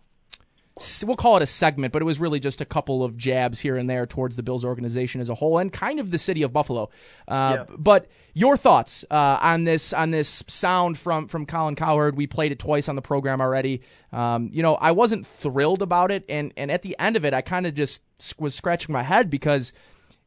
we'll 1.04 1.16
call 1.16 1.36
it 1.36 1.42
a 1.42 1.46
segment, 1.46 1.92
but 1.92 2.00
it 2.00 2.04
was 2.04 2.18
really 2.18 2.40
just 2.40 2.60
a 2.60 2.64
couple 2.64 3.04
of 3.04 3.16
jabs 3.16 3.60
here 3.60 3.76
and 3.76 3.88
there 3.90 4.06
towards 4.06 4.36
the 4.36 4.42
Bills 4.42 4.64
organization 4.64 5.20
as 5.20 5.28
a 5.28 5.34
whole 5.34 5.58
and 5.58 5.72
kind 5.72 6.00
of 6.00 6.10
the 6.10 6.18
city 6.18 6.42
of 6.42 6.52
Buffalo. 6.52 6.90
Uh, 7.28 7.64
Yeah. 7.68 7.76
But 7.76 8.08
your 8.34 8.56
thoughts 8.56 9.04
uh, 9.10 9.38
on 9.40 9.64
this 9.64 9.92
on 9.92 10.10
this 10.10 10.42
sound 10.48 10.98
from 10.98 11.28
from 11.28 11.44
Colin 11.46 11.76
Cowherd? 11.76 12.16
We 12.16 12.26
played 12.26 12.52
it 12.52 12.58
twice 12.58 12.88
on 12.88 12.96
the 12.96 13.02
program 13.02 13.40
already. 13.40 13.82
Um, 14.12 14.50
you 14.52 14.62
know, 14.62 14.76
I 14.76 14.92
wasn't 14.92 15.26
thrilled 15.26 15.82
about 15.82 16.10
it, 16.10 16.24
and 16.28 16.52
and 16.56 16.70
at 16.70 16.82
the 16.82 16.96
end 16.98 17.16
of 17.16 17.24
it, 17.24 17.34
I 17.34 17.42
kind 17.42 17.66
of 17.66 17.74
just 17.74 18.00
was 18.38 18.54
scratching 18.54 18.92
my 18.92 19.02
head 19.02 19.28
because 19.28 19.72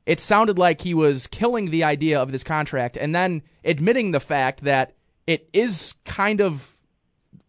it 0.05 0.19
sounded 0.19 0.59
like 0.59 0.81
he 0.81 0.93
was 0.93 1.25
killing 1.25 1.71
the 1.71 1.83
idea 1.83 2.21
of 2.21 2.31
this 2.31 2.43
contract, 2.43 2.97
and 2.97 3.15
then 3.15 3.41
admitting 3.63 4.11
the 4.11 4.19
fact 4.19 4.63
that 4.63 4.93
it 5.25 5.49
is 5.53 5.95
kind 6.05 6.41
of 6.41 6.74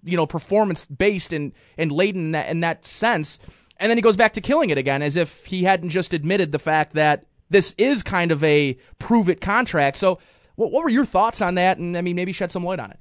you 0.06 0.16
know 0.16 0.26
performance 0.26 0.84
based 0.84 1.32
and 1.32 1.52
and 1.76 1.92
laden 1.92 2.26
in 2.26 2.30
that 2.32 2.48
in 2.48 2.60
that 2.60 2.84
sense 2.84 3.38
and 3.78 3.90
then 3.90 3.98
he 3.98 4.02
goes 4.02 4.16
back 4.16 4.32
to 4.32 4.40
killing 4.40 4.70
it 4.70 4.78
again 4.78 5.02
as 5.02 5.16
if 5.16 5.46
he 5.46 5.64
hadn't 5.64 5.90
just 5.90 6.14
admitted 6.14 6.52
the 6.52 6.58
fact 6.58 6.94
that 6.94 7.26
this 7.50 7.74
is 7.76 8.02
kind 8.02 8.32
of 8.32 8.42
a 8.42 8.76
prove 8.98 9.28
it 9.28 9.40
contract 9.40 9.96
so 9.96 10.18
what, 10.54 10.72
what 10.72 10.82
were 10.84 10.90
your 10.90 11.04
thoughts 11.04 11.42
on 11.42 11.54
that 11.56 11.78
and 11.78 11.96
i 11.96 12.00
mean 12.00 12.16
maybe 12.16 12.32
shed 12.32 12.50
some 12.50 12.64
light 12.64 12.80
on 12.80 12.90
it 12.90 12.98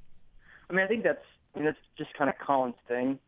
I 0.70 0.74
mean, 0.74 0.84
I 0.84 0.88
think 0.88 1.04
that's 1.04 1.26
I 1.54 1.60
mean, 1.60 1.66
that's 1.66 1.78
just 1.98 2.14
kind 2.16 2.30
of 2.30 2.36
Colin's 2.46 2.76
thing. 2.88 3.20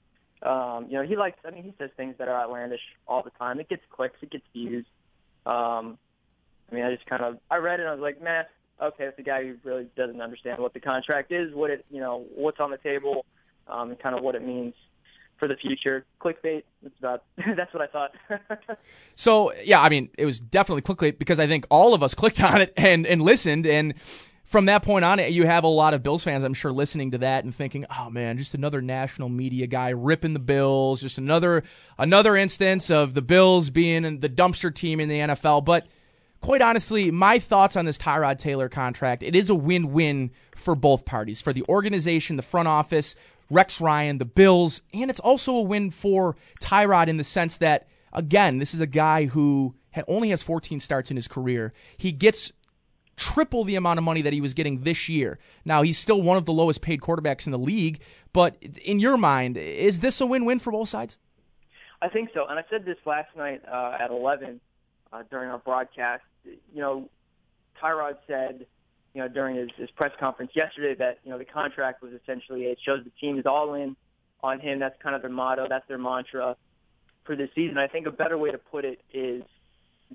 Um, 0.41 0.87
you 0.89 0.97
know, 0.97 1.03
he 1.03 1.15
likes. 1.15 1.39
I 1.45 1.51
mean, 1.51 1.63
he 1.63 1.73
says 1.77 1.89
things 1.97 2.15
that 2.19 2.27
are 2.27 2.39
outlandish 2.39 2.81
all 3.07 3.23
the 3.23 3.31
time. 3.31 3.59
It 3.59 3.69
gets 3.69 3.83
clicks. 3.89 4.17
It 4.21 4.31
gets 4.31 4.43
views. 4.53 4.85
Um, 5.45 5.97
I 6.71 6.75
mean, 6.75 6.83
I 6.83 6.93
just 6.93 7.05
kind 7.05 7.23
of 7.23 7.37
I 7.49 7.57
read 7.57 7.79
it 7.79 7.83
and 7.83 7.89
I 7.89 7.93
was 7.93 8.01
like, 8.01 8.21
man, 8.21 8.45
okay, 8.81 9.05
it's 9.05 9.19
a 9.19 9.23
guy 9.23 9.43
who 9.43 9.55
really 9.63 9.87
doesn't 9.95 10.21
understand 10.21 10.59
what 10.59 10.73
the 10.73 10.79
contract 10.79 11.31
is, 11.31 11.53
what 11.53 11.69
it, 11.71 11.85
you 11.89 11.99
know, 11.99 12.25
what's 12.35 12.59
on 12.59 12.71
the 12.71 12.77
table, 12.77 13.25
um, 13.69 13.89
and 13.91 13.99
kind 13.99 14.15
of 14.15 14.23
what 14.23 14.35
it 14.35 14.45
means 14.45 14.73
for 15.37 15.47
the 15.47 15.55
future. 15.55 16.05
Clickbait. 16.21 16.63
That's 16.81 16.97
about. 16.99 17.23
that's 17.55 17.73
what 17.73 17.83
I 17.83 17.87
thought. 17.87 18.15
So 19.19 19.51
yeah, 19.63 19.81
I 19.81 19.89
mean, 19.89 20.09
it 20.15 20.25
was 20.25 20.39
definitely 20.39 20.83
clickbait 20.83 21.17
because 21.17 21.39
I 21.39 21.47
think 21.47 21.65
all 21.71 21.95
of 21.95 22.03
us 22.03 22.13
clicked 22.15 22.41
on 22.43 22.61
it 22.61 22.71
and 22.77 23.07
and 23.07 23.21
listened, 23.21 23.65
and 23.65 23.95
from 24.43 24.67
that 24.67 24.83
point 24.83 25.03
on, 25.03 25.19
you 25.33 25.45
have 25.47 25.63
a 25.63 25.67
lot 25.67 25.95
of 25.95 26.03
Bills 26.03 26.23
fans, 26.23 26.43
I'm 26.43 26.53
sure, 26.53 26.71
listening 26.71 27.11
to 27.11 27.17
that 27.17 27.43
and 27.43 27.53
thinking, 27.53 27.85
"Oh 27.97 28.11
man, 28.11 28.37
just 28.37 28.53
another 28.53 28.79
national 28.79 29.29
media 29.29 29.65
guy 29.65 29.89
ripping 29.89 30.33
the 30.33 30.39
Bills, 30.39 31.01
just 31.01 31.17
another 31.17 31.63
another 31.97 32.37
instance 32.37 32.91
of 32.91 33.15
the 33.15 33.23
Bills 33.23 33.71
being 33.71 34.19
the 34.19 34.29
dumpster 34.29 34.73
team 34.73 34.99
in 34.99 35.09
the 35.09 35.19
NFL." 35.19 35.65
But 35.65 35.87
quite 36.41 36.61
honestly, 36.61 37.09
my 37.09 37.39
thoughts 37.39 37.75
on 37.75 37.85
this 37.85 37.97
Tyrod 37.97 38.37
Taylor 38.37 38.69
contract, 38.69 39.23
it 39.23 39.35
is 39.35 39.49
a 39.49 39.55
win-win 39.55 40.29
for 40.55 40.75
both 40.75 41.05
parties, 41.05 41.41
for 41.41 41.53
the 41.53 41.63
organization, 41.63 42.35
the 42.35 42.43
front 42.43 42.67
office, 42.67 43.15
Rex 43.49 43.79
Ryan, 43.79 44.17
the 44.17 44.25
Bills, 44.25 44.81
and 44.93 45.09
it's 45.09 45.19
also 45.19 45.55
a 45.55 45.61
win 45.61 45.91
for 45.91 46.35
Tyrod 46.61 47.07
in 47.07 47.17
the 47.17 47.23
sense 47.23 47.57
that 47.57 47.87
again, 48.13 48.57
this 48.57 48.73
is 48.73 48.81
a 48.81 48.87
guy 48.87 49.25
who 49.25 49.75
only 50.07 50.29
has 50.29 50.43
14 50.43 50.79
starts 50.79 51.09
in 51.09 51.15
his 51.15 51.27
career. 51.27 51.73
He 51.97 52.11
gets 52.11 52.51
triple 53.15 53.63
the 53.63 53.75
amount 53.75 53.97
of 53.97 54.03
money 54.03 54.21
that 54.21 54.33
he 54.33 54.41
was 54.41 54.53
getting 54.53 54.81
this 54.81 55.09
year. 55.09 55.39
Now, 55.65 55.81
he's 55.81 55.97
still 55.97 56.21
one 56.21 56.37
of 56.37 56.45
the 56.45 56.53
lowest 56.53 56.81
paid 56.81 57.01
quarterbacks 57.01 57.45
in 57.47 57.51
the 57.51 57.57
league, 57.57 57.99
but 58.31 58.57
in 58.83 58.99
your 58.99 59.17
mind, 59.17 59.57
is 59.57 59.99
this 59.99 60.21
a 60.21 60.25
win-win 60.25 60.59
for 60.59 60.71
both 60.71 60.89
sides? 60.89 61.17
I 62.01 62.09
think 62.09 62.29
so, 62.33 62.45
and 62.47 62.59
I 62.59 62.63
said 62.69 62.85
this 62.85 62.97
last 63.05 63.35
night 63.35 63.63
uh, 63.67 63.97
at 63.99 64.11
11 64.11 64.61
uh, 65.11 65.23
during 65.31 65.49
our 65.49 65.57
broadcast. 65.57 66.23
You 66.45 66.59
know, 66.75 67.09
Tyrod 67.81 68.17
said, 68.27 68.67
you 69.13 69.21
know, 69.21 69.27
during 69.27 69.55
his, 69.55 69.69
his 69.77 69.89
press 69.91 70.11
conference 70.19 70.51
yesterday 70.55 70.95
that 70.99 71.19
you 71.23 71.31
know 71.31 71.37
the 71.37 71.45
contract 71.45 72.01
was 72.01 72.11
essentially 72.13 72.63
it 72.63 72.77
shows 72.85 73.03
the 73.03 73.11
team 73.21 73.39
is 73.39 73.45
all 73.45 73.73
in 73.73 73.95
on 74.43 74.59
him. 74.59 74.79
That's 74.79 74.95
kind 75.01 75.15
of 75.15 75.21
their 75.21 75.31
motto. 75.31 75.67
That's 75.67 75.87
their 75.87 75.97
mantra 75.97 76.55
for 77.23 77.35
this 77.35 77.49
season. 77.55 77.77
I 77.77 77.87
think 77.87 78.07
a 78.07 78.11
better 78.11 78.37
way 78.37 78.51
to 78.51 78.57
put 78.57 78.85
it 78.85 78.99
is 79.13 79.43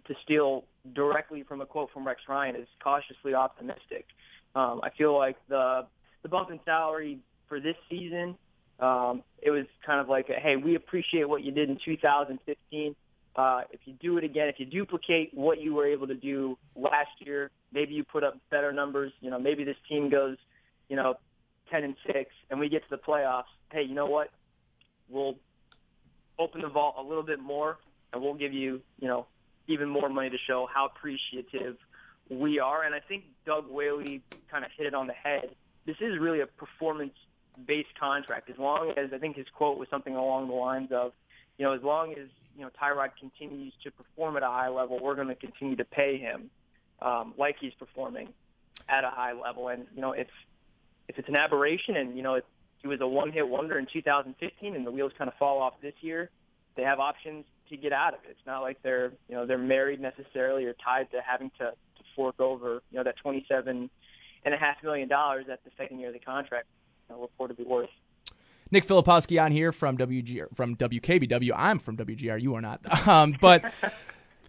to 0.06 0.14
steal 0.22 0.64
directly 0.94 1.42
from 1.42 1.60
a 1.60 1.66
quote 1.66 1.90
from 1.92 2.06
Rex 2.06 2.22
Ryan 2.28 2.56
is 2.56 2.68
cautiously 2.82 3.34
optimistic. 3.34 4.06
Um, 4.54 4.80
I 4.82 4.90
feel 4.90 5.16
like 5.16 5.36
the 5.48 5.86
the 6.22 6.28
bump 6.28 6.50
in 6.50 6.60
salary 6.64 7.18
for 7.48 7.60
this 7.60 7.76
season, 7.90 8.36
um, 8.80 9.22
it 9.40 9.50
was 9.50 9.66
kind 9.84 10.00
of 10.00 10.08
like, 10.08 10.28
a, 10.28 10.34
hey, 10.34 10.56
we 10.56 10.74
appreciate 10.74 11.28
what 11.28 11.42
you 11.42 11.52
did 11.52 11.68
in 11.68 11.78
2015. 11.84 12.96
Uh, 13.34 13.62
if 13.70 13.80
you 13.84 13.94
do 13.94 14.18
it 14.18 14.24
again, 14.24 14.48
if 14.48 14.58
you 14.58 14.66
duplicate 14.66 15.30
what 15.32 15.60
you 15.60 15.74
were 15.74 15.86
able 15.86 16.06
to 16.06 16.14
do 16.14 16.58
last 16.76 17.10
year, 17.20 17.50
maybe 17.72 17.94
you 17.94 18.04
put 18.04 18.22
up 18.22 18.36
better 18.50 18.72
numbers. 18.72 19.12
You 19.20 19.30
know, 19.30 19.38
maybe 19.38 19.64
this 19.64 19.76
team 19.88 20.10
goes, 20.10 20.36
you 20.88 20.96
know, 20.96 21.14
10 21.70 21.84
and 21.84 21.96
six, 22.06 22.30
and 22.50 22.60
we 22.60 22.68
get 22.68 22.82
to 22.82 22.90
the 22.90 22.98
playoffs. 22.98 23.44
Hey, 23.70 23.82
you 23.82 23.94
know 23.94 24.06
what? 24.06 24.28
We'll 25.08 25.36
open 26.38 26.60
the 26.60 26.68
vault 26.68 26.96
a 26.98 27.02
little 27.02 27.22
bit 27.22 27.40
more, 27.40 27.78
and 28.12 28.22
we'll 28.22 28.34
give 28.34 28.52
you, 28.52 28.82
you 29.00 29.08
know, 29.08 29.26
even 29.66 29.88
more 29.88 30.10
money 30.10 30.28
to 30.28 30.38
show 30.46 30.68
how 30.72 30.86
appreciative 30.86 31.76
we 32.28 32.58
are. 32.58 32.84
And 32.84 32.94
I 32.94 33.00
think 33.00 33.24
Doug 33.46 33.70
Whaley 33.70 34.22
kind 34.50 34.64
of 34.64 34.70
hit 34.76 34.86
it 34.86 34.94
on 34.94 35.06
the 35.06 35.14
head. 35.14 35.54
This 35.86 35.96
is 36.00 36.18
really 36.18 36.40
a 36.40 36.46
performance-based 36.46 37.98
contract. 37.98 38.50
As 38.50 38.58
long 38.58 38.92
as 38.96 39.10
I 39.14 39.18
think 39.18 39.36
his 39.36 39.46
quote 39.54 39.78
was 39.78 39.88
something 39.90 40.14
along 40.14 40.48
the 40.48 40.54
lines 40.54 40.90
of, 40.92 41.12
you 41.58 41.64
know, 41.64 41.72
as 41.72 41.82
long 41.82 42.12
as 42.12 42.28
you 42.56 42.62
know 42.62 42.70
Tyrod 42.80 43.10
continues 43.18 43.72
to 43.84 43.90
perform 43.90 44.36
at 44.36 44.42
a 44.42 44.46
high 44.46 44.68
level, 44.68 44.98
we're 45.02 45.14
going 45.14 45.28
to 45.28 45.34
continue 45.34 45.76
to 45.76 45.84
pay 45.84 46.18
him. 46.18 46.50
um, 47.02 47.34
like 47.36 47.56
he's 47.60 47.74
performing 47.74 48.28
at 48.88 49.04
a 49.04 49.10
high 49.10 49.32
level. 49.32 49.68
And 49.68 49.86
you 49.94 50.00
know, 50.00 50.12
if 50.12 50.28
if 51.08 51.18
it's 51.18 51.28
an 51.28 51.36
aberration, 51.36 51.96
and 51.96 52.16
you 52.16 52.22
know, 52.22 52.34
if 52.34 52.44
he 52.80 52.88
was 52.88 53.00
a 53.00 53.06
one-hit 53.06 53.48
wonder 53.48 53.78
in 53.78 53.86
2015, 53.92 54.74
and 54.74 54.86
the 54.86 54.90
wheels 54.90 55.12
kind 55.18 55.28
of 55.28 55.34
fall 55.34 55.60
off 55.60 55.74
this 55.82 55.94
year, 56.00 56.30
they 56.76 56.82
have 56.82 57.00
options 57.00 57.44
to 57.68 57.76
get 57.76 57.92
out 57.92 58.14
of 58.14 58.20
it. 58.24 58.30
It's 58.30 58.46
not 58.46 58.60
like 58.60 58.82
they're 58.82 59.12
you 59.28 59.34
know 59.34 59.46
they're 59.46 59.58
married 59.58 60.00
necessarily 60.00 60.64
or 60.64 60.74
tied 60.74 61.10
to 61.12 61.20
having 61.24 61.50
to, 61.58 61.70
to 61.70 62.02
fork 62.14 62.40
over 62.40 62.82
you 62.90 62.98
know 62.98 63.04
that 63.04 63.16
27 63.16 63.90
and 64.44 64.54
a 64.54 64.56
half 64.56 64.82
million 64.82 65.08
dollars 65.08 65.46
that 65.48 65.60
the 65.64 65.70
second 65.76 65.98
year 66.00 66.08
of 66.08 66.14
the 66.14 66.20
contract 66.20 66.66
you 67.08 67.16
know, 67.16 67.28
reportedly 67.38 67.66
worth. 67.66 67.90
Nick 68.72 68.86
Filipowski 68.86 69.40
on 69.40 69.52
here 69.52 69.70
from 69.70 69.96
WG 69.98 70.44
from 70.56 70.74
WKBW. 70.76 71.52
I'm 71.54 71.78
from 71.78 71.96
WGR. 71.96 72.40
You 72.40 72.54
are 72.54 72.60
not, 72.60 73.06
um, 73.06 73.36
but 73.40 73.72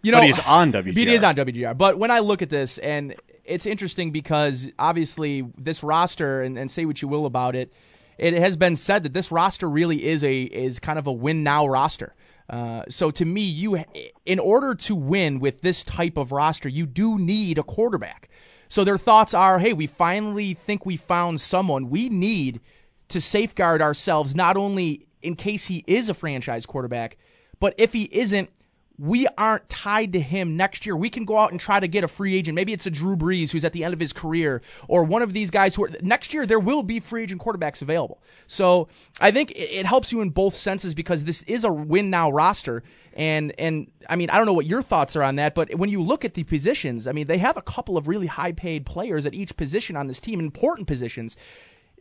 you 0.02 0.10
know 0.10 0.18
But 0.18 0.26
he's 0.26 0.38
on 0.40 0.72
WGR. 0.72 0.96
He 0.96 1.12
is 1.12 1.22
on 1.22 1.36
WGR. 1.36 1.76
But 1.76 1.98
when 1.98 2.10
I 2.10 2.18
look 2.20 2.42
at 2.42 2.50
this, 2.50 2.78
and 2.78 3.14
it's 3.44 3.66
interesting 3.66 4.10
because 4.10 4.70
obviously 4.78 5.46
this 5.58 5.82
roster, 5.82 6.42
and, 6.42 6.58
and 6.58 6.70
say 6.70 6.86
what 6.86 7.02
you 7.02 7.06
will 7.06 7.26
about 7.26 7.54
it, 7.54 7.72
it 8.18 8.34
has 8.34 8.56
been 8.56 8.76
said 8.76 9.02
that 9.02 9.12
this 9.12 9.30
roster 9.30 9.68
really 9.68 10.04
is 10.04 10.24
a 10.24 10.42
is 10.42 10.78
kind 10.78 10.98
of 10.98 11.06
a 11.06 11.12
win 11.12 11.44
now 11.44 11.66
roster. 11.66 12.14
Uh, 12.48 12.82
so 12.88 13.10
to 13.10 13.24
me, 13.24 13.42
you 13.42 13.84
in 14.24 14.38
order 14.38 14.74
to 14.74 14.94
win 14.94 15.38
with 15.38 15.60
this 15.60 15.84
type 15.84 16.16
of 16.16 16.32
roster, 16.32 16.68
you 16.68 16.86
do 16.86 17.18
need 17.18 17.58
a 17.58 17.62
quarterback. 17.62 18.30
So 18.70 18.84
their 18.84 18.98
thoughts 18.98 19.34
are, 19.34 19.58
hey, 19.58 19.72
we 19.72 19.86
finally 19.86 20.54
think 20.54 20.84
we 20.84 20.96
found 20.96 21.40
someone. 21.40 21.90
We 21.90 22.08
need 22.08 22.60
to 23.08 23.20
safeguard 23.20 23.82
ourselves 23.82 24.34
not 24.34 24.56
only 24.56 25.06
in 25.22 25.36
case 25.36 25.66
he 25.66 25.84
is 25.86 26.08
a 26.08 26.14
franchise 26.14 26.66
quarterback, 26.66 27.16
but 27.60 27.74
if 27.78 27.92
he 27.92 28.08
isn't, 28.12 28.50
we 28.98 29.26
aren't 29.36 29.68
tied 29.68 30.12
to 30.12 30.20
him 30.20 30.56
next 30.56 30.86
year. 30.86 30.96
We 30.96 31.10
can 31.10 31.24
go 31.24 31.36
out 31.36 31.50
and 31.50 31.58
try 31.58 31.80
to 31.80 31.88
get 31.88 32.04
a 32.04 32.08
free 32.08 32.36
agent. 32.36 32.54
Maybe 32.54 32.72
it's 32.72 32.86
a 32.86 32.90
Drew 32.90 33.16
Brees 33.16 33.50
who's 33.50 33.64
at 33.64 33.72
the 33.72 33.82
end 33.82 33.92
of 33.92 33.98
his 33.98 34.12
career, 34.12 34.62
or 34.86 35.02
one 35.02 35.22
of 35.22 35.32
these 35.32 35.50
guys 35.50 35.74
who 35.74 35.84
are 35.84 35.90
next 36.00 36.32
year. 36.32 36.46
There 36.46 36.60
will 36.60 36.82
be 36.82 37.00
free 37.00 37.24
agent 37.24 37.40
quarterbacks 37.40 37.82
available. 37.82 38.22
So 38.46 38.88
I 39.20 39.32
think 39.32 39.52
it 39.56 39.84
helps 39.84 40.12
you 40.12 40.20
in 40.20 40.30
both 40.30 40.54
senses 40.54 40.94
because 40.94 41.24
this 41.24 41.42
is 41.42 41.64
a 41.64 41.72
win 41.72 42.08
now 42.08 42.30
roster. 42.30 42.84
And 43.14 43.52
and 43.58 43.90
I 44.08 44.16
mean 44.16 44.30
I 44.30 44.36
don't 44.36 44.46
know 44.46 44.52
what 44.52 44.66
your 44.66 44.82
thoughts 44.82 45.16
are 45.16 45.22
on 45.22 45.36
that, 45.36 45.54
but 45.54 45.74
when 45.74 45.90
you 45.90 46.00
look 46.00 46.24
at 46.24 46.34
the 46.34 46.44
positions, 46.44 47.06
I 47.08 47.12
mean 47.12 47.26
they 47.26 47.38
have 47.38 47.56
a 47.56 47.62
couple 47.62 47.96
of 47.96 48.06
really 48.06 48.26
high 48.26 48.52
paid 48.52 48.86
players 48.86 49.26
at 49.26 49.34
each 49.34 49.56
position 49.56 49.96
on 49.96 50.06
this 50.06 50.20
team, 50.20 50.38
important 50.38 50.86
positions. 50.86 51.36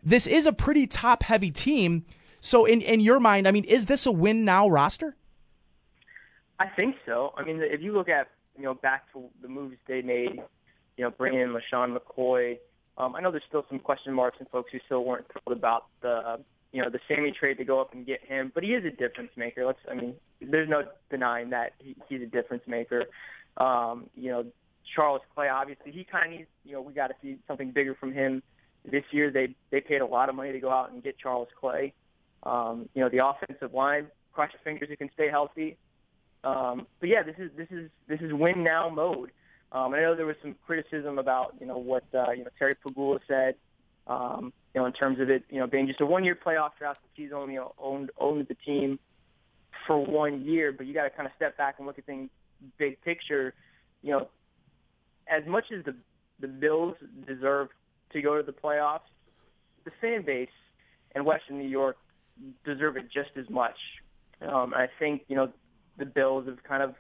This 0.04 0.28
is 0.28 0.46
a 0.46 0.54
pretty 0.54 0.88
top 0.88 1.24
heavy 1.24 1.52
team. 1.52 2.04
So 2.40 2.66
in 2.66 2.82
in 2.82 3.00
your 3.00 3.20
mind, 3.20 3.48
I 3.48 3.52
mean, 3.52 3.64
is 3.64 3.86
this 3.86 4.06
a 4.06 4.12
win 4.12 4.44
now 4.44 4.68
roster? 4.68 5.16
I 6.60 6.68
think 6.68 6.96
so. 7.06 7.34
I 7.38 7.44
mean, 7.44 7.62
if 7.62 7.82
you 7.82 7.94
look 7.94 8.10
at 8.10 8.28
you 8.58 8.64
know 8.64 8.74
back 8.74 9.12
to 9.14 9.30
the 9.42 9.48
moves 9.48 9.78
they 9.88 10.02
made, 10.02 10.42
you 10.98 11.04
know, 11.04 11.12
bringing 11.12 11.40
in 11.40 11.50
LeSean 11.50 11.98
McCoy. 11.98 12.58
Um, 12.96 13.16
I 13.16 13.22
know 13.22 13.32
there's 13.32 13.44
still 13.48 13.66
some 13.70 13.80
question 13.80 14.14
marks 14.14 14.38
and 14.40 14.48
folks 14.50 14.72
who 14.72 14.80
still 14.86 15.04
weren't 15.04 15.26
thrilled 15.32 15.58
about 15.58 15.86
the 16.02 16.40
you 16.72 16.82
know 16.82 16.90
the 16.90 17.00
Sammy 17.08 17.32
trade 17.32 17.58
to 17.58 17.64
go 17.64 17.80
up 17.80 17.94
and 17.94 18.06
get 18.06 18.24
him, 18.26 18.52
but 18.54 18.64
he 18.64 18.74
is 18.74 18.84
a 18.86 18.92
difference 18.92 19.32
maker. 19.36 19.66
Let's 19.66 19.80
I 19.90 19.96
mean, 19.96 20.16
there's 20.42 20.70
no 20.70 20.84
denying 21.10 21.50
that 21.52 21.74
he, 21.80 21.96
he's 22.10 22.22
a 22.22 22.26
difference 22.26 22.64
maker. 22.68 23.06
Um, 23.58 24.10
you 24.16 24.32
know, 24.32 24.46
Charles 24.96 25.22
Clay 25.34 25.48
obviously 25.48 25.92
he 25.92 26.04
kind 26.04 26.26
of 26.26 26.40
needs 26.40 26.50
you 26.66 26.74
know 26.74 26.82
we 26.82 26.94
got 26.94 27.08
to 27.08 27.16
see 27.22 27.38
something 27.48 27.72
bigger 27.72 27.96
from 27.96 28.14
him 28.14 28.44
this 28.90 29.04
year. 29.12 29.32
They 29.32 29.56
they 29.72 29.82
paid 29.82 30.02
a 30.02 30.06
lot 30.06 30.30
of 30.30 30.36
money 30.36 30.52
to 30.52 30.60
go 30.60 30.70
out 30.70 30.92
and 30.92 31.04
get 31.04 31.18
Charles 31.18 31.50
Clay. 31.60 31.94
Um, 32.44 32.90
you 32.94 33.02
know, 33.02 33.10
the 33.10 33.26
offensive 33.26 33.74
line, 33.74 34.08
cross 34.34 34.50
your 34.52 34.62
fingers 34.64 34.90
it 34.92 34.98
can 34.98 35.10
stay 35.14 35.30
healthy. 35.30 35.78
Um, 36.44 36.88
but 37.00 37.10
yeah, 37.10 37.24
this 37.24 37.36
is 37.38 37.52
this 37.56 37.68
is 37.72 37.90
this 38.08 38.20
is 38.20 38.34
win 38.34 38.64
now 38.64 38.90
mode. 38.90 39.32
Um, 39.72 39.94
I 39.94 40.02
know 40.02 40.16
there 40.16 40.26
was 40.26 40.36
some 40.42 40.56
criticism 40.66 41.18
about 41.18 41.56
you 41.60 41.66
know 41.66 41.78
what 41.78 42.04
uh, 42.14 42.32
you 42.32 42.44
know 42.44 42.50
Terry 42.60 42.76
Pegula 42.86 43.20
said, 43.28 43.56
um, 44.08 44.52
you 44.74 44.82
know 44.82 44.86
in 44.86 44.94
terms 44.94 45.20
of 45.20 45.30
it 45.30 45.44
you 45.50 45.60
know 45.60 45.68
being 45.68 45.88
just 45.88 46.02
a 46.02 46.06
one 46.06 46.24
year 46.24 46.36
playoff 46.36 46.72
draft. 46.78 47.00
He's 47.14 47.32
only 47.34 47.54
you 47.54 47.62
know, 47.62 47.74
owned 47.80 48.12
owned 48.20 48.48
the 48.48 48.56
team 48.56 49.00
for 49.88 50.04
one 50.04 50.42
year, 50.42 50.72
but 50.72 50.86
you 50.86 50.94
got 50.94 51.04
to 51.04 51.10
kind 51.10 51.26
of 51.26 51.32
step 51.36 51.58
back 51.58 51.76
and 51.78 51.88
look 51.88 51.98
at 51.98 52.06
things 52.06 52.30
big 52.78 53.02
picture. 53.02 53.54
You 54.02 54.12
know, 54.12 54.28
as 55.28 55.44
much 55.48 55.66
as 55.76 55.86
the 55.86 55.96
the 56.40 56.48
Bills 56.48 56.96
deserve 57.26 57.70
to 58.14 58.22
go 58.22 58.38
to 58.38 58.44
the 58.44 58.54
playoffs, 58.54 59.02
the 59.86 59.92
fan 60.02 60.24
base 60.24 60.50
in 61.16 61.26
Western 61.26 61.58
New 61.60 61.68
York 61.68 61.98
deserve 62.66 62.98
it 62.98 63.12
just 63.12 63.32
as 63.38 63.50
much. 63.50 63.78
Um, 64.42 64.74
I 64.74 64.88
think 65.00 65.24
you 65.28 65.36
know 65.36 65.52
the 65.98 66.06
Bills 66.06 66.48
have 66.48 66.64
kind 66.64 66.84
of 66.84 66.96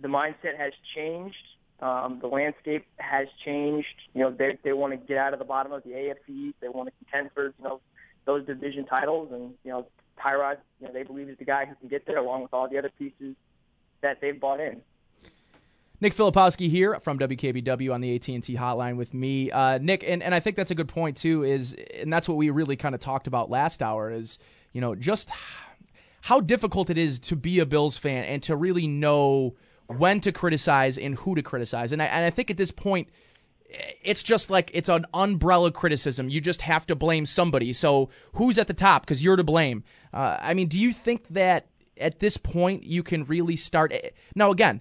the 0.00 0.08
mindset 0.08 0.56
has 0.58 0.72
changed. 0.94 1.36
Um, 1.80 2.18
the 2.20 2.28
landscape 2.28 2.86
has 2.96 3.26
changed. 3.44 3.86
You 4.14 4.22
know, 4.22 4.30
they 4.30 4.58
they 4.62 4.72
want 4.72 4.92
to 4.92 4.96
get 4.96 5.18
out 5.18 5.32
of 5.32 5.38
the 5.38 5.44
bottom 5.44 5.72
of 5.72 5.82
the 5.84 5.90
AFC. 5.90 6.54
They 6.60 6.68
want 6.68 6.88
to 6.88 6.92
contend 7.04 7.30
for 7.34 7.46
you 7.46 7.64
know 7.64 7.80
those 8.24 8.46
division 8.46 8.86
titles, 8.86 9.30
and 9.32 9.54
you 9.64 9.70
know 9.70 9.86
Tyrod, 10.18 10.58
you 10.80 10.86
know 10.86 10.92
they 10.92 11.02
believe 11.02 11.28
is 11.28 11.38
the 11.38 11.44
guy 11.44 11.64
who 11.66 11.74
can 11.76 11.88
get 11.88 12.06
there, 12.06 12.18
along 12.18 12.42
with 12.42 12.54
all 12.54 12.68
the 12.68 12.78
other 12.78 12.90
pieces 12.98 13.34
that 14.02 14.20
they've 14.20 14.38
bought 14.38 14.60
in. 14.60 14.80
Nick 16.00 16.14
Filipowski 16.14 16.68
here 16.68 16.98
from 17.00 17.18
WKBW 17.18 17.92
on 17.94 18.00
the 18.00 18.14
AT&T 18.16 18.56
hotline 18.56 18.96
with 18.96 19.14
me. 19.14 19.50
Uh, 19.50 19.78
Nick, 19.78 20.04
and, 20.06 20.22
and 20.22 20.34
I 20.34 20.40
think 20.40 20.56
that's 20.56 20.70
a 20.70 20.74
good 20.74 20.88
point 20.88 21.16
too, 21.16 21.44
is 21.44 21.74
and 21.94 22.12
that's 22.12 22.28
what 22.28 22.36
we 22.36 22.50
really 22.50 22.76
kind 22.76 22.94
of 22.94 23.00
talked 23.00 23.26
about 23.26 23.50
last 23.50 23.82
hour 23.82 24.10
is, 24.10 24.38
you 24.72 24.80
know, 24.80 24.94
just 24.94 25.30
how 26.20 26.40
difficult 26.40 26.90
it 26.90 26.98
is 26.98 27.18
to 27.20 27.36
be 27.36 27.60
a 27.60 27.66
Bills 27.66 27.96
fan 27.96 28.24
and 28.24 28.42
to 28.42 28.56
really 28.56 28.86
know 28.86 29.54
when 29.86 30.20
to 30.20 30.32
criticize 30.32 30.98
and 30.98 31.14
who 31.16 31.34
to 31.34 31.42
criticize. 31.42 31.92
And 31.92 32.02
I, 32.02 32.06
and 32.06 32.24
I 32.24 32.30
think 32.30 32.50
at 32.50 32.56
this 32.56 32.70
point, 32.70 33.08
it's 34.02 34.22
just 34.22 34.50
like 34.50 34.70
it's 34.74 34.88
an 34.88 35.06
umbrella 35.14 35.70
criticism. 35.70 36.28
You 36.28 36.40
just 36.40 36.62
have 36.62 36.86
to 36.86 36.94
blame 36.94 37.26
somebody. 37.26 37.72
So 37.72 38.10
who's 38.34 38.58
at 38.58 38.66
the 38.66 38.74
top? 38.74 39.02
Because 39.02 39.22
you're 39.22 39.36
to 39.36 39.44
blame. 39.44 39.84
Uh, 40.12 40.38
I 40.40 40.54
mean, 40.54 40.68
do 40.68 40.78
you 40.78 40.92
think 40.92 41.28
that 41.28 41.66
at 41.98 42.20
this 42.20 42.36
point 42.36 42.84
you 42.84 43.02
can 43.02 43.24
really 43.24 43.56
start? 43.56 43.92
Eh, 43.92 44.10
now, 44.34 44.50
again, 44.50 44.80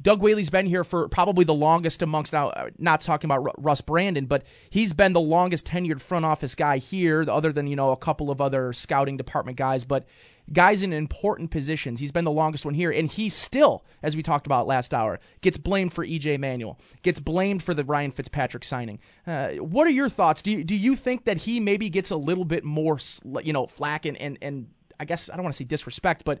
Doug 0.00 0.20
Whaley's 0.20 0.50
been 0.50 0.66
here 0.66 0.84
for 0.84 1.08
probably 1.08 1.44
the 1.44 1.54
longest 1.54 2.02
amongst 2.02 2.32
now. 2.32 2.48
Uh, 2.48 2.70
not 2.78 3.00
talking 3.00 3.30
about 3.30 3.62
Russ 3.62 3.80
Brandon, 3.80 4.26
but 4.26 4.44
he's 4.70 4.92
been 4.92 5.12
the 5.12 5.20
longest 5.20 5.66
tenured 5.66 6.00
front 6.00 6.24
office 6.24 6.54
guy 6.54 6.78
here, 6.78 7.24
other 7.28 7.52
than 7.52 7.66
you 7.66 7.76
know 7.76 7.92
a 7.92 7.96
couple 7.96 8.30
of 8.30 8.40
other 8.40 8.72
scouting 8.72 9.16
department 9.16 9.58
guys. 9.58 9.84
But 9.84 10.06
guys 10.52 10.82
in 10.82 10.92
important 10.92 11.50
positions. 11.50 12.00
He's 12.00 12.12
been 12.12 12.24
the 12.24 12.30
longest 12.30 12.64
one 12.64 12.74
here, 12.74 12.90
and 12.90 13.08
he 13.08 13.28
still, 13.28 13.84
as 14.02 14.16
we 14.16 14.22
talked 14.22 14.46
about 14.46 14.66
last 14.66 14.92
hour, 14.92 15.20
gets 15.42 15.56
blamed 15.56 15.92
for 15.92 16.04
EJ 16.04 16.38
Manuel, 16.38 16.78
gets 17.02 17.20
blamed 17.20 17.62
for 17.62 17.74
the 17.74 17.84
Ryan 17.84 18.10
Fitzpatrick 18.10 18.64
signing. 18.64 18.98
Uh, 19.26 19.50
what 19.56 19.86
are 19.86 19.90
your 19.90 20.08
thoughts? 20.08 20.42
Do 20.42 20.50
you, 20.50 20.64
do 20.64 20.74
you 20.74 20.96
think 20.96 21.24
that 21.24 21.38
he 21.38 21.60
maybe 21.60 21.90
gets 21.90 22.10
a 22.10 22.16
little 22.16 22.44
bit 22.44 22.64
more, 22.64 22.98
you 23.42 23.52
know, 23.52 23.66
flack 23.66 24.06
and, 24.06 24.16
and, 24.16 24.38
and 24.42 24.68
I 24.98 25.04
guess 25.04 25.30
I 25.30 25.36
don't 25.36 25.44
want 25.44 25.54
to 25.54 25.58
say 25.58 25.64
disrespect, 25.64 26.24
but 26.24 26.40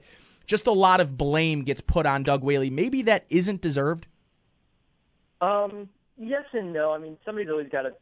just 0.50 0.66
a 0.66 0.72
lot 0.72 1.00
of 1.00 1.16
blame 1.16 1.62
gets 1.62 1.80
put 1.80 2.06
on 2.06 2.24
Doug 2.24 2.42
Whaley. 2.42 2.70
Maybe 2.70 3.02
that 3.02 3.24
isn't 3.30 3.60
deserved. 3.60 4.08
Um, 5.40 5.88
yes 6.18 6.42
and 6.52 6.72
no. 6.72 6.90
I 6.90 6.98
mean, 6.98 7.16
somebody's 7.24 7.48
always 7.48 7.68
got 7.70 7.82
to. 7.82 7.92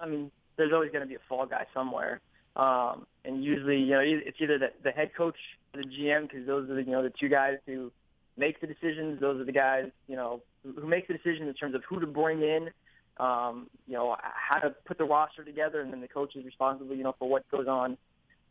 I 0.00 0.06
mean, 0.06 0.30
there's 0.56 0.72
always 0.72 0.90
going 0.90 1.02
to 1.02 1.06
be 1.06 1.16
a 1.16 1.24
fall 1.28 1.44
guy 1.44 1.66
somewhere. 1.74 2.22
Um, 2.56 3.06
and 3.26 3.44
usually, 3.44 3.78
you 3.78 3.90
know, 3.90 4.00
it's 4.02 4.38
either 4.40 4.58
the, 4.58 4.70
the 4.82 4.90
head 4.90 5.10
coach 5.14 5.36
or 5.74 5.82
the 5.82 5.88
GM 5.88 6.22
because 6.22 6.46
those 6.46 6.68
are 6.70 6.74
the, 6.76 6.82
you 6.82 6.92
know, 6.92 7.02
the 7.02 7.12
two 7.20 7.28
guys 7.28 7.58
who 7.66 7.92
make 8.38 8.62
the 8.62 8.66
decisions. 8.66 9.20
Those 9.20 9.42
are 9.42 9.44
the 9.44 9.52
guys, 9.52 9.90
you 10.08 10.16
know, 10.16 10.40
who, 10.64 10.86
make 10.86 11.08
the 11.08 11.14
decision 11.14 11.46
in 11.46 11.52
terms 11.52 11.74
of 11.74 11.82
who 11.86 12.00
to 12.00 12.06
bring 12.06 12.40
in, 12.40 12.70
um, 13.18 13.68
you 13.86 13.94
know, 13.94 14.16
how 14.22 14.60
to 14.60 14.70
put 14.86 14.96
the 14.96 15.04
roster 15.04 15.44
together, 15.44 15.82
and 15.82 15.92
then 15.92 16.00
the 16.00 16.08
coach 16.08 16.36
is 16.36 16.44
responsible, 16.46 16.96
you 16.96 17.04
know, 17.04 17.14
for 17.18 17.28
what 17.28 17.46
goes 17.50 17.68
on 17.68 17.98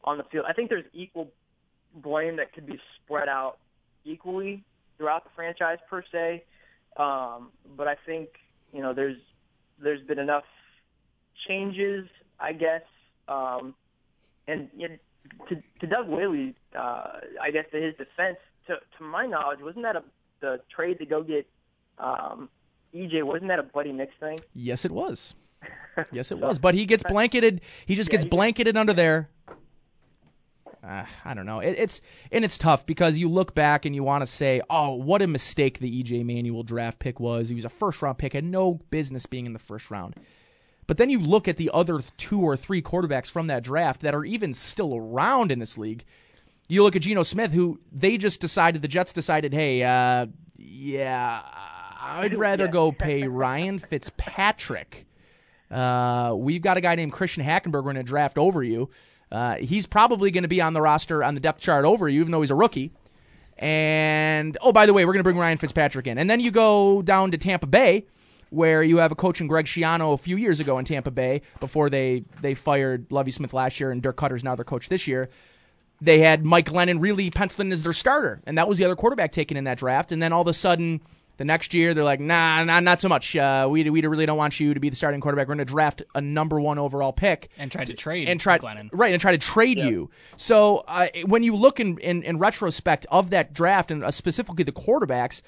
on 0.03 0.19
the 0.19 0.23
field. 0.25 0.45
I 0.47 0.53
think 0.53 0.69
there's 0.69 0.85
equal 0.93 1.31
blame 1.95 2.37
that 2.37 2.53
could 2.53 2.65
be 2.65 2.79
spread 3.03 3.27
out 3.27 3.57
equally 4.05 4.63
throughout 4.97 5.23
the 5.23 5.29
franchise 5.35 5.77
per 5.89 6.03
se. 6.11 6.43
Um, 6.97 7.49
but 7.77 7.87
I 7.87 7.95
think, 8.05 8.29
you 8.73 8.81
know, 8.81 8.93
there's 8.93 9.17
there's 9.81 10.01
been 10.05 10.19
enough 10.19 10.43
changes, 11.47 12.07
I 12.39 12.53
guess, 12.53 12.83
um, 13.27 13.73
and 14.47 14.69
you 14.75 14.89
know, 14.89 14.95
to, 15.49 15.55
to 15.79 15.87
Doug 15.87 16.07
Whaley, 16.07 16.55
uh, 16.77 17.19
I 17.41 17.51
guess 17.51 17.65
to 17.71 17.81
his 17.81 17.95
defense, 17.95 18.37
to, 18.67 18.75
to 18.97 19.03
my 19.03 19.25
knowledge, 19.25 19.59
wasn't 19.61 19.83
that 19.83 19.95
a 19.95 20.03
the 20.41 20.59
trade 20.75 20.97
to 20.99 21.05
go 21.05 21.23
get 21.23 21.47
um, 21.99 22.49
EJ? 22.93 23.23
Wasn't 23.23 23.47
that 23.47 23.59
a 23.59 23.63
Buddy 23.63 23.91
Nix 23.91 24.11
thing? 24.19 24.37
Yes, 24.53 24.85
it 24.85 24.91
was. 24.91 25.35
Yes, 26.11 26.31
it 26.31 26.39
was. 26.39 26.57
But 26.57 26.73
he 26.73 26.85
gets 26.85 27.03
blanketed. 27.03 27.59
He 27.85 27.95
just 27.95 28.09
yeah, 28.09 28.19
gets 28.19 28.29
blanketed 28.29 28.77
under 28.77 28.93
there. 28.93 29.29
Uh, 30.83 31.05
I 31.23 31.33
don't 31.33 31.45
know. 31.45 31.59
It, 31.59 31.77
it's 31.77 32.01
and 32.31 32.43
it's 32.43 32.57
tough 32.57 32.85
because 32.85 33.17
you 33.17 33.29
look 33.29 33.53
back 33.53 33.85
and 33.85 33.93
you 33.93 34.03
want 34.03 34.23
to 34.23 34.27
say, 34.27 34.61
"Oh, 34.69 34.95
what 34.95 35.21
a 35.21 35.27
mistake 35.27 35.79
the 35.79 36.03
EJ 36.03 36.25
Manuel 36.25 36.63
draft 36.63 36.99
pick 36.99 37.19
was. 37.19 37.49
He 37.49 37.55
was 37.55 37.65
a 37.65 37.69
first 37.69 38.01
round 38.01 38.17
pick, 38.17 38.33
had 38.33 38.43
no 38.43 38.75
business 38.89 39.25
being 39.25 39.45
in 39.45 39.53
the 39.53 39.59
first 39.59 39.91
round." 39.91 40.15
But 40.87 40.97
then 40.97 41.09
you 41.09 41.19
look 41.19 41.47
at 41.47 41.57
the 41.57 41.69
other 41.73 42.01
two 42.17 42.41
or 42.41 42.57
three 42.57 42.81
quarterbacks 42.81 43.29
from 43.29 43.47
that 43.47 43.63
draft 43.63 44.01
that 44.01 44.15
are 44.15 44.25
even 44.25 44.53
still 44.53 44.95
around 44.95 45.51
in 45.51 45.59
this 45.59 45.77
league. 45.77 46.03
You 46.67 46.83
look 46.83 46.95
at 46.95 47.03
Geno 47.03 47.23
Smith, 47.23 47.51
who 47.51 47.79
they 47.91 48.17
just 48.17 48.41
decided, 48.41 48.81
the 48.81 48.87
Jets 48.87 49.13
decided, 49.13 49.53
hey, 49.53 49.83
uh, 49.83 50.25
yeah, 50.57 51.41
I'd 52.01 52.33
rather 52.35 52.67
go 52.67 52.91
pay 52.91 53.27
Ryan 53.27 53.79
Fitzpatrick. 53.79 55.05
Uh, 55.69 56.33
we've 56.35 56.61
got 56.61 56.77
a 56.77 56.81
guy 56.81 56.95
named 56.95 57.13
Christian 57.13 57.43
Hackenberg 57.43 57.73
we're 57.73 57.93
going 57.93 57.95
to 57.95 58.03
draft 58.03 58.37
over 58.37 58.63
you. 58.63 58.89
Uh, 59.31 59.55
he's 59.55 59.85
probably 59.85 60.29
going 60.31 60.43
to 60.43 60.49
be 60.49 60.61
on 60.61 60.73
the 60.73 60.81
roster 60.81 61.23
on 61.23 61.35
the 61.35 61.39
depth 61.39 61.61
chart 61.61 61.85
over 61.85 62.09
you, 62.09 62.19
even 62.19 62.31
though 62.31 62.41
he's 62.41 62.51
a 62.51 62.55
rookie. 62.55 62.91
And 63.57 64.57
oh, 64.61 64.71
by 64.71 64.85
the 64.85 64.93
way, 64.93 65.05
we're 65.05 65.13
going 65.13 65.19
to 65.19 65.23
bring 65.23 65.37
Ryan 65.37 65.57
Fitzpatrick 65.57 66.07
in, 66.07 66.17
and 66.17 66.29
then 66.29 66.39
you 66.39 66.51
go 66.51 67.01
down 67.01 67.31
to 67.31 67.37
Tampa 67.37 67.67
Bay, 67.67 68.05
where 68.49 68.81
you 68.83 68.97
have 68.97 69.11
a 69.11 69.15
coach 69.15 69.39
in 69.39 69.47
Greg 69.47 69.65
Schiano 69.65 70.13
a 70.13 70.17
few 70.17 70.35
years 70.35 70.59
ago 70.59 70.77
in 70.77 70.85
Tampa 70.85 71.11
Bay 71.11 71.41
before 71.59 71.89
they 71.89 72.23
they 72.41 72.55
fired 72.55 73.05
Lovie 73.11 73.31
Smith 73.31 73.53
last 73.53 73.79
year, 73.79 73.91
and 73.91 74.01
Dirk 74.01 74.17
Koetter's 74.17 74.43
now 74.43 74.55
their 74.55 74.65
coach 74.65 74.89
this 74.89 75.07
year. 75.07 75.29
They 76.01 76.19
had 76.19 76.43
Mike 76.43 76.65
Glennon 76.65 76.99
really 76.99 77.29
penciled 77.29 77.67
in 77.67 77.71
as 77.71 77.83
their 77.83 77.93
starter, 77.93 78.41
and 78.47 78.57
that 78.57 78.67
was 78.67 78.79
the 78.79 78.85
other 78.85 78.95
quarterback 78.95 79.31
taken 79.31 79.55
in 79.55 79.65
that 79.65 79.77
draft. 79.77 80.11
And 80.11 80.21
then 80.21 80.33
all 80.33 80.41
of 80.41 80.47
a 80.47 80.53
sudden, 80.53 80.99
the 81.41 81.45
next 81.45 81.73
year, 81.73 81.95
they're 81.95 82.03
like, 82.03 82.19
nah, 82.19 82.63
nah 82.63 82.79
not 82.79 83.01
so 83.01 83.09
much. 83.09 83.35
Uh, 83.35 83.67
we, 83.67 83.89
we 83.89 84.01
really 84.05 84.27
don't 84.27 84.37
want 84.37 84.59
you 84.59 84.75
to 84.75 84.79
be 84.79 84.89
the 84.89 84.95
starting 84.95 85.19
quarterback. 85.19 85.47
We're 85.47 85.55
going 85.55 85.65
to 85.65 85.73
draft 85.73 86.03
a 86.13 86.21
number 86.21 86.61
one 86.61 86.77
overall 86.77 87.11
pick. 87.11 87.49
And 87.57 87.71
try 87.71 87.83
to 87.83 87.95
trade 87.95 88.29
and 88.29 88.39
try, 88.39 88.59
Glennon. 88.59 88.89
Right, 88.93 89.11
and 89.11 89.19
try 89.19 89.31
to 89.31 89.39
trade 89.39 89.79
you. 89.79 90.11
So 90.35 90.83
uh, 90.87 91.07
when 91.25 91.41
you 91.41 91.55
look 91.55 91.79
in, 91.79 91.97
in, 91.97 92.21
in 92.21 92.37
retrospect 92.37 93.07
of 93.09 93.31
that 93.31 93.53
draft, 93.53 93.89
and 93.89 94.03
uh, 94.03 94.11
specifically 94.11 94.63
the 94.63 94.71
quarterbacks, 94.71 95.41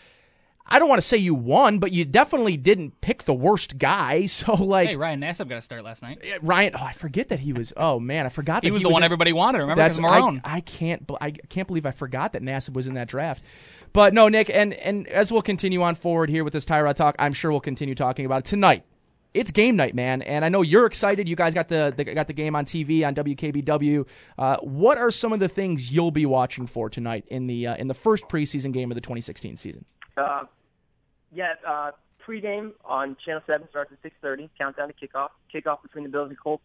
I 0.65 0.79
don't 0.79 0.87
want 0.87 1.01
to 1.01 1.07
say 1.07 1.17
you 1.17 1.35
won, 1.35 1.79
but 1.79 1.91
you 1.91 2.05
definitely 2.05 2.55
didn't 2.57 3.01
pick 3.01 3.23
the 3.23 3.33
worst 3.33 3.77
guy. 3.77 4.25
So, 4.33 4.53
like, 4.55 4.89
Hey, 4.89 4.95
Ryan 4.95 5.21
Nassib 5.21 5.47
got 5.49 5.57
a 5.57 5.61
start 5.61 5.83
last 5.83 6.01
night. 6.01 6.23
Ryan, 6.41 6.73
oh, 6.79 6.83
I 6.83 6.93
forget 6.93 7.29
that 7.29 7.39
he 7.39 7.53
was. 7.53 7.73
Oh 7.77 7.99
man, 7.99 8.25
I 8.25 8.29
forgot 8.29 8.61
that 8.61 8.67
He 8.67 8.71
was 8.71 8.81
the 8.81 8.89
one 8.89 9.03
in- 9.03 9.05
everybody 9.05 9.33
wanted. 9.33 9.59
Remember, 9.59 9.81
That's 9.81 9.97
because 9.97 10.11
I, 10.11 10.19
Marone. 10.21 10.41
I 10.43 10.61
can't. 10.61 11.09
I 11.21 11.31
can't 11.31 11.67
believe 11.67 11.85
I 11.85 11.91
forgot 11.91 12.33
that 12.33 12.41
Nassib 12.41 12.73
was 12.73 12.87
in 12.87 12.93
that 12.95 13.07
draft. 13.07 13.43
But 13.91 14.13
no, 14.13 14.27
Nick, 14.29 14.49
and 14.49 14.73
and 14.73 15.07
as 15.07 15.31
we'll 15.31 15.41
continue 15.43 15.81
on 15.83 15.95
forward 15.95 16.29
here 16.29 16.43
with 16.43 16.53
this 16.53 16.65
Tyrod 16.65 16.95
talk, 16.95 17.15
I'm 17.19 17.33
sure 17.33 17.51
we'll 17.51 17.59
continue 17.59 17.93
talking 17.95 18.25
about 18.25 18.39
it 18.39 18.45
tonight. 18.45 18.83
It's 19.33 19.51
game 19.51 19.75
night, 19.75 19.95
man, 19.95 20.21
and 20.21 20.45
I 20.45 20.49
know 20.49 20.61
you're 20.61 20.85
excited. 20.85 21.27
You 21.27 21.35
guys 21.35 21.53
got 21.53 21.67
the, 21.67 21.91
the 21.95 22.03
got 22.03 22.27
the 22.27 22.33
game 22.33 22.55
on 22.55 22.65
TV 22.65 23.05
on 23.05 23.15
WKBW. 23.15 24.05
Uh, 24.37 24.57
what 24.61 24.97
are 24.97 25.11
some 25.11 25.33
of 25.33 25.39
the 25.39 25.49
things 25.49 25.91
you'll 25.91 26.11
be 26.11 26.25
watching 26.25 26.67
for 26.67 26.89
tonight 26.89 27.25
in 27.29 27.47
the 27.47 27.67
uh, 27.67 27.75
in 27.75 27.87
the 27.87 27.93
first 27.95 28.27
preseason 28.27 28.71
game 28.71 28.91
of 28.91 28.95
the 28.95 29.01
2016 29.01 29.57
season? 29.57 29.85
Uh, 30.17 30.43
yeah, 31.33 31.53
uh, 31.67 31.91
pregame 32.25 32.71
on 32.85 33.17
Channel 33.25 33.41
7 33.47 33.67
starts 33.69 33.91
at 33.91 34.11
6.30, 34.23 34.49
countdown 34.57 34.89
to 34.89 34.93
kickoff. 34.93 35.29
Kickoff 35.53 35.81
between 35.81 36.03
the 36.03 36.09
Bills 36.09 36.29
and 36.29 36.39
Colts 36.39 36.63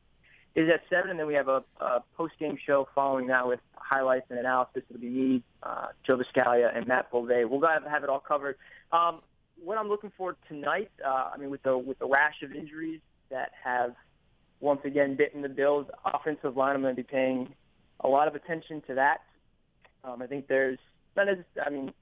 is 0.54 0.68
at 0.70 0.80
7, 0.90 1.10
and 1.10 1.18
then 1.18 1.26
we 1.26 1.34
have 1.34 1.48
a, 1.48 1.62
a 1.80 2.02
post-game 2.16 2.58
show 2.64 2.88
following 2.94 3.28
that 3.28 3.46
with 3.46 3.60
highlights 3.74 4.26
and 4.30 4.38
analysis. 4.38 4.82
It'll 4.90 5.00
be 5.00 5.08
me, 5.08 5.42
uh, 5.62 5.88
Joe 6.06 6.18
Buscaglia, 6.18 6.76
and 6.76 6.86
Matt 6.86 7.10
Bove. 7.10 7.28
We'll 7.28 7.60
have, 7.68 7.84
have 7.84 8.04
it 8.04 8.10
all 8.10 8.20
covered. 8.20 8.56
Um, 8.92 9.20
what 9.62 9.78
I'm 9.78 9.88
looking 9.88 10.12
for 10.16 10.36
tonight, 10.46 10.90
uh, 11.04 11.30
I 11.34 11.36
mean, 11.36 11.50
with 11.50 11.62
the 11.62 11.76
with 11.76 11.98
the 11.98 12.06
rash 12.06 12.42
of 12.42 12.52
injuries 12.52 13.00
that 13.30 13.50
have 13.64 13.94
once 14.60 14.80
again 14.84 15.16
bitten 15.16 15.42
the 15.42 15.48
Bills, 15.48 15.86
offensive 16.04 16.56
line, 16.56 16.76
I'm 16.76 16.82
going 16.82 16.94
to 16.94 17.02
be 17.02 17.06
paying 17.08 17.52
a 18.00 18.08
lot 18.08 18.28
of 18.28 18.34
attention 18.34 18.82
to 18.86 18.94
that. 18.94 19.18
Um, 20.04 20.22
I 20.22 20.26
think 20.26 20.46
there's, 20.48 20.78
not 21.16 21.28
as, 21.28 21.38
I 21.64 21.70
mean, 21.70 21.92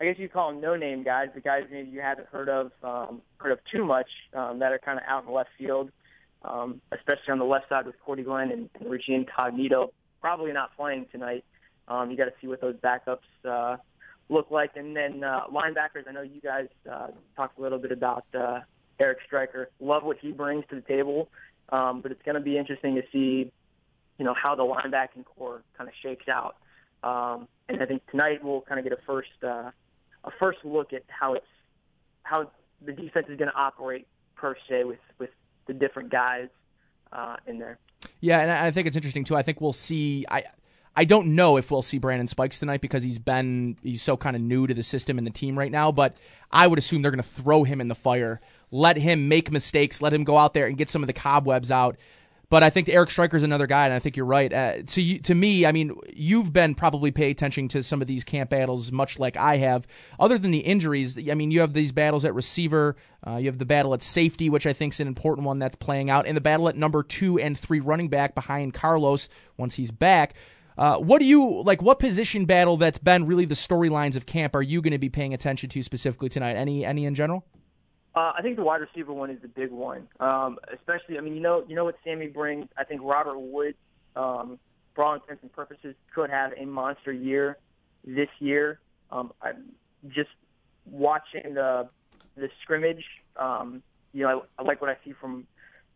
I 0.00 0.04
guess 0.04 0.18
you 0.18 0.28
call 0.28 0.52
them 0.52 0.60
no-name 0.60 1.02
guys, 1.02 1.28
the 1.34 1.40
guys 1.40 1.64
maybe 1.70 1.88
you 1.88 2.00
haven't 2.00 2.28
heard 2.28 2.48
of 2.48 2.72
um, 2.82 3.22
heard 3.38 3.52
of 3.52 3.58
too 3.64 3.84
much 3.84 4.08
um, 4.34 4.58
that 4.58 4.72
are 4.72 4.78
kind 4.78 4.98
of 4.98 5.04
out 5.08 5.24
in 5.26 5.32
left 5.32 5.50
field, 5.56 5.90
um, 6.44 6.80
especially 6.92 7.32
on 7.32 7.38
the 7.38 7.44
left 7.44 7.68
side 7.68 7.86
with 7.86 7.94
Cordy 8.04 8.22
Glenn 8.22 8.50
and, 8.50 8.68
and 8.78 8.90
Richie 8.90 9.14
Incognito. 9.14 9.92
Probably 10.20 10.52
not 10.52 10.76
playing 10.76 11.06
tonight. 11.10 11.44
Um, 11.88 12.10
you 12.10 12.16
got 12.16 12.26
to 12.26 12.32
see 12.40 12.46
what 12.46 12.60
those 12.60 12.74
backups 12.76 13.18
uh, 13.48 13.76
look 14.28 14.50
like, 14.50 14.76
and 14.76 14.94
then 14.94 15.24
uh, 15.24 15.42
linebackers. 15.52 16.06
I 16.08 16.12
know 16.12 16.22
you 16.22 16.40
guys 16.40 16.68
uh, 16.90 17.08
talked 17.34 17.58
a 17.58 17.62
little 17.62 17.78
bit 17.78 17.92
about 17.92 18.26
uh, 18.38 18.60
Eric 18.98 19.18
Striker. 19.26 19.70
Love 19.80 20.04
what 20.04 20.18
he 20.20 20.32
brings 20.32 20.64
to 20.70 20.74
the 20.74 20.80
table, 20.82 21.30
um, 21.70 22.00
but 22.02 22.12
it's 22.12 22.22
going 22.22 22.34
to 22.34 22.40
be 22.40 22.58
interesting 22.58 22.96
to 22.96 23.02
see, 23.12 23.50
you 24.18 24.24
know, 24.24 24.34
how 24.34 24.54
the 24.54 24.62
linebacking 24.62 25.24
corps 25.24 25.62
kind 25.78 25.88
of 25.88 25.94
shakes 26.02 26.26
out. 26.28 26.56
Um, 27.02 27.48
and 27.68 27.82
I 27.82 27.86
think 27.86 28.02
tonight 28.10 28.42
we'll 28.42 28.62
kind 28.62 28.78
of 28.78 28.84
get 28.84 28.92
a 28.92 29.02
first 29.06 29.28
uh, 29.46 29.70
a 30.26 30.30
first 30.38 30.58
look 30.64 30.92
at 30.92 31.02
how 31.08 31.34
it's 31.34 31.46
how 32.22 32.50
the 32.84 32.92
defense 32.92 33.26
is 33.28 33.38
going 33.38 33.50
to 33.50 33.56
operate 33.56 34.06
per 34.34 34.56
se 34.68 34.84
with 34.84 34.98
with 35.18 35.30
the 35.66 35.74
different 35.74 36.10
guys 36.10 36.48
uh, 37.12 37.36
in 37.46 37.58
there. 37.58 37.78
Yeah, 38.20 38.40
and 38.40 38.50
I 38.50 38.70
think 38.70 38.86
it's 38.86 38.96
interesting 38.96 39.24
too. 39.24 39.36
I 39.36 39.42
think 39.42 39.60
we'll 39.60 39.72
see. 39.72 40.24
I 40.28 40.44
I 40.94 41.04
don't 41.04 41.34
know 41.34 41.58
if 41.58 41.70
we'll 41.70 41.82
see 41.82 41.98
Brandon 41.98 42.26
Spikes 42.26 42.58
tonight 42.58 42.80
because 42.80 43.02
he's 43.02 43.18
been 43.18 43.76
he's 43.82 44.02
so 44.02 44.16
kind 44.16 44.34
of 44.34 44.42
new 44.42 44.66
to 44.66 44.74
the 44.74 44.82
system 44.82 45.18
and 45.18 45.26
the 45.26 45.30
team 45.30 45.58
right 45.58 45.70
now. 45.70 45.92
But 45.92 46.16
I 46.50 46.66
would 46.66 46.78
assume 46.78 47.02
they're 47.02 47.10
going 47.10 47.22
to 47.22 47.28
throw 47.28 47.64
him 47.64 47.80
in 47.80 47.88
the 47.88 47.94
fire, 47.94 48.40
let 48.70 48.96
him 48.96 49.28
make 49.28 49.50
mistakes, 49.50 50.00
let 50.00 50.12
him 50.12 50.24
go 50.24 50.38
out 50.38 50.54
there 50.54 50.66
and 50.66 50.76
get 50.76 50.88
some 50.88 51.02
of 51.02 51.06
the 51.06 51.12
cobwebs 51.12 51.70
out. 51.70 51.96
But 52.48 52.62
I 52.62 52.70
think 52.70 52.88
Eric 52.88 53.10
Striker's 53.10 53.42
another 53.42 53.66
guy, 53.66 53.86
and 53.86 53.94
I 53.94 53.98
think 53.98 54.16
you're 54.16 54.24
right. 54.24 54.52
Uh, 54.52 54.82
to 54.82 55.02
you, 55.02 55.18
to 55.20 55.34
me, 55.34 55.66
I 55.66 55.72
mean, 55.72 55.96
you've 56.14 56.52
been 56.52 56.76
probably 56.76 57.10
paying 57.10 57.32
attention 57.32 57.66
to 57.68 57.82
some 57.82 58.00
of 58.00 58.06
these 58.06 58.22
camp 58.22 58.50
battles, 58.50 58.92
much 58.92 59.18
like 59.18 59.36
I 59.36 59.56
have. 59.56 59.84
Other 60.20 60.38
than 60.38 60.52
the 60.52 60.60
injuries, 60.60 61.18
I 61.28 61.34
mean, 61.34 61.50
you 61.50 61.60
have 61.60 61.72
these 61.72 61.90
battles 61.90 62.24
at 62.24 62.34
receiver, 62.34 62.96
uh, 63.26 63.36
you 63.36 63.46
have 63.46 63.58
the 63.58 63.64
battle 63.64 63.94
at 63.94 64.02
safety, 64.02 64.48
which 64.48 64.64
I 64.64 64.72
think 64.72 64.92
is 64.92 65.00
an 65.00 65.08
important 65.08 65.44
one 65.44 65.58
that's 65.58 65.74
playing 65.74 66.08
out, 66.08 66.26
and 66.28 66.36
the 66.36 66.40
battle 66.40 66.68
at 66.68 66.76
number 66.76 67.02
two 67.02 67.36
and 67.36 67.58
three 67.58 67.80
running 67.80 68.08
back 68.08 68.36
behind 68.36 68.74
Carlos 68.74 69.28
once 69.56 69.74
he's 69.74 69.90
back. 69.90 70.34
Uh, 70.78 70.98
what 70.98 71.18
do 71.18 71.24
you 71.24 71.62
like? 71.62 71.82
What 71.82 71.98
position 71.98 72.44
battle 72.44 72.76
that's 72.76 72.98
been 72.98 73.26
really 73.26 73.46
the 73.46 73.54
storylines 73.54 74.14
of 74.14 74.26
camp 74.26 74.54
are 74.54 74.62
you 74.62 74.82
going 74.82 74.92
to 74.92 74.98
be 74.98 75.08
paying 75.08 75.34
attention 75.34 75.68
to 75.70 75.82
specifically 75.82 76.28
tonight? 76.28 76.54
Any 76.54 76.84
any 76.84 77.06
in 77.06 77.14
general? 77.14 77.44
Uh, 78.16 78.32
I 78.34 78.40
think 78.40 78.56
the 78.56 78.62
wide 78.62 78.80
receiver 78.80 79.12
one 79.12 79.30
is 79.30 79.42
the 79.42 79.48
big 79.48 79.70
one, 79.70 80.08
um, 80.20 80.58
especially. 80.72 81.18
I 81.18 81.20
mean, 81.20 81.34
you 81.34 81.40
know, 81.40 81.64
you 81.68 81.76
know 81.76 81.84
what 81.84 81.96
Sammy 82.02 82.28
brings. 82.28 82.66
I 82.78 82.82
think 82.82 83.02
Robert 83.04 83.38
Wood, 83.38 83.74
um, 84.16 84.58
for 84.94 85.04
all 85.04 85.14
intents 85.14 85.42
and 85.42 85.52
purposes, 85.52 85.94
could 86.14 86.30
have 86.30 86.52
a 86.56 86.64
monster 86.64 87.12
year 87.12 87.58
this 88.06 88.30
year. 88.38 88.80
Um, 89.10 89.32
I 89.42 89.52
just 90.08 90.30
watching 90.86 91.52
the 91.52 91.90
the 92.36 92.48
scrimmage. 92.62 93.04
Um, 93.38 93.82
you 94.14 94.22
know, 94.22 94.44
I, 94.58 94.62
I 94.62 94.64
like 94.64 94.80
what 94.80 94.88
I 94.88 94.96
see 95.04 95.12
from 95.20 95.46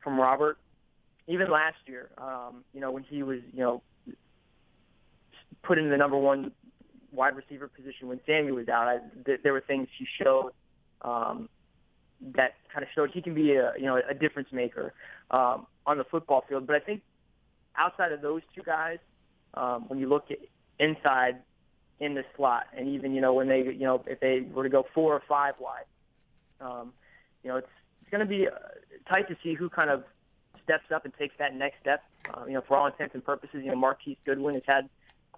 from 0.04 0.20
Robert. 0.20 0.58
Even 1.26 1.50
last 1.50 1.78
year, 1.86 2.10
um, 2.18 2.64
you 2.74 2.82
know, 2.82 2.90
when 2.90 3.04
he 3.04 3.22
was, 3.22 3.38
you 3.52 3.60
know, 3.60 3.82
put 5.62 5.78
in 5.78 5.88
the 5.88 5.96
number 5.96 6.18
one 6.18 6.52
wide 7.12 7.34
receiver 7.34 7.66
position 7.66 8.08
when 8.08 8.20
Sammy 8.26 8.52
was 8.52 8.68
out, 8.68 8.88
I, 8.88 8.98
th- 9.24 9.40
there 9.42 9.54
were 9.54 9.62
things 9.62 9.88
he 9.98 10.06
showed. 10.22 10.50
Um, 11.02 11.48
that 12.34 12.54
kind 12.72 12.82
of 12.82 12.88
showed 12.94 13.10
he 13.10 13.22
can 13.22 13.34
be 13.34 13.52
a 13.54 13.72
you 13.78 13.86
know 13.86 14.00
a 14.08 14.14
difference 14.14 14.48
maker 14.52 14.92
um, 15.30 15.66
on 15.86 15.98
the 15.98 16.04
football 16.04 16.44
field. 16.48 16.66
But 16.66 16.76
I 16.76 16.80
think 16.80 17.02
outside 17.76 18.12
of 18.12 18.20
those 18.20 18.42
two 18.54 18.62
guys, 18.62 18.98
um, 19.54 19.84
when 19.88 19.98
you 19.98 20.08
look 20.08 20.30
at 20.30 20.38
inside 20.78 21.36
in 21.98 22.14
the 22.14 22.24
slot, 22.36 22.64
and 22.76 22.88
even 22.88 23.14
you 23.14 23.20
know 23.20 23.34
when 23.34 23.48
they 23.48 23.60
you 23.60 23.80
know 23.80 24.02
if 24.06 24.20
they 24.20 24.46
were 24.52 24.64
to 24.64 24.68
go 24.68 24.86
four 24.94 25.14
or 25.14 25.22
five 25.28 25.54
wide, 25.58 25.84
um, 26.60 26.92
you 27.42 27.50
know 27.50 27.56
it's 27.56 27.68
it's 28.02 28.10
going 28.10 28.20
to 28.20 28.26
be 28.26 28.46
uh, 28.46 28.50
tight 29.08 29.28
to 29.28 29.36
see 29.42 29.54
who 29.54 29.68
kind 29.68 29.90
of 29.90 30.04
steps 30.64 30.90
up 30.94 31.04
and 31.04 31.14
takes 31.14 31.34
that 31.38 31.54
next 31.54 31.76
step. 31.80 32.02
Uh, 32.32 32.44
you 32.46 32.52
know, 32.52 32.62
for 32.66 32.76
all 32.76 32.86
intents 32.86 33.14
and 33.14 33.24
purposes, 33.24 33.62
you 33.64 33.70
know 33.70 33.76
Marquise 33.76 34.16
Goodwin 34.24 34.54
has 34.54 34.62
had 34.66 34.88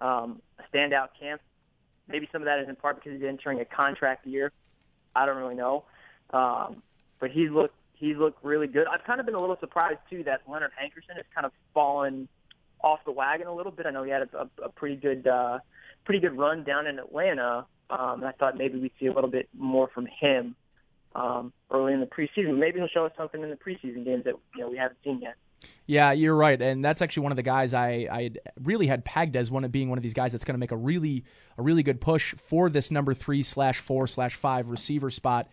um, 0.01 0.41
a 0.59 0.75
standout 0.75 1.09
camp. 1.19 1.41
Maybe 2.07 2.27
some 2.31 2.41
of 2.41 2.45
that 2.45 2.59
is 2.59 2.67
in 2.67 2.75
part 2.75 2.97
because 2.97 3.13
he's 3.13 3.27
entering 3.27 3.61
a 3.61 3.65
contract 3.65 4.27
year. 4.27 4.51
I 5.15 5.25
don't 5.25 5.37
really 5.37 5.55
know. 5.55 5.85
Um, 6.33 6.81
but 7.19 7.31
he's 7.31 7.49
looked 7.49 7.75
he's 7.93 8.17
looked 8.17 8.43
really 8.43 8.67
good. 8.67 8.87
I've 8.87 9.03
kind 9.05 9.19
of 9.19 9.25
been 9.25 9.35
a 9.35 9.39
little 9.39 9.57
surprised 9.59 9.99
too 10.09 10.23
that 10.25 10.41
Leonard 10.47 10.71
Hankerson 10.71 11.15
has 11.15 11.25
kind 11.33 11.45
of 11.45 11.51
fallen 11.73 12.27
off 12.83 12.99
the 13.05 13.11
wagon 13.11 13.47
a 13.47 13.55
little 13.55 13.71
bit. 13.71 13.85
I 13.85 13.91
know 13.91 14.03
he 14.03 14.11
had 14.11 14.23
a, 14.33 14.37
a, 14.37 14.65
a 14.65 14.69
pretty 14.69 14.97
good 14.97 15.25
uh, 15.27 15.59
pretty 16.03 16.19
good 16.19 16.37
run 16.37 16.63
down 16.63 16.87
in 16.87 16.99
Atlanta. 16.99 17.65
Um, 17.89 18.19
and 18.19 18.25
I 18.25 18.31
thought 18.31 18.57
maybe 18.57 18.79
we'd 18.79 18.91
see 18.99 19.05
a 19.05 19.13
little 19.13 19.29
bit 19.29 19.47
more 19.57 19.87
from 19.93 20.07
him 20.07 20.55
um, 21.15 21.53
early 21.71 21.93
in 21.93 21.99
the 21.99 22.05
preseason. 22.05 22.57
Maybe 22.57 22.79
he'll 22.79 22.87
show 22.87 23.05
us 23.05 23.11
something 23.17 23.41
in 23.41 23.49
the 23.49 23.55
preseason 23.55 24.03
games 24.03 24.23
that 24.25 24.33
you 24.55 24.61
know 24.61 24.69
we 24.69 24.77
haven't 24.77 24.97
seen 25.03 25.21
yet. 25.21 25.35
Yeah, 25.85 26.11
you're 26.11 26.35
right, 26.35 26.61
and 26.61 26.83
that's 26.83 27.01
actually 27.01 27.23
one 27.23 27.31
of 27.31 27.35
the 27.35 27.43
guys 27.43 27.73
I, 27.73 28.07
I 28.11 28.31
really 28.61 28.87
had 28.87 29.05
pegged 29.05 29.35
as 29.35 29.51
one 29.51 29.63
of 29.63 29.71
being 29.71 29.89
one 29.89 29.97
of 29.97 30.01
these 30.01 30.13
guys 30.13 30.31
that's 30.31 30.43
going 30.43 30.55
to 30.55 30.59
make 30.59 30.71
a 30.71 30.77
really 30.77 31.23
a 31.57 31.61
really 31.61 31.83
good 31.83 32.01
push 32.01 32.33
for 32.35 32.69
this 32.69 32.89
number 32.89 33.13
three 33.13 33.43
slash 33.43 33.79
four 33.79 34.07
slash 34.07 34.35
five 34.35 34.69
receiver 34.69 35.09
spot 35.09 35.49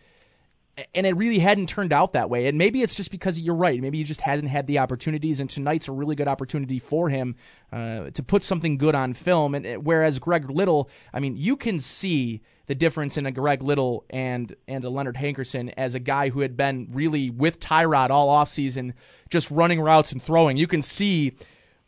and 0.95 1.05
it 1.05 1.15
really 1.15 1.39
hadn't 1.39 1.67
turned 1.67 1.91
out 1.91 2.13
that 2.13 2.29
way. 2.29 2.47
And 2.47 2.57
maybe 2.57 2.81
it's 2.81 2.95
just 2.95 3.11
because 3.11 3.39
you're 3.39 3.55
right. 3.55 3.79
Maybe 3.81 3.97
he 3.97 4.03
just 4.03 4.21
hasn't 4.21 4.49
had 4.49 4.67
the 4.67 4.79
opportunities, 4.79 5.39
and 5.39 5.49
tonight's 5.49 5.87
a 5.87 5.91
really 5.91 6.15
good 6.15 6.27
opportunity 6.27 6.79
for 6.79 7.09
him 7.09 7.35
uh, 7.71 8.09
to 8.11 8.23
put 8.23 8.43
something 8.43 8.77
good 8.77 8.95
on 8.95 9.13
film. 9.13 9.55
And 9.55 9.65
uh, 9.65 9.75
whereas 9.75 10.19
Greg 10.19 10.49
Little, 10.49 10.89
I 11.13 11.19
mean, 11.19 11.35
you 11.37 11.55
can 11.55 11.79
see 11.79 12.41
the 12.67 12.75
difference 12.75 13.17
in 13.17 13.25
a 13.25 13.31
Greg 13.31 13.61
Little 13.61 14.05
and 14.09 14.55
and 14.67 14.83
a 14.85 14.89
Leonard 14.89 15.17
Hankerson 15.17 15.73
as 15.75 15.93
a 15.93 15.99
guy 15.99 16.29
who 16.29 16.39
had 16.39 16.55
been 16.55 16.87
really 16.91 17.29
with 17.29 17.59
Tyrod 17.59 18.09
all 18.09 18.29
offseason, 18.29 18.93
just 19.29 19.51
running 19.51 19.81
routes 19.81 20.11
and 20.11 20.23
throwing. 20.23 20.57
You 20.57 20.67
can 20.67 20.81
see 20.81 21.35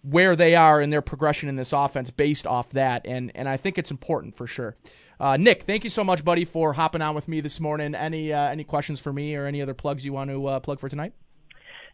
where 0.01 0.36
they 0.36 0.55
are 0.55 0.81
in 0.81 0.89
their 0.89 1.01
progression 1.01 1.47
in 1.47 1.55
this 1.55 1.71
offense 1.71 2.11
based 2.11 2.45
off 2.45 2.69
that, 2.71 3.05
and 3.05 3.31
and 3.34 3.47
I 3.47 3.57
think 3.57 3.77
it's 3.77 3.91
important 3.91 4.36
for 4.36 4.45
sure. 4.45 4.75
Uh, 5.20 5.38
Nick, 5.38 5.64
thank 5.64 5.84
you 5.84 5.89
so 5.89 6.03
much, 6.03 6.24
buddy, 6.24 6.45
for 6.45 6.74
hopping 6.74 7.01
on 7.01 7.16
with 7.16 7.28
me 7.28 7.41
this 7.41 7.59
morning. 7.59 7.95
Any 7.95 8.34
uh, 8.34 8.49
any 8.49 8.64
questions 8.64 8.99
for 8.99 9.14
me 9.14 9.36
or 9.36 9.45
any 9.45 9.61
other 9.61 9.74
plugs 9.74 10.05
you 10.05 10.14
want 10.14 10.30
to 10.30 10.47
uh, 10.47 10.59
plug 10.59 10.80
for 10.80 10.89
tonight? 10.89 11.14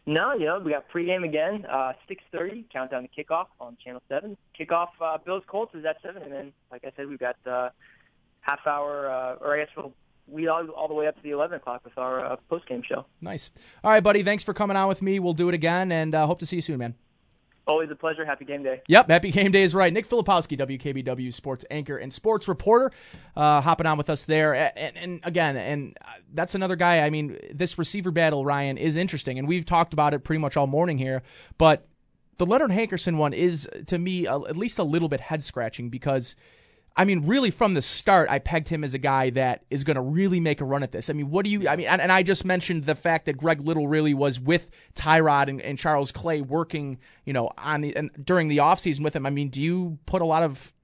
No, 0.06 0.32
you 0.32 0.46
know, 0.46 0.58
we 0.58 0.72
got 0.72 0.90
pregame 0.90 1.24
again, 1.24 1.66
uh, 1.66 1.92
6.30, 2.10 2.64
countdown 2.72 3.06
to 3.06 3.08
kickoff 3.08 3.46
on 3.60 3.76
Channel 3.84 4.02
7. 4.08 4.36
Kickoff, 4.58 4.88
uh, 5.00 5.18
Bills 5.18 5.42
Colts 5.46 5.74
is 5.74 5.84
at 5.84 5.96
7, 6.02 6.22
and 6.22 6.32
then, 6.32 6.52
like 6.72 6.84
I 6.84 6.92
said, 6.96 7.06
we've 7.06 7.18
got 7.18 7.36
uh, 7.46 7.68
half 8.40 8.66
hour, 8.66 9.10
uh, 9.10 9.44
or 9.44 9.54
I 9.54 9.64
guess 9.64 9.68
we'll 9.76 9.92
we 10.26 10.48
all, 10.48 10.68
all 10.70 10.88
the 10.88 10.94
way 10.94 11.06
up 11.06 11.16
to 11.16 11.22
the 11.22 11.30
11 11.30 11.56
o'clock 11.56 11.84
with 11.84 11.98
our 11.98 12.24
uh, 12.24 12.36
post 12.48 12.66
game 12.68 12.82
show. 12.88 13.04
Nice. 13.20 13.50
All 13.82 13.90
right, 13.90 14.02
buddy. 14.02 14.22
Thanks 14.22 14.44
for 14.44 14.54
coming 14.54 14.76
on 14.76 14.88
with 14.88 15.02
me. 15.02 15.18
We'll 15.18 15.34
do 15.34 15.48
it 15.48 15.54
again, 15.54 15.90
and 15.90 16.14
uh, 16.14 16.26
hope 16.26 16.38
to 16.38 16.46
see 16.46 16.56
you 16.56 16.62
soon, 16.62 16.78
man. 16.78 16.94
Always 17.70 17.88
a 17.88 17.94
pleasure. 17.94 18.24
Happy 18.24 18.44
game 18.44 18.64
day. 18.64 18.82
Yep, 18.88 19.08
happy 19.08 19.30
game 19.30 19.52
day 19.52 19.62
is 19.62 19.76
right. 19.76 19.92
Nick 19.92 20.08
Filipowski, 20.08 20.58
WKBW 20.58 21.32
sports 21.32 21.64
anchor 21.70 21.96
and 21.96 22.12
sports 22.12 22.48
reporter, 22.48 22.90
uh, 23.36 23.60
hopping 23.60 23.86
on 23.86 23.96
with 23.96 24.10
us 24.10 24.24
there. 24.24 24.54
And, 24.76 24.96
and, 24.96 25.20
again, 25.22 25.56
and 25.56 25.96
uh, 26.04 26.08
that's 26.34 26.56
another 26.56 26.74
guy. 26.74 27.02
I 27.02 27.10
mean, 27.10 27.38
this 27.54 27.78
receiver 27.78 28.10
battle, 28.10 28.44
Ryan, 28.44 28.76
is 28.76 28.96
interesting, 28.96 29.38
and 29.38 29.46
we've 29.46 29.64
talked 29.64 29.92
about 29.92 30.14
it 30.14 30.24
pretty 30.24 30.40
much 30.40 30.56
all 30.56 30.66
morning 30.66 30.98
here. 30.98 31.22
But 31.58 31.86
the 32.38 32.46
Leonard 32.46 32.72
Hankerson 32.72 33.18
one 33.18 33.32
is, 33.32 33.68
to 33.86 33.98
me, 34.00 34.26
a, 34.26 34.34
at 34.34 34.56
least 34.56 34.80
a 34.80 34.84
little 34.84 35.08
bit 35.08 35.20
head 35.20 35.44
scratching 35.44 35.90
because– 35.90 36.34
I 37.00 37.06
mean, 37.06 37.26
really 37.26 37.50
from 37.50 37.72
the 37.72 37.80
start, 37.80 38.28
I 38.28 38.40
pegged 38.40 38.68
him 38.68 38.84
as 38.84 38.92
a 38.92 38.98
guy 38.98 39.30
that 39.30 39.64
is 39.70 39.84
going 39.84 39.94
to 39.94 40.02
really 40.02 40.38
make 40.38 40.60
a 40.60 40.66
run 40.66 40.82
at 40.82 40.92
this. 40.92 41.08
I 41.08 41.14
mean, 41.14 41.30
what 41.30 41.46
do 41.46 41.50
you, 41.50 41.66
I 41.66 41.74
mean, 41.74 41.86
and, 41.86 41.98
and, 41.98 42.12
I 42.12 42.22
just 42.22 42.44
mentioned 42.44 42.84
the 42.84 42.94
fact 42.94 43.24
that 43.24 43.38
Greg 43.38 43.62
Little 43.62 43.88
really 43.88 44.12
was 44.12 44.38
with 44.38 44.70
Tyrod 44.94 45.48
and, 45.48 45.62
and 45.62 45.78
Charles 45.78 46.12
Clay 46.12 46.42
working, 46.42 46.98
you 47.24 47.32
know, 47.32 47.52
on 47.56 47.80
the, 47.80 47.96
and 47.96 48.10
during 48.22 48.48
the 48.48 48.58
offseason 48.58 49.00
with 49.00 49.16
him. 49.16 49.24
I 49.24 49.30
mean, 49.30 49.48
do 49.48 49.62
you 49.62 49.98
put 50.04 50.20
a 50.20 50.26
lot 50.26 50.42
of, 50.42 50.74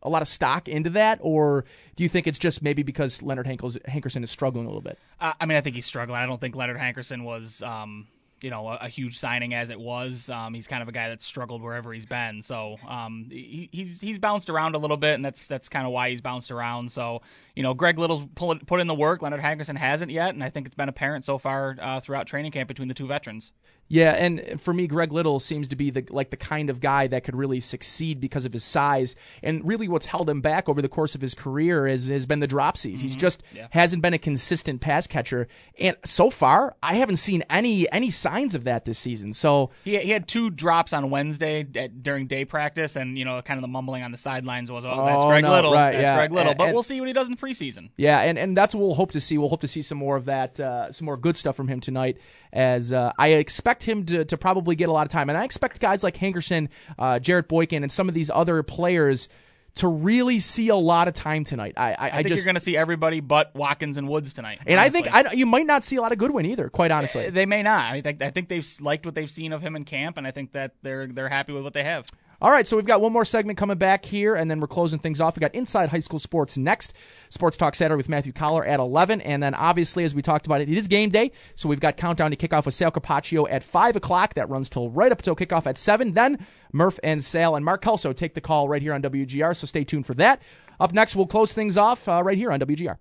a 0.00 0.08
lot 0.08 0.22
of 0.22 0.28
stock 0.28 0.68
into 0.68 0.90
that, 0.90 1.18
or 1.22 1.64
do 1.96 2.04
you 2.04 2.08
think 2.08 2.28
it's 2.28 2.38
just 2.38 2.62
maybe 2.62 2.84
because 2.84 3.20
Leonard 3.20 3.46
Hankerson 3.46 4.22
is 4.22 4.30
struggling 4.30 4.66
a 4.66 4.68
little 4.68 4.80
bit? 4.80 4.96
Uh, 5.20 5.32
I 5.40 5.46
mean, 5.46 5.58
I 5.58 5.60
think 5.60 5.74
he's 5.74 5.86
struggling. 5.86 6.20
I 6.20 6.26
don't 6.26 6.40
think 6.40 6.54
Leonard 6.54 6.78
Hankerson 6.78 7.24
was, 7.24 7.62
um, 7.62 8.06
you 8.44 8.50
know 8.50 8.68
a, 8.68 8.78
a, 8.82 8.88
huge 8.88 9.18
signing 9.18 9.54
as 9.54 9.70
it 9.70 9.80
was. 9.80 10.28
Um, 10.28 10.52
he's 10.52 10.66
kind 10.66 10.82
of 10.82 10.88
a 10.88 10.92
guy 10.92 11.08
that's 11.08 11.24
struggled 11.24 11.62
wherever 11.62 11.94
he's 11.94 12.04
been. 12.04 12.42
So 12.42 12.76
um, 12.86 13.28
he, 13.30 13.70
he's 13.72 14.02
he's 14.02 14.18
bounced 14.18 14.50
around 14.50 14.74
a 14.74 14.78
little 14.78 14.98
bit, 14.98 15.14
and 15.14 15.24
that's 15.24 15.46
that's 15.46 15.70
kind 15.70 15.86
of 15.86 15.92
why 15.92 16.10
he's 16.10 16.20
bounced 16.20 16.50
around. 16.50 16.92
So 16.92 17.22
you 17.56 17.62
know, 17.62 17.72
Greg 17.72 17.98
Little's 17.98 18.22
pull, 18.34 18.54
put 18.66 18.80
in 18.80 18.86
the 18.86 18.94
work. 18.94 19.22
Leonard 19.22 19.40
Hankerson 19.40 19.78
hasn't 19.78 20.10
yet, 20.10 20.34
and 20.34 20.44
I 20.44 20.50
think 20.50 20.66
it's 20.66 20.74
been 20.74 20.90
apparent 20.90 21.24
so 21.24 21.38
far 21.38 21.76
uh, 21.80 22.00
throughout 22.00 22.26
training 22.26 22.52
camp 22.52 22.68
between 22.68 22.88
the 22.88 22.94
two 22.94 23.06
veterans. 23.06 23.50
Yeah, 23.88 24.12
and 24.12 24.60
for 24.60 24.72
me, 24.72 24.86
Greg 24.86 25.12
Little 25.12 25.38
seems 25.38 25.68
to 25.68 25.76
be 25.76 25.90
the 25.90 26.04
like 26.10 26.30
the 26.30 26.36
kind 26.36 26.70
of 26.70 26.80
guy 26.80 27.06
that 27.06 27.22
could 27.22 27.36
really 27.36 27.60
succeed 27.60 28.18
because 28.18 28.46
of 28.46 28.52
his 28.52 28.64
size. 28.64 29.14
And 29.42 29.66
really, 29.66 29.88
what's 29.88 30.06
held 30.06 30.28
him 30.28 30.40
back 30.40 30.68
over 30.68 30.80
the 30.80 30.88
course 30.88 31.14
of 31.14 31.20
his 31.20 31.34
career 31.34 31.86
is, 31.86 32.08
has 32.08 32.24
been 32.24 32.40
the 32.40 32.48
dropsies. 32.48 32.94
Mm-hmm. 32.94 33.02
He's 33.02 33.16
just 33.16 33.42
yeah. 33.52 33.68
hasn't 33.70 34.00
been 34.00 34.14
a 34.14 34.18
consistent 34.18 34.80
pass 34.80 35.06
catcher. 35.06 35.48
And 35.78 35.96
so 36.04 36.30
far, 36.30 36.76
I 36.82 36.94
haven't 36.94 37.16
seen 37.16 37.44
any 37.50 37.90
any 37.92 38.10
signs 38.10 38.54
of 38.54 38.64
that 38.64 38.86
this 38.86 38.98
season. 38.98 39.34
So 39.34 39.70
he 39.84 39.98
he 39.98 40.10
had 40.10 40.28
two 40.28 40.48
drops 40.48 40.94
on 40.94 41.10
Wednesday 41.10 41.66
at, 41.76 42.02
during 42.02 42.26
day 42.26 42.46
practice, 42.46 42.96
and 42.96 43.18
you 43.18 43.24
know, 43.26 43.42
kind 43.42 43.58
of 43.58 43.62
the 43.62 43.68
mumbling 43.68 44.02
on 44.02 44.12
the 44.12 44.18
sidelines 44.18 44.70
was, 44.70 44.84
"Oh, 44.86 45.04
that's 45.04 45.22
oh, 45.22 45.28
Greg 45.28 45.42
no, 45.42 45.52
Little, 45.52 45.72
right, 45.74 45.92
that's 45.92 46.02
yeah. 46.02 46.16
Greg 46.16 46.32
Little." 46.32 46.50
And, 46.50 46.58
but 46.58 46.64
and, 46.64 46.74
we'll 46.74 46.82
see 46.82 47.00
what 47.00 47.06
he 47.06 47.12
does 47.12 47.28
in 47.28 47.36
preseason. 47.36 47.90
Yeah, 47.96 48.20
and 48.20 48.38
and 48.38 48.56
that's 48.56 48.74
what 48.74 48.80
we'll 48.80 48.94
hope 48.94 49.12
to 49.12 49.20
see. 49.20 49.36
We'll 49.36 49.50
hope 49.50 49.60
to 49.60 49.68
see 49.68 49.82
some 49.82 49.98
more 49.98 50.16
of 50.16 50.24
that, 50.24 50.58
uh, 50.58 50.90
some 50.90 51.04
more 51.04 51.18
good 51.18 51.36
stuff 51.36 51.54
from 51.54 51.68
him 51.68 51.80
tonight. 51.80 52.18
As 52.52 52.92
uh, 52.92 53.12
I 53.18 53.28
expect 53.28 53.73
him 53.82 54.04
to 54.06 54.24
to 54.24 54.38
probably 54.38 54.76
get 54.76 54.88
a 54.88 54.92
lot 54.92 55.02
of 55.02 55.10
time. 55.10 55.28
And 55.28 55.36
I 55.36 55.44
expect 55.44 55.80
guys 55.80 56.04
like 56.04 56.16
Hankerson, 56.16 56.68
uh, 56.98 57.18
Jarrett 57.18 57.48
Boykin, 57.48 57.82
and 57.82 57.90
some 57.90 58.08
of 58.08 58.14
these 58.14 58.30
other 58.30 58.62
players 58.62 59.28
to 59.76 59.88
really 59.88 60.38
see 60.38 60.68
a 60.68 60.76
lot 60.76 61.08
of 61.08 61.14
time 61.14 61.42
tonight. 61.42 61.74
I, 61.76 61.90
I, 61.90 61.94
I, 61.94 62.06
I 62.06 62.10
think 62.18 62.28
just, 62.28 62.38
you're 62.38 62.44
going 62.44 62.54
to 62.54 62.60
see 62.60 62.76
everybody 62.76 63.18
but 63.20 63.54
Watkins 63.56 63.96
and 63.96 64.08
Woods 64.08 64.32
tonight. 64.32 64.60
And 64.66 64.78
honestly. 64.78 65.08
I 65.08 65.22
think 65.22 65.32
I, 65.32 65.32
you 65.32 65.46
might 65.46 65.66
not 65.66 65.84
see 65.84 65.96
a 65.96 66.00
lot 66.00 66.12
of 66.12 66.18
Goodwin 66.18 66.46
either. 66.46 66.68
Quite 66.68 66.92
honestly, 66.92 67.28
they 67.30 67.46
may 67.46 67.62
not. 67.62 67.92
I 67.92 68.00
think 68.00 68.22
I 68.22 68.30
think 68.30 68.48
they've 68.48 68.68
liked 68.80 69.04
what 69.04 69.14
they've 69.14 69.30
seen 69.30 69.52
of 69.52 69.62
him 69.62 69.74
in 69.74 69.84
camp, 69.84 70.16
and 70.16 70.26
I 70.26 70.30
think 70.30 70.52
that 70.52 70.74
they're 70.82 71.06
they're 71.08 71.28
happy 71.28 71.52
with 71.52 71.64
what 71.64 71.74
they 71.74 71.84
have. 71.84 72.06
All 72.44 72.50
right, 72.50 72.66
so 72.66 72.76
we've 72.76 72.84
got 72.84 73.00
one 73.00 73.10
more 73.10 73.24
segment 73.24 73.56
coming 73.56 73.78
back 73.78 74.04
here, 74.04 74.34
and 74.34 74.50
then 74.50 74.60
we're 74.60 74.66
closing 74.66 74.98
things 74.98 75.18
off. 75.18 75.34
We 75.34 75.40
got 75.40 75.54
Inside 75.54 75.88
High 75.88 76.00
School 76.00 76.18
Sports 76.18 76.58
next. 76.58 76.92
Sports 77.30 77.56
Talk 77.56 77.74
Saturday 77.74 77.96
with 77.96 78.10
Matthew 78.10 78.34
Coller 78.34 78.66
at 78.66 78.80
11. 78.80 79.22
And 79.22 79.42
then, 79.42 79.54
obviously, 79.54 80.04
as 80.04 80.14
we 80.14 80.20
talked 80.20 80.44
about 80.44 80.60
it, 80.60 80.68
it 80.68 80.76
is 80.76 80.86
game 80.86 81.08
day. 81.08 81.32
So 81.54 81.70
we've 81.70 81.80
got 81.80 81.96
Countdown 81.96 82.32
to 82.32 82.36
Kickoff 82.36 82.66
with 82.66 82.74
Sal 82.74 82.92
Capaccio 82.92 83.46
at 83.50 83.64
5 83.64 83.96
o'clock. 83.96 84.34
That 84.34 84.50
runs 84.50 84.68
till 84.68 84.90
right 84.90 85.10
up 85.10 85.20
until 85.20 85.34
kickoff 85.34 85.64
at 85.64 85.78
7. 85.78 86.12
Then 86.12 86.46
Murph 86.70 87.00
and 87.02 87.24
Sal 87.24 87.56
and 87.56 87.64
Mark 87.64 87.80
Kelso 87.80 88.12
take 88.12 88.34
the 88.34 88.42
call 88.42 88.68
right 88.68 88.82
here 88.82 88.92
on 88.92 89.00
WGR. 89.00 89.56
So 89.56 89.66
stay 89.66 89.84
tuned 89.84 90.04
for 90.04 90.12
that. 90.16 90.42
Up 90.78 90.92
next, 90.92 91.16
we'll 91.16 91.26
close 91.26 91.54
things 91.54 91.78
off 91.78 92.06
uh, 92.10 92.22
right 92.22 92.36
here 92.36 92.52
on 92.52 92.60
WGR. 92.60 92.98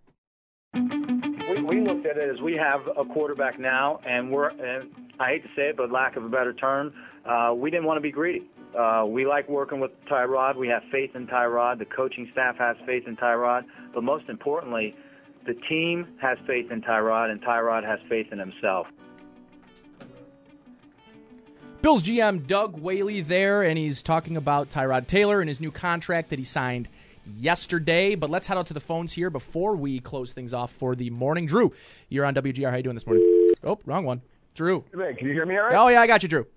We, 0.73 1.63
we 1.63 1.81
looked 1.81 2.05
at 2.05 2.15
it 2.15 2.29
as 2.33 2.41
we 2.41 2.55
have 2.55 2.87
a 2.95 3.03
quarterback 3.03 3.59
now, 3.59 3.99
and 4.05 4.31
we're, 4.31 4.47
and 4.47 4.89
I 5.19 5.31
hate 5.31 5.43
to 5.43 5.49
say 5.53 5.67
it, 5.67 5.75
but 5.75 5.91
lack 5.91 6.15
of 6.15 6.23
a 6.23 6.29
better 6.29 6.53
term, 6.53 6.93
uh, 7.25 7.53
we 7.53 7.69
didn't 7.69 7.85
want 7.85 7.97
to 7.97 8.01
be 8.01 8.09
greedy. 8.09 8.45
Uh, 8.77 9.05
we 9.05 9.25
like 9.25 9.47
working 9.47 9.79
with 9.79 9.91
Tyrod. 10.09 10.55
We 10.55 10.67
have 10.69 10.81
faith 10.91 11.11
in 11.15 11.27
Tyrod. 11.27 11.79
The 11.79 11.85
coaching 11.85 12.27
staff 12.31 12.57
has 12.57 12.75
faith 12.85 13.03
in 13.07 13.15
Tyrod. 13.15 13.63
But 13.93 14.03
most 14.03 14.29
importantly, 14.29 14.95
the 15.45 15.53
team 15.69 16.07
has 16.21 16.37
faith 16.47 16.71
in 16.71 16.81
Tyrod, 16.81 17.29
and 17.29 17.41
Tyrod 17.41 17.83
has 17.85 17.99
faith 18.09 18.27
in 18.31 18.39
himself. 18.39 18.87
Bills 21.81 22.01
GM 22.01 22.47
Doug 22.47 22.79
Whaley 22.79 23.21
there, 23.21 23.61
and 23.61 23.77
he's 23.77 24.01
talking 24.01 24.37
about 24.37 24.69
Tyrod 24.69 25.05
Taylor 25.05 25.41
and 25.41 25.49
his 25.49 25.59
new 25.59 25.71
contract 25.71 26.29
that 26.29 26.39
he 26.39 26.45
signed 26.45 26.87
yesterday. 27.37 28.15
But 28.15 28.29
let's 28.29 28.47
head 28.47 28.57
out 28.57 28.67
to 28.67 28.73
the 28.73 28.79
phones 28.79 29.11
here 29.11 29.29
before 29.29 29.75
we 29.75 29.99
close 29.99 30.31
things 30.31 30.53
off 30.53 30.71
for 30.71 30.95
the 30.95 31.09
morning. 31.09 31.45
Drew, 31.45 31.73
you're 32.07 32.25
on 32.25 32.33
WGR. 32.33 32.69
How 32.69 32.77
you 32.77 32.83
doing 32.83 32.95
this 32.95 33.05
morning? 33.05 33.53
Oh, 33.63 33.79
wrong 33.85 34.05
one. 34.05 34.21
Drew. 34.55 34.85
Hey, 34.95 35.13
can 35.15 35.27
you 35.27 35.33
hear 35.33 35.45
me 35.45 35.57
all 35.57 35.65
right? 35.65 35.75
Oh, 35.75 35.87
yeah, 35.89 36.01
I 36.01 36.07
got 36.07 36.23
you, 36.23 36.29
Drew. 36.29 36.47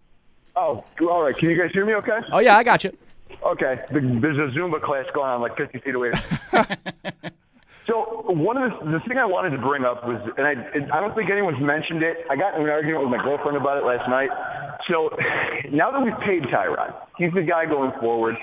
Oh, 0.57 0.85
all 1.03 1.23
right. 1.23 1.37
Can 1.37 1.51
you 1.51 1.59
guys 1.59 1.71
hear 1.73 1.85
me 1.85 1.95
okay? 1.95 2.19
Oh, 2.33 2.39
yeah, 2.39 2.57
I 2.57 2.63
got 2.63 2.83
you. 2.83 2.97
Okay. 3.45 3.81
There's 3.91 4.39
a 4.39 4.57
Zumba 4.57 4.81
class 4.81 5.05
going 5.15 5.29
on 5.29 5.41
like 5.43 5.57
50 5.57 5.79
feet 5.81 5.95
away. 5.95 6.13
so 7.87 8.25
one 8.27 8.57
of 8.57 8.71
the, 8.71 8.93
the 8.93 9.01
thing 9.07 9.19
I 9.19 9.27
wanted 9.27 9.51
to 9.51 9.59
bring 9.59 9.85
up 9.85 10.07
was, 10.07 10.19
and 10.39 10.47
I, 10.47 10.97
I 10.97 11.01
don't 11.01 11.15
think 11.15 11.31
anyone's 11.31 11.61
mentioned 11.61 12.03
it. 12.03 12.25
I 12.31 12.37
got 12.37 12.55
in 12.55 12.63
an 12.63 12.71
argument 12.71 13.03
with 13.03 13.11
my 13.11 13.23
girlfriend 13.23 13.59
about 13.59 13.77
it 13.77 13.85
last 13.85 14.09
night. 14.09 14.31
So 14.89 15.11
now 15.71 15.91
that 15.91 16.03
we've 16.03 16.19
paid 16.21 16.45
Tyrod, 16.45 16.95
he's 17.19 17.33
the 17.35 17.43
guy 17.43 17.67
going 17.67 17.93
forward 18.01 18.37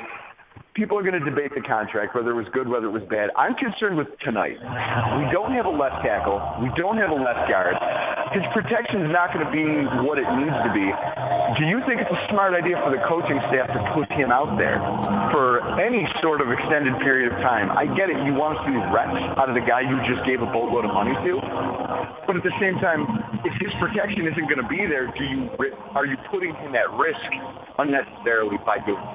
people 0.73 0.97
are 0.97 1.03
going 1.03 1.17
to 1.17 1.23
debate 1.23 1.53
the 1.53 1.61
contract, 1.61 2.15
whether 2.15 2.31
it 2.31 2.39
was 2.39 2.49
good, 2.51 2.67
whether 2.67 2.87
it 2.87 2.95
was 2.95 3.03
bad. 3.09 3.29
I'm 3.37 3.53
concerned 3.55 3.97
with 3.97 4.07
tonight. 4.19 4.57
We 4.57 5.29
don't 5.29 5.53
have 5.53 5.65
a 5.65 5.73
left 5.73 6.01
tackle. 6.01 6.41
We 6.61 6.69
don't 6.75 6.97
have 6.97 7.11
a 7.11 7.19
left 7.19 7.45
guard. 7.45 7.77
His 8.33 8.41
protection 8.53 9.05
is 9.05 9.11
not 9.13 9.33
going 9.33 9.45
to 9.45 9.53
be 9.53 9.65
what 10.01 10.17
it 10.17 10.25
needs 10.33 10.57
to 10.65 10.71
be. 10.73 10.89
Do 11.61 11.69
you 11.69 11.85
think 11.85 12.01
it's 12.01 12.09
a 12.09 12.21
smart 12.33 12.57
idea 12.57 12.81
for 12.81 12.89
the 12.89 12.97
coaching 13.05 13.37
staff 13.53 13.69
to 13.69 13.79
put 13.93 14.09
him 14.17 14.33
out 14.33 14.57
there 14.57 14.81
for 15.29 15.61
any 15.77 16.09
sort 16.21 16.41
of 16.41 16.49
extended 16.49 16.97
period 17.05 17.29
of 17.29 17.37
time? 17.45 17.69
I 17.69 17.85
get 17.93 18.09
it. 18.09 18.17
You 18.25 18.33
want 18.33 18.57
to 18.57 18.61
see 18.65 18.73
reps 18.89 19.21
out 19.37 19.49
of 19.49 19.55
the 19.55 19.61
guy 19.61 19.85
you 19.85 20.01
just 20.09 20.25
gave 20.25 20.41
a 20.41 20.49
boatload 20.49 20.89
of 20.89 20.93
money 20.97 21.13
to. 21.13 21.37
But 22.25 22.41
at 22.41 22.43
the 22.43 22.55
same 22.57 22.81
time, 22.81 23.05
if 23.45 23.53
his 23.61 23.69
protection 23.77 24.25
isn't 24.25 24.47
going 24.49 24.61
to 24.61 24.69
be 24.69 24.89
there, 24.89 25.13
do 25.13 25.23
you 25.23 25.49
are 25.93 26.09
you 26.09 26.17
putting 26.33 26.55
him 26.57 26.73
at 26.73 26.89
risk 26.97 27.29
unnecessarily 27.77 28.57
by 28.65 28.81
doing 28.81 29.05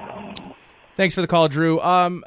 Thanks 0.99 1.15
for 1.15 1.21
the 1.21 1.27
call, 1.27 1.47
Drew. 1.47 1.79
Um, 1.79 2.25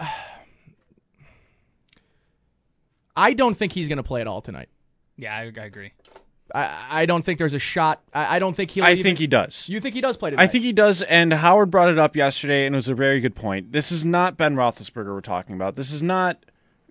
I 3.14 3.34
don't 3.34 3.54
think 3.54 3.72
he's 3.72 3.86
going 3.86 3.98
to 3.98 4.02
play 4.02 4.22
at 4.22 4.26
all 4.26 4.40
tonight. 4.40 4.70
Yeah, 5.18 5.36
I, 5.36 5.40
I 5.42 5.64
agree. 5.66 5.92
I, 6.54 6.86
I, 7.02 7.04
don't 7.04 7.22
think 7.22 7.38
there's 7.38 7.52
a 7.52 7.58
shot. 7.58 8.00
I, 8.14 8.36
I 8.36 8.38
don't 8.38 8.56
think 8.56 8.70
he'll. 8.70 8.84
I 8.84 8.92
even, 8.92 9.02
think 9.02 9.18
he 9.18 9.26
does. 9.26 9.68
You 9.68 9.78
think 9.78 9.94
he 9.94 10.00
does 10.00 10.16
play 10.16 10.30
tonight? 10.30 10.44
I 10.44 10.46
think 10.46 10.64
he 10.64 10.72
does, 10.72 11.02
and 11.02 11.34
Howard 11.34 11.70
brought 11.70 11.90
it 11.90 11.98
up 11.98 12.16
yesterday, 12.16 12.64
and 12.64 12.74
it 12.74 12.78
was 12.78 12.88
a 12.88 12.94
very 12.94 13.20
good 13.20 13.34
point. 13.34 13.72
This 13.72 13.92
is 13.92 14.06
not 14.06 14.38
Ben 14.38 14.56
Roethlisberger 14.56 15.12
we're 15.12 15.20
talking 15.20 15.54
about. 15.54 15.76
This 15.76 15.92
is 15.92 16.02
not 16.02 16.42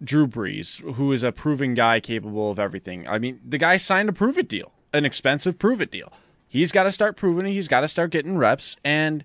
Drew 0.03 0.27
Brees, 0.27 0.82
who 0.97 1.11
is 1.11 1.23
a 1.23 1.32
proven 1.32 1.73
guy 1.73 1.99
capable 1.99 2.51
of 2.51 2.59
everything. 2.59 3.07
I 3.07 3.17
mean, 3.17 3.39
the 3.43 3.57
guy 3.57 3.77
signed 3.77 4.07
a 4.07 4.13
prove 4.13 4.38
it 4.38 4.47
deal, 4.47 4.71
an 4.93 5.03
expensive 5.03 5.57
prove 5.57 5.82
it 5.82 5.89
deal. 5.89 6.13
He's 6.47 6.71
got 6.71 6.84
to 6.84 6.91
start 6.91 7.17
proving 7.17 7.47
it. 7.47 7.53
He's 7.53 7.67
got 7.67 7.82
to 7.82 7.88
start 7.88 8.11
getting 8.11 8.38
reps, 8.38 8.75
and 8.84 9.23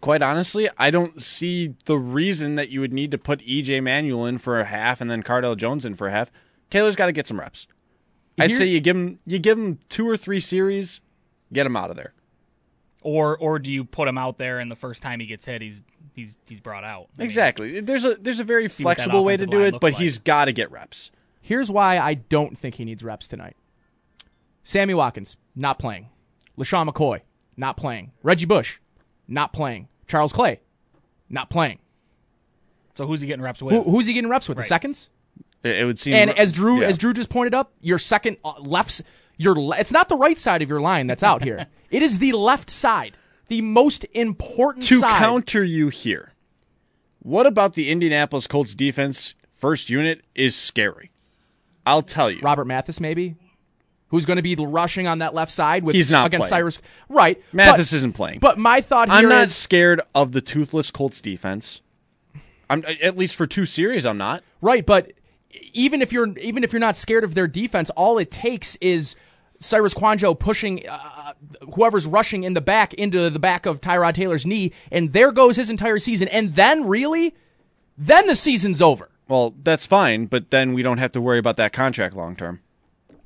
quite 0.00 0.22
honestly, 0.22 0.68
I 0.78 0.90
don't 0.90 1.22
see 1.22 1.74
the 1.84 1.96
reason 1.96 2.56
that 2.56 2.70
you 2.70 2.80
would 2.80 2.92
need 2.92 3.10
to 3.10 3.18
put 3.18 3.40
EJ 3.40 3.82
Manuel 3.82 4.26
in 4.26 4.38
for 4.38 4.60
a 4.60 4.64
half 4.64 5.00
and 5.00 5.10
then 5.10 5.22
Cardale 5.22 5.56
Jones 5.56 5.84
in 5.84 5.94
for 5.94 6.08
a 6.08 6.10
half. 6.10 6.30
Taylor's 6.70 6.96
got 6.96 7.06
to 7.06 7.12
get 7.12 7.26
some 7.26 7.38
reps. 7.38 7.66
I'd 8.38 8.50
Here, 8.50 8.58
say 8.58 8.66
you 8.66 8.80
give 8.80 8.96
him 8.96 9.18
you 9.26 9.38
give 9.38 9.58
him 9.58 9.78
two 9.88 10.08
or 10.08 10.16
three 10.16 10.40
series, 10.40 11.00
get 11.52 11.66
him 11.66 11.76
out 11.76 11.90
of 11.90 11.96
there. 11.96 12.12
Or 13.02 13.36
or 13.36 13.58
do 13.58 13.70
you 13.70 13.84
put 13.84 14.08
him 14.08 14.18
out 14.18 14.38
there 14.38 14.58
and 14.58 14.70
the 14.70 14.76
first 14.76 15.02
time 15.02 15.20
he 15.20 15.26
gets 15.26 15.46
hit, 15.46 15.62
he's 15.62 15.82
he's 16.14 16.38
he's 16.48 16.60
brought 16.60 16.84
out? 16.84 17.08
I 17.18 17.22
exactly. 17.22 17.72
Mean, 17.72 17.84
there's 17.84 18.04
a 18.04 18.16
there's 18.16 18.40
a 18.40 18.44
very 18.44 18.68
flexible 18.68 19.24
way 19.24 19.36
to 19.36 19.46
do 19.46 19.60
it, 19.60 19.72
but 19.72 19.92
like. 19.92 19.96
he's 19.96 20.18
got 20.18 20.46
to 20.46 20.52
get 20.52 20.70
reps. 20.72 21.12
Here's 21.40 21.70
why 21.70 21.98
I 21.98 22.14
don't 22.14 22.58
think 22.58 22.76
he 22.76 22.84
needs 22.84 23.04
reps 23.04 23.28
tonight. 23.28 23.56
Sammy 24.64 24.94
Watkins 24.94 25.36
not 25.54 25.78
playing. 25.78 26.08
LeSean 26.58 26.88
McCoy 26.88 27.20
not 27.56 27.76
playing. 27.76 28.12
Reggie 28.22 28.46
Bush 28.46 28.78
not 29.28 29.52
playing. 29.52 29.88
Charles 30.06 30.32
Clay, 30.32 30.60
not 31.28 31.50
playing. 31.50 31.78
So 32.94 33.06
who's 33.06 33.20
he 33.20 33.26
getting 33.26 33.42
reps 33.42 33.60
with? 33.62 33.74
Who, 33.74 33.82
who's 33.82 34.06
he 34.06 34.12
getting 34.12 34.30
reps 34.30 34.48
with? 34.48 34.56
The 34.56 34.62
seconds? 34.62 35.10
It, 35.62 35.76
it 35.78 35.84
would 35.84 35.98
seem. 35.98 36.14
And 36.14 36.38
as 36.38 36.52
Drew 36.52 36.80
yeah. 36.80 36.88
as 36.88 36.98
Drew 36.98 37.12
just 37.12 37.30
pointed 37.30 37.54
up, 37.54 37.72
your 37.80 37.98
second 37.98 38.36
uh, 38.44 38.54
left, 38.60 39.02
your 39.36 39.54
le- 39.54 39.78
it's 39.78 39.92
not 39.92 40.08
the 40.08 40.16
right 40.16 40.38
side 40.38 40.62
of 40.62 40.68
your 40.68 40.80
line 40.80 41.06
that's 41.06 41.22
out 41.22 41.42
here. 41.42 41.66
it 41.90 42.02
is 42.02 42.18
the 42.18 42.32
left 42.32 42.70
side, 42.70 43.16
the 43.48 43.62
most 43.62 44.04
important 44.12 44.84
side. 44.84 44.94
to 44.94 45.00
side. 45.00 45.18
counter 45.18 45.64
you 45.64 45.88
here, 45.88 46.32
what 47.20 47.46
about 47.46 47.74
the 47.74 47.90
Indianapolis 47.90 48.46
Colts 48.46 48.74
defense 48.74 49.34
first 49.56 49.88
unit 49.88 50.20
is 50.34 50.54
scary. 50.54 51.10
I'll 51.86 52.02
tell 52.02 52.30
you. 52.30 52.40
Robert 52.42 52.66
Mathis, 52.66 53.00
maybe, 53.00 53.34
who's 54.08 54.24
going 54.24 54.36
to 54.36 54.42
be 54.42 54.54
rushing 54.54 55.06
on 55.06 55.18
that 55.18 55.34
left 55.34 55.50
side 55.50 55.84
with 55.84 55.94
He's 55.94 56.10
not 56.10 56.26
against 56.26 56.48
playing. 56.48 56.62
Cyrus. 56.62 56.80
Right, 57.08 57.42
Mathis 57.52 57.90
but, 57.90 57.96
isn't 57.96 58.12
playing. 58.12 58.38
But 58.38 58.58
my 58.58 58.80
thought 58.80 59.08
here 59.08 59.18
I'm 59.18 59.28
not 59.28 59.44
is- 59.44 59.56
scared 59.56 60.00
of 60.14 60.32
the 60.32 60.40
toothless 60.40 60.90
Colts 60.90 61.20
defense. 61.20 61.80
I'm 62.70 62.84
at 63.02 63.16
least 63.16 63.36
for 63.36 63.46
two 63.46 63.66
series. 63.66 64.06
I'm 64.06 64.18
not. 64.18 64.42
Right, 64.60 64.84
but 64.86 65.12
even 65.72 66.02
if 66.02 66.12
you're 66.12 66.36
even 66.38 66.64
if 66.64 66.72
you're 66.72 66.80
not 66.80 66.96
scared 66.96 67.24
of 67.24 67.34
their 67.34 67.46
defense, 67.46 67.90
all 67.90 68.18
it 68.18 68.30
takes 68.30 68.76
is 68.76 69.16
Cyrus 69.58 69.94
Kouandjio 69.94 70.38
pushing 70.38 70.88
uh, 70.88 71.34
whoever's 71.74 72.06
rushing 72.06 72.44
in 72.44 72.54
the 72.54 72.60
back 72.60 72.94
into 72.94 73.30
the 73.30 73.38
back 73.38 73.66
of 73.66 73.80
Tyrod 73.80 74.14
Taylor's 74.14 74.46
knee, 74.46 74.72
and 74.90 75.12
there 75.12 75.32
goes 75.32 75.56
his 75.56 75.70
entire 75.70 75.98
season. 75.98 76.28
And 76.28 76.54
then 76.54 76.86
really, 76.86 77.34
then 77.98 78.26
the 78.26 78.36
season's 78.36 78.80
over. 78.80 79.10
Well, 79.28 79.54
that's 79.62 79.86
fine, 79.86 80.26
but 80.26 80.50
then 80.50 80.74
we 80.74 80.82
don't 80.82 80.98
have 80.98 81.12
to 81.12 81.20
worry 81.20 81.38
about 81.38 81.56
that 81.56 81.72
contract 81.72 82.14
long 82.14 82.36
term. 82.36 82.60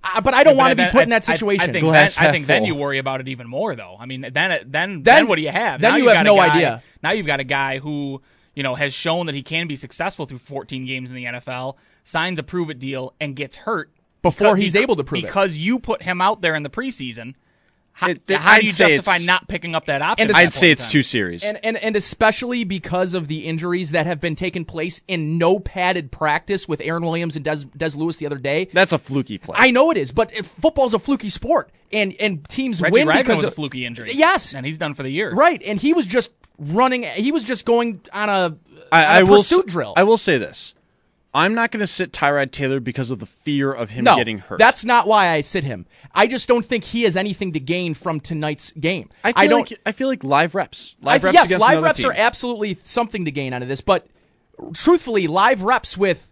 Uh, 0.04 0.20
but 0.20 0.32
I 0.32 0.44
don't 0.44 0.56
want 0.56 0.70
to 0.70 0.76
be 0.76 0.82
then- 0.84 0.92
put 0.92 1.02
in 1.02 1.08
that 1.10 1.24
situation. 1.24 1.70
I, 1.70 1.72
think, 1.72 1.84
Glass 1.84 2.16
then, 2.16 2.26
I 2.26 2.30
think 2.32 2.46
then 2.46 2.64
you 2.64 2.74
worry 2.74 2.98
about 2.98 3.20
it 3.20 3.28
even 3.28 3.48
more, 3.48 3.74
though. 3.74 3.96
I 3.98 4.06
mean, 4.06 4.20
then 4.20 4.32
then 4.32 4.62
then, 4.66 5.02
Then- 5.02 5.26
what 5.28 5.36
do 5.36 5.42
you 5.42 5.50
have? 5.50 5.80
then 5.80 5.90
Now 5.92 5.96
you 5.96 6.04
you've 6.04 6.12
have 6.14 6.24
got 6.24 6.32
a 6.32 6.36
no 6.36 6.36
guy- 6.36 6.54
idea. 6.54 6.82
Now 7.02 7.10
you've 7.12 7.26
got 7.26 7.40
a 7.40 7.44
guy 7.44 7.78
who 7.78 8.22
you 8.54 8.62
know 8.62 8.74
has 8.74 8.94
shown 8.94 9.26
that 9.26 9.34
he 9.34 9.42
can 9.42 9.66
be 9.66 9.76
successful 9.76 10.26
through 10.26 10.38
14 10.38 10.86
games 10.86 11.08
in 11.10 11.14
the 11.16 11.24
NFL, 11.24 11.76
signs 12.04 12.38
a 12.38 12.42
prove 12.42 12.70
it 12.70 12.78
deal, 12.78 13.14
and 13.20 13.34
gets 13.36 13.56
hurt 13.56 13.90
Before 14.22 14.48
because- 14.54 14.58
he's 14.62 14.76
able 14.76 14.96
to 14.96 15.04
prove 15.04 15.24
it. 15.24 15.26
because 15.26 15.56
you 15.58 15.78
put 15.78 16.02
him 16.02 16.20
out 16.20 16.40
there 16.42 16.54
in 16.54 16.62
the 16.62 16.70
preseason. 16.70 17.34
How, 17.98 18.10
It- 18.10 18.22
it- 18.28 18.36
how 18.38 18.52
I'd 18.52 18.60
do 18.60 18.66
you 18.68 18.72
justify 18.72 19.18
not 19.18 19.48
picking 19.48 19.74
up 19.74 19.86
that 19.86 20.02
option? 20.02 20.22
And 20.22 20.30
at 20.30 20.36
that 20.36 20.46
I'd 20.46 20.54
say 20.54 20.70
it's 20.70 20.82
time? 20.84 20.90
two 20.92 21.02
series. 21.02 21.42
and, 21.42 21.58
and 21.64 21.76
and 21.76 21.96
especially 21.96 22.62
because 22.62 23.12
of 23.14 23.26
the 23.26 23.44
injuries 23.46 23.90
that 23.90 24.06
have 24.06 24.20
been 24.20 24.36
taking 24.36 24.64
place 24.64 25.00
in 25.08 25.36
no 25.36 25.58
padded 25.58 26.12
practice 26.12 26.68
with 26.68 26.80
Aaron 26.80 27.02
Williams 27.02 27.34
and 27.34 27.44
Dez, 27.44 27.64
Dez 27.76 27.96
Lewis 27.96 28.18
the 28.18 28.26
other 28.26 28.38
day. 28.38 28.68
That's 28.72 28.92
a 28.92 28.98
fluky 28.98 29.36
play. 29.38 29.56
I 29.58 29.72
know 29.72 29.90
it 29.90 29.96
is, 29.96 30.12
but 30.12 30.32
if 30.32 30.46
football's 30.46 30.94
a 30.94 31.00
fluky 31.00 31.28
sport, 31.28 31.70
and 31.92 32.14
and 32.20 32.48
teams 32.48 32.80
Reggie 32.80 32.92
win 32.92 33.08
Ragland 33.08 33.26
because 33.26 33.36
was 33.38 33.44
of 33.46 33.52
a 33.52 33.56
fluky 33.56 33.84
injury. 33.84 34.12
Yes, 34.14 34.54
and 34.54 34.64
he's 34.64 34.78
done 34.78 34.94
for 34.94 35.02
the 35.02 35.10
year. 35.10 35.32
right, 35.32 35.60
and 35.64 35.80
he 35.80 35.92
was 35.92 36.06
just 36.06 36.30
running. 36.58 37.02
He 37.02 37.32
was 37.32 37.42
just 37.42 37.64
going 37.66 38.00
on 38.12 38.28
a, 38.28 38.32
I, 38.92 39.04
on 39.04 39.04
a 39.16 39.18
I 39.18 39.22
will 39.24 39.38
pursuit 39.38 39.66
s- 39.66 39.72
drill. 39.72 39.94
I 39.96 40.04
will 40.04 40.18
say 40.18 40.38
this: 40.38 40.74
I'm 41.34 41.54
not 41.54 41.70
going 41.70 41.80
to 41.80 41.86
sit 41.86 42.12
Tyrod 42.12 42.52
Taylor 42.52 42.80
because 42.80 43.10
of 43.10 43.18
the 43.18 43.26
fear 43.26 43.70
of 43.72 43.90
him 43.90 44.04
no, 44.04 44.16
getting 44.16 44.38
hurt. 44.38 44.58
that's 44.58 44.84
not 44.84 45.06
why 45.06 45.28
I 45.28 45.42
sit 45.42 45.62
him. 45.62 45.84
I 46.14 46.26
just 46.26 46.48
don't 46.48 46.64
think 46.64 46.84
he 46.84 47.02
has 47.02 47.16
anything 47.16 47.52
to 47.52 47.60
gain 47.60 47.92
from 47.94 48.18
tonight's 48.18 48.70
game. 48.72 49.10
I, 49.22 49.32
feel 49.32 49.48
don't. 49.50 49.70
Like, 49.70 49.80
I 49.84 49.92
feel 49.92 50.08
like 50.08 50.24
live 50.24 50.54
reps. 50.54 50.94
I- 51.02 51.06
Live 51.06 51.24
reps 51.24 51.34
yes, 51.34 51.50
live 51.60 51.82
reps 51.82 51.98
team. 51.98 52.08
are 52.10 52.14
absolutely 52.14 52.78
something 52.84 53.24
to 53.26 53.30
gain 53.30 53.52
out 53.52 53.60
of 53.62 53.68
this, 53.68 53.82
but 53.82 54.06
truthfully, 54.72 55.26
live 55.26 55.62
reps 55.62 55.98
with 55.98 56.30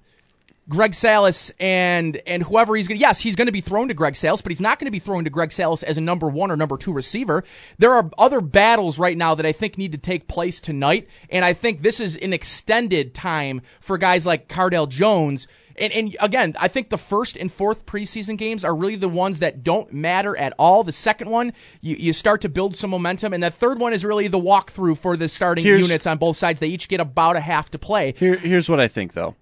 Greg 0.69 0.95
Salas 0.95 1.53
and 1.61 2.21
and 2.27 2.43
whoever 2.43 2.75
he's 2.75 2.89
going 2.89 2.99
to 2.99 3.01
yes, 3.01 3.21
he's 3.21 3.37
going 3.37 3.47
to 3.47 3.53
be 3.53 3.61
thrown 3.61 3.89
to 3.89 3.95
Greg 3.95 4.17
Salas, 4.17 4.41
but 4.41 4.51
he's 4.51 4.61
not 4.61 4.79
going 4.79 4.87
to 4.87 4.93
be 4.93 4.99
thrown 4.99 5.25
to 5.25 5.31
Greg 5.31 5.53
Salas 5.53 5.83
as 5.83 5.97
a 5.97 6.01
number 6.01 6.29
1 6.29 6.51
or 6.51 6.57
number 6.57 6.77
2 6.77 6.93
receiver. 6.93 7.45
There 7.79 7.95
are 7.95 8.11
other 8.19 8.41
battles 8.41 8.99
right 8.99 9.17
now 9.17 9.35
that 9.35 9.47
I 9.47 9.53
think 9.53 9.79
need 9.79 9.93
to 9.93 9.99
take 9.99 10.29
place 10.29 10.61
tonight, 10.61 11.09
and 11.31 11.45
I 11.45 11.53
think 11.53 11.83
this 11.83 12.01
is 12.01 12.17
an 12.17 12.33
extended 12.33 13.14
time 13.14 13.62
for 13.81 13.97
guys 13.97 14.27
like 14.27 14.49
Cardale 14.49 14.89
Jones 14.89 15.47
and, 15.79 15.93
and 15.93 16.17
again, 16.21 16.55
I 16.59 16.69
think 16.69 16.89
the 16.89 16.99
first 16.99 17.37
and 17.37 17.53
fourth 17.53 17.87
preseason 17.87 18.39
games 18.39 18.64
are 18.64 18.75
really 18.75 18.97
the 18.97 19.09
ones 19.09 19.41
that 19.41 19.62
don't 19.62 19.93
matter 19.93 20.37
at 20.37 20.55
all. 20.59 20.85
The 20.85 20.93
second 20.93 21.31
one, 21.31 21.53
you, 21.81 21.97
you 21.97 22.12
start 22.12 22.41
to 22.43 22.49
build 22.49 22.75
some 22.77 22.91
momentum, 22.91 23.33
and 23.33 23.43
the 23.43 23.51
third 23.51 23.79
one 23.79 23.93
is 23.93 24.05
really 24.05 24.29
the 24.29 24.39
walkthrough 24.41 24.99
for 24.99 25.17
the 25.17 25.29
starting 25.29 25.64
Here's- 25.64 25.83
units 25.83 26.07
on 26.07 26.19
both 26.19 26.37
sides. 26.37 26.61
They 26.61 26.69
each 26.69 26.89
get 26.89 27.01
about 27.01 27.37
a 27.37 27.41
half 27.41 27.71
to 27.73 27.79
play. 27.79 28.14
Here, 28.17 28.37
here's 28.37 28.69
what 28.69 28.81
I 28.81 28.89
think, 28.89 29.12
though. 29.12 29.35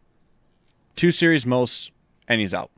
Two 0.97 1.11
series 1.11 1.45
most, 1.47 1.90
and 2.28 2.40
he's 2.40 2.55
out. 2.55 2.70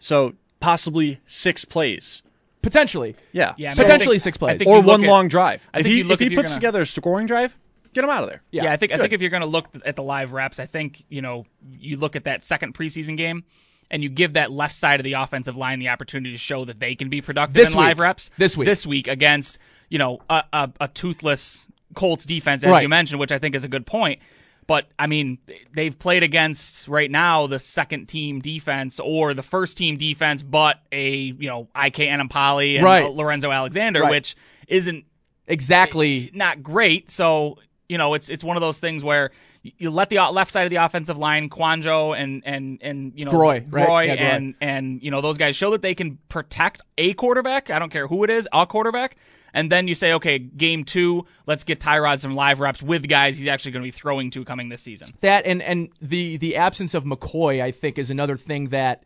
So 0.00 0.34
possibly 0.60 1.20
six 1.26 1.64
plays. 1.64 2.22
Potentially. 2.62 3.14
Yeah. 3.32 3.54
Yeah, 3.56 3.68
I 3.68 3.74
mean, 3.74 3.76
Potentially 3.84 4.14
think- 4.16 4.22
six 4.22 4.36
plays. 4.38 4.66
or 4.66 4.80
one 4.82 5.04
at- 5.04 5.08
long 5.08 5.28
drive. 5.28 5.62
I 5.72 5.78
if 5.78 5.84
think 5.84 5.92
he, 5.92 5.98
you 5.98 6.04
look 6.04 6.14
if 6.14 6.20
he 6.20 6.26
if 6.26 6.32
you're 6.32 6.42
puts 6.42 6.50
gonna- 6.52 6.60
together 6.60 6.80
a 6.82 6.86
scoring 6.86 7.26
drive, 7.26 7.56
get 7.94 8.04
him 8.04 8.10
out 8.10 8.24
of 8.24 8.30
there. 8.30 8.42
Yeah, 8.50 8.72
I 8.72 8.76
think 8.76 8.92
I 8.92 8.98
think 8.98 9.12
if 9.12 9.20
you're 9.20 9.30
going 9.30 9.42
to 9.42 9.46
look 9.46 9.68
at 9.84 9.96
the 9.96 10.02
live 10.02 10.32
reps, 10.32 10.58
I 10.58 10.66
think 10.66 11.04
you 11.08 11.22
know 11.22 11.46
you 11.78 11.96
look 11.96 12.16
at 12.16 12.24
that 12.24 12.42
second 12.44 12.74
preseason 12.74 13.16
game, 13.16 13.44
and 13.90 14.02
you 14.02 14.08
give 14.08 14.32
that 14.34 14.50
left 14.50 14.74
side 14.74 14.98
of 15.00 15.04
the 15.04 15.12
offensive 15.14 15.56
line 15.56 15.78
the 15.78 15.88
opportunity 15.88 16.32
to 16.32 16.38
show 16.38 16.64
that 16.64 16.80
they 16.80 16.94
can 16.94 17.08
be 17.08 17.20
productive 17.20 17.54
This 17.54 17.72
in 17.72 17.78
live 17.78 17.98
week. 17.98 18.02
reps 18.02 18.30
This 18.38 18.56
week. 18.56 18.66
This 18.66 18.84
week 18.86 19.08
against 19.08 19.58
you 19.88 19.98
know 19.98 20.18
a, 20.28 20.42
a, 20.52 20.70
a 20.80 20.88
toothless 20.88 21.66
Colts 21.94 22.24
defense, 22.24 22.64
as 22.64 22.70
Right. 22.70 22.82
you 22.82 22.88
mentioned, 22.88 23.18
which 23.20 23.32
I 23.32 23.38
think 23.38 23.54
is 23.54 23.64
a 23.64 23.68
good 23.68 23.86
point. 23.86 24.20
But 24.68 24.86
I 24.98 25.08
mean, 25.08 25.38
they've 25.74 25.98
played 25.98 26.22
against 26.22 26.86
right 26.86 27.10
now 27.10 27.48
the 27.48 27.58
second 27.58 28.06
team 28.06 28.40
defense 28.40 29.00
or 29.00 29.34
the 29.34 29.42
first 29.42 29.76
team 29.78 29.96
defense, 29.96 30.42
but 30.44 30.78
a 30.92 31.10
you 31.10 31.48
know 31.48 31.68
IK 31.74 31.96
Enemkpali 32.06 32.76
and 32.76 32.84
Right. 32.84 33.10
Lorenzo 33.10 33.50
Alexander, 33.50 34.02
Right. 34.02 34.10
which 34.10 34.36
isn't 34.68 35.04
Exactly. 35.48 36.30
not 36.34 36.62
great. 36.62 37.10
So 37.10 37.58
you 37.88 37.96
know, 37.96 38.12
it's 38.14 38.28
it's 38.28 38.44
one 38.44 38.56
of 38.56 38.60
those 38.60 38.78
things 38.78 39.02
where 39.02 39.30
you- 39.62 39.90
let 39.90 40.10
the 40.10 40.18
left 40.18 40.52
side 40.52 40.64
of 40.64 40.70
the 40.70 40.76
offensive 40.76 41.16
line, 41.16 41.48
Kouandjio 41.48 42.14
and 42.20 42.42
and 42.44 42.78
and 42.82 43.12
you 43.16 43.24
know 43.24 43.30
Groy, 43.30 43.64
right? 43.70 43.88
Groy 43.88 44.06
Yeah, 44.08 44.16
Groy. 44.16 44.20
and 44.36 44.54
and 44.60 45.02
you 45.02 45.10
know 45.10 45.22
those 45.22 45.38
guys 45.38 45.56
show 45.56 45.70
that 45.70 45.80
they 45.80 45.94
can 45.94 46.18
protect 46.28 46.82
a 46.98 47.14
quarterback. 47.14 47.70
I 47.70 47.78
don't 47.78 47.90
care 47.90 48.06
who 48.06 48.22
it 48.24 48.30
is, 48.30 48.46
a 48.52 48.66
quarterback. 48.66 49.16
And 49.54 49.72
then 49.72 49.88
you 49.88 49.94
say, 49.94 50.12
okay, 50.14 50.38
game 50.38 50.84
two, 50.84 51.26
let's 51.46 51.64
get 51.64 51.80
Tyrod 51.80 52.20
some 52.20 52.34
live 52.34 52.60
reps 52.60 52.82
with 52.82 53.08
guys 53.08 53.38
he's 53.38 53.48
actually 53.48 53.72
going 53.72 53.82
to 53.82 53.86
be 53.86 53.90
throwing 53.90 54.30
to 54.32 54.44
coming 54.44 54.68
this 54.68 54.82
season. 54.82 55.08
That 55.20 55.46
and 55.46 55.62
and 55.62 55.88
the 56.00 56.36
the 56.36 56.56
absence 56.56 56.94
of 56.94 57.04
McCoy, 57.04 57.62
I 57.62 57.70
think, 57.70 57.98
is 57.98 58.10
another 58.10 58.36
thing 58.36 58.68
that 58.68 59.04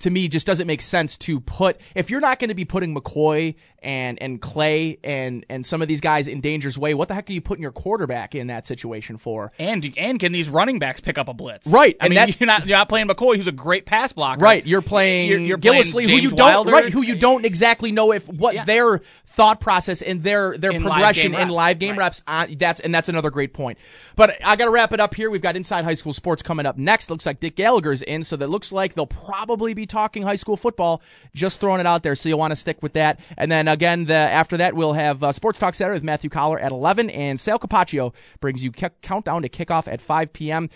to 0.00 0.10
me 0.10 0.28
just 0.28 0.46
doesn't 0.46 0.66
make 0.66 0.82
sense 0.82 1.16
to 1.18 1.40
put 1.40 1.80
if 1.94 2.10
you're 2.10 2.20
not 2.20 2.38
going 2.38 2.48
to 2.48 2.54
be 2.54 2.64
putting 2.64 2.94
McCoy 2.94 3.54
and 3.82 4.20
and 4.20 4.40
Clay 4.42 4.98
and 5.02 5.46
and 5.48 5.64
some 5.64 5.80
of 5.80 5.88
these 5.88 6.00
guys 6.02 6.28
in 6.28 6.40
danger's 6.40 6.76
way, 6.76 6.92
what 6.92 7.08
the 7.08 7.14
heck 7.14 7.30
are 7.30 7.32
you 7.32 7.40
putting 7.40 7.62
your 7.62 7.72
quarterback 7.72 8.34
in 8.34 8.48
that 8.48 8.66
situation 8.66 9.16
for? 9.16 9.52
And 9.58 9.94
and 9.96 10.20
can 10.20 10.32
these 10.32 10.48
running 10.48 10.78
backs 10.78 11.00
pick 11.00 11.16
up 11.16 11.28
a 11.28 11.34
blitz? 11.34 11.66
Right, 11.66 11.96
I 12.00 12.06
and 12.06 12.10
mean, 12.10 12.16
that- 12.16 12.40
you're 12.40 12.46
not 12.46 12.66
you're 12.66 12.76
not 12.76 12.88
playing 12.88 13.08
McCoy, 13.08 13.36
who's 13.36 13.46
a 13.46 13.52
great 13.52 13.86
pass 13.86 14.12
blocker. 14.12 14.40
Right, 14.42 14.66
you're 14.66 14.82
playing 14.82 15.30
You're, 15.30 15.38
you're 15.40 15.58
Gillislee, 15.58 16.04
who 16.04 16.16
you 16.16 16.30
don't 16.32 16.66
right, 16.66 16.92
who 16.92 17.02
you 17.02 17.16
don't 17.16 17.44
exactly 17.44 17.92
know 17.92 18.12
if 18.12 18.28
what 18.28 18.54
Yeah. 18.54 18.64
their 18.64 19.00
thought 19.26 19.60
process 19.60 20.02
and 20.02 20.22
their 20.22 20.58
their 20.58 20.72
In 20.72 20.82
progression 20.82 21.32
game 21.32 21.40
in 21.40 21.48
live 21.48 21.78
game 21.78 21.90
right. 21.92 21.98
reps. 22.06 22.22
On, 22.26 22.44
uh, 22.50 22.54
that's 22.58 22.80
and 22.80 22.94
that's 22.94 23.08
another 23.08 23.30
great 23.30 23.54
point. 23.54 23.78
But 24.16 24.36
I 24.44 24.56
got 24.56 24.66
to 24.66 24.70
wrap 24.70 24.92
it 24.92 25.00
up 25.00 25.14
here. 25.14 25.30
We've 25.30 25.40
got 25.40 25.56
Inside 25.56 25.84
High 25.84 25.94
School 25.94 26.12
Sports 26.12 26.42
coming 26.42 26.66
up 26.66 26.76
next. 26.76 27.08
Looks 27.10 27.24
like 27.26 27.40
Dick 27.40 27.56
Gallagher's 27.56 28.02
in, 28.02 28.22
so 28.24 28.36
that 28.36 28.48
looks 28.50 28.72
like 28.72 28.94
they'll 28.94 29.06
probably 29.06 29.72
be 29.72 29.86
talking 29.90 30.22
high 30.22 30.36
school 30.36 30.56
football. 30.56 31.02
Just 31.34 31.60
throwing 31.60 31.80
it 31.80 31.86
out 31.86 32.02
there, 32.02 32.14
so 32.14 32.28
you'll 32.28 32.38
want 32.38 32.52
to 32.52 32.56
stick 32.56 32.82
with 32.82 32.94
that. 32.94 33.20
And 33.36 33.52
then 33.52 33.68
again, 33.68 34.06
the 34.06 34.14
after 34.14 34.56
that 34.56 34.74
we'll 34.74 34.94
have 34.94 35.22
uh, 35.22 35.32
Sports 35.32 35.58
Talk 35.58 35.74
Saturday 35.74 35.96
with 35.96 36.04
Matthew 36.04 36.30
Coller 36.30 36.58
at 36.58 36.72
11, 36.72 37.10
and 37.10 37.38
Sal 37.38 37.58
Capaccio 37.58 38.14
brings 38.40 38.64
you 38.64 38.72
ki- 38.72 38.88
countdown 39.02 39.42
to 39.42 39.48
kickoff 39.48 39.86
at 39.86 40.00
5 40.00 40.32
p.m. 40.32 40.70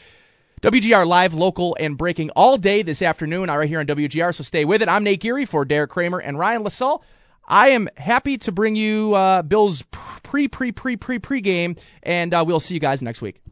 WGR 0.63 1.07
live, 1.07 1.35
local, 1.35 1.77
and 1.79 1.97
breaking 1.99 2.31
all 2.31 2.57
day 2.57 2.83
this 2.83 3.03
afternoon 3.03 3.49
right 3.51 3.69
here 3.69 3.81
on 3.81 3.87
WGR, 3.87 4.35
so 4.35 4.43
stay 4.43 4.65
with 4.65 4.81
it. 4.81 4.89
I'm 4.89 5.05
Nate 5.05 5.21
Geary 5.21 5.45
for 5.45 5.65
Derek 5.65 5.91
Kramer 5.91 6.19
and 6.19 6.39
Ryan 6.39 6.63
LaSalle. 6.63 7.05
I 7.47 7.69
am 7.69 7.89
happy 7.99 8.39
to 8.39 8.53
bring 8.53 8.75
you 8.75 9.15
uh, 9.15 9.43
Bill's 9.43 9.83
pre, 9.93 10.49
pre, 10.49 10.73
pre, 10.73 10.97
pre, 10.97 11.19
pre 11.19 11.41
game, 11.41 11.77
and 12.03 12.33
uh, 12.33 12.45
we'll 12.47 12.61
see 12.61 12.73
you 12.73 12.81
guys 12.81 13.03
next 13.03 13.21
week. 13.21 13.43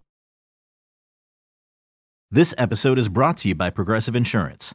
This 2.31 2.55
episode 2.57 2.97
is 2.97 3.11
brought 3.11 3.37
to 3.39 3.49
you 3.49 3.55
by 3.55 3.69
Progressive 3.69 4.17
Insurance. 4.17 4.75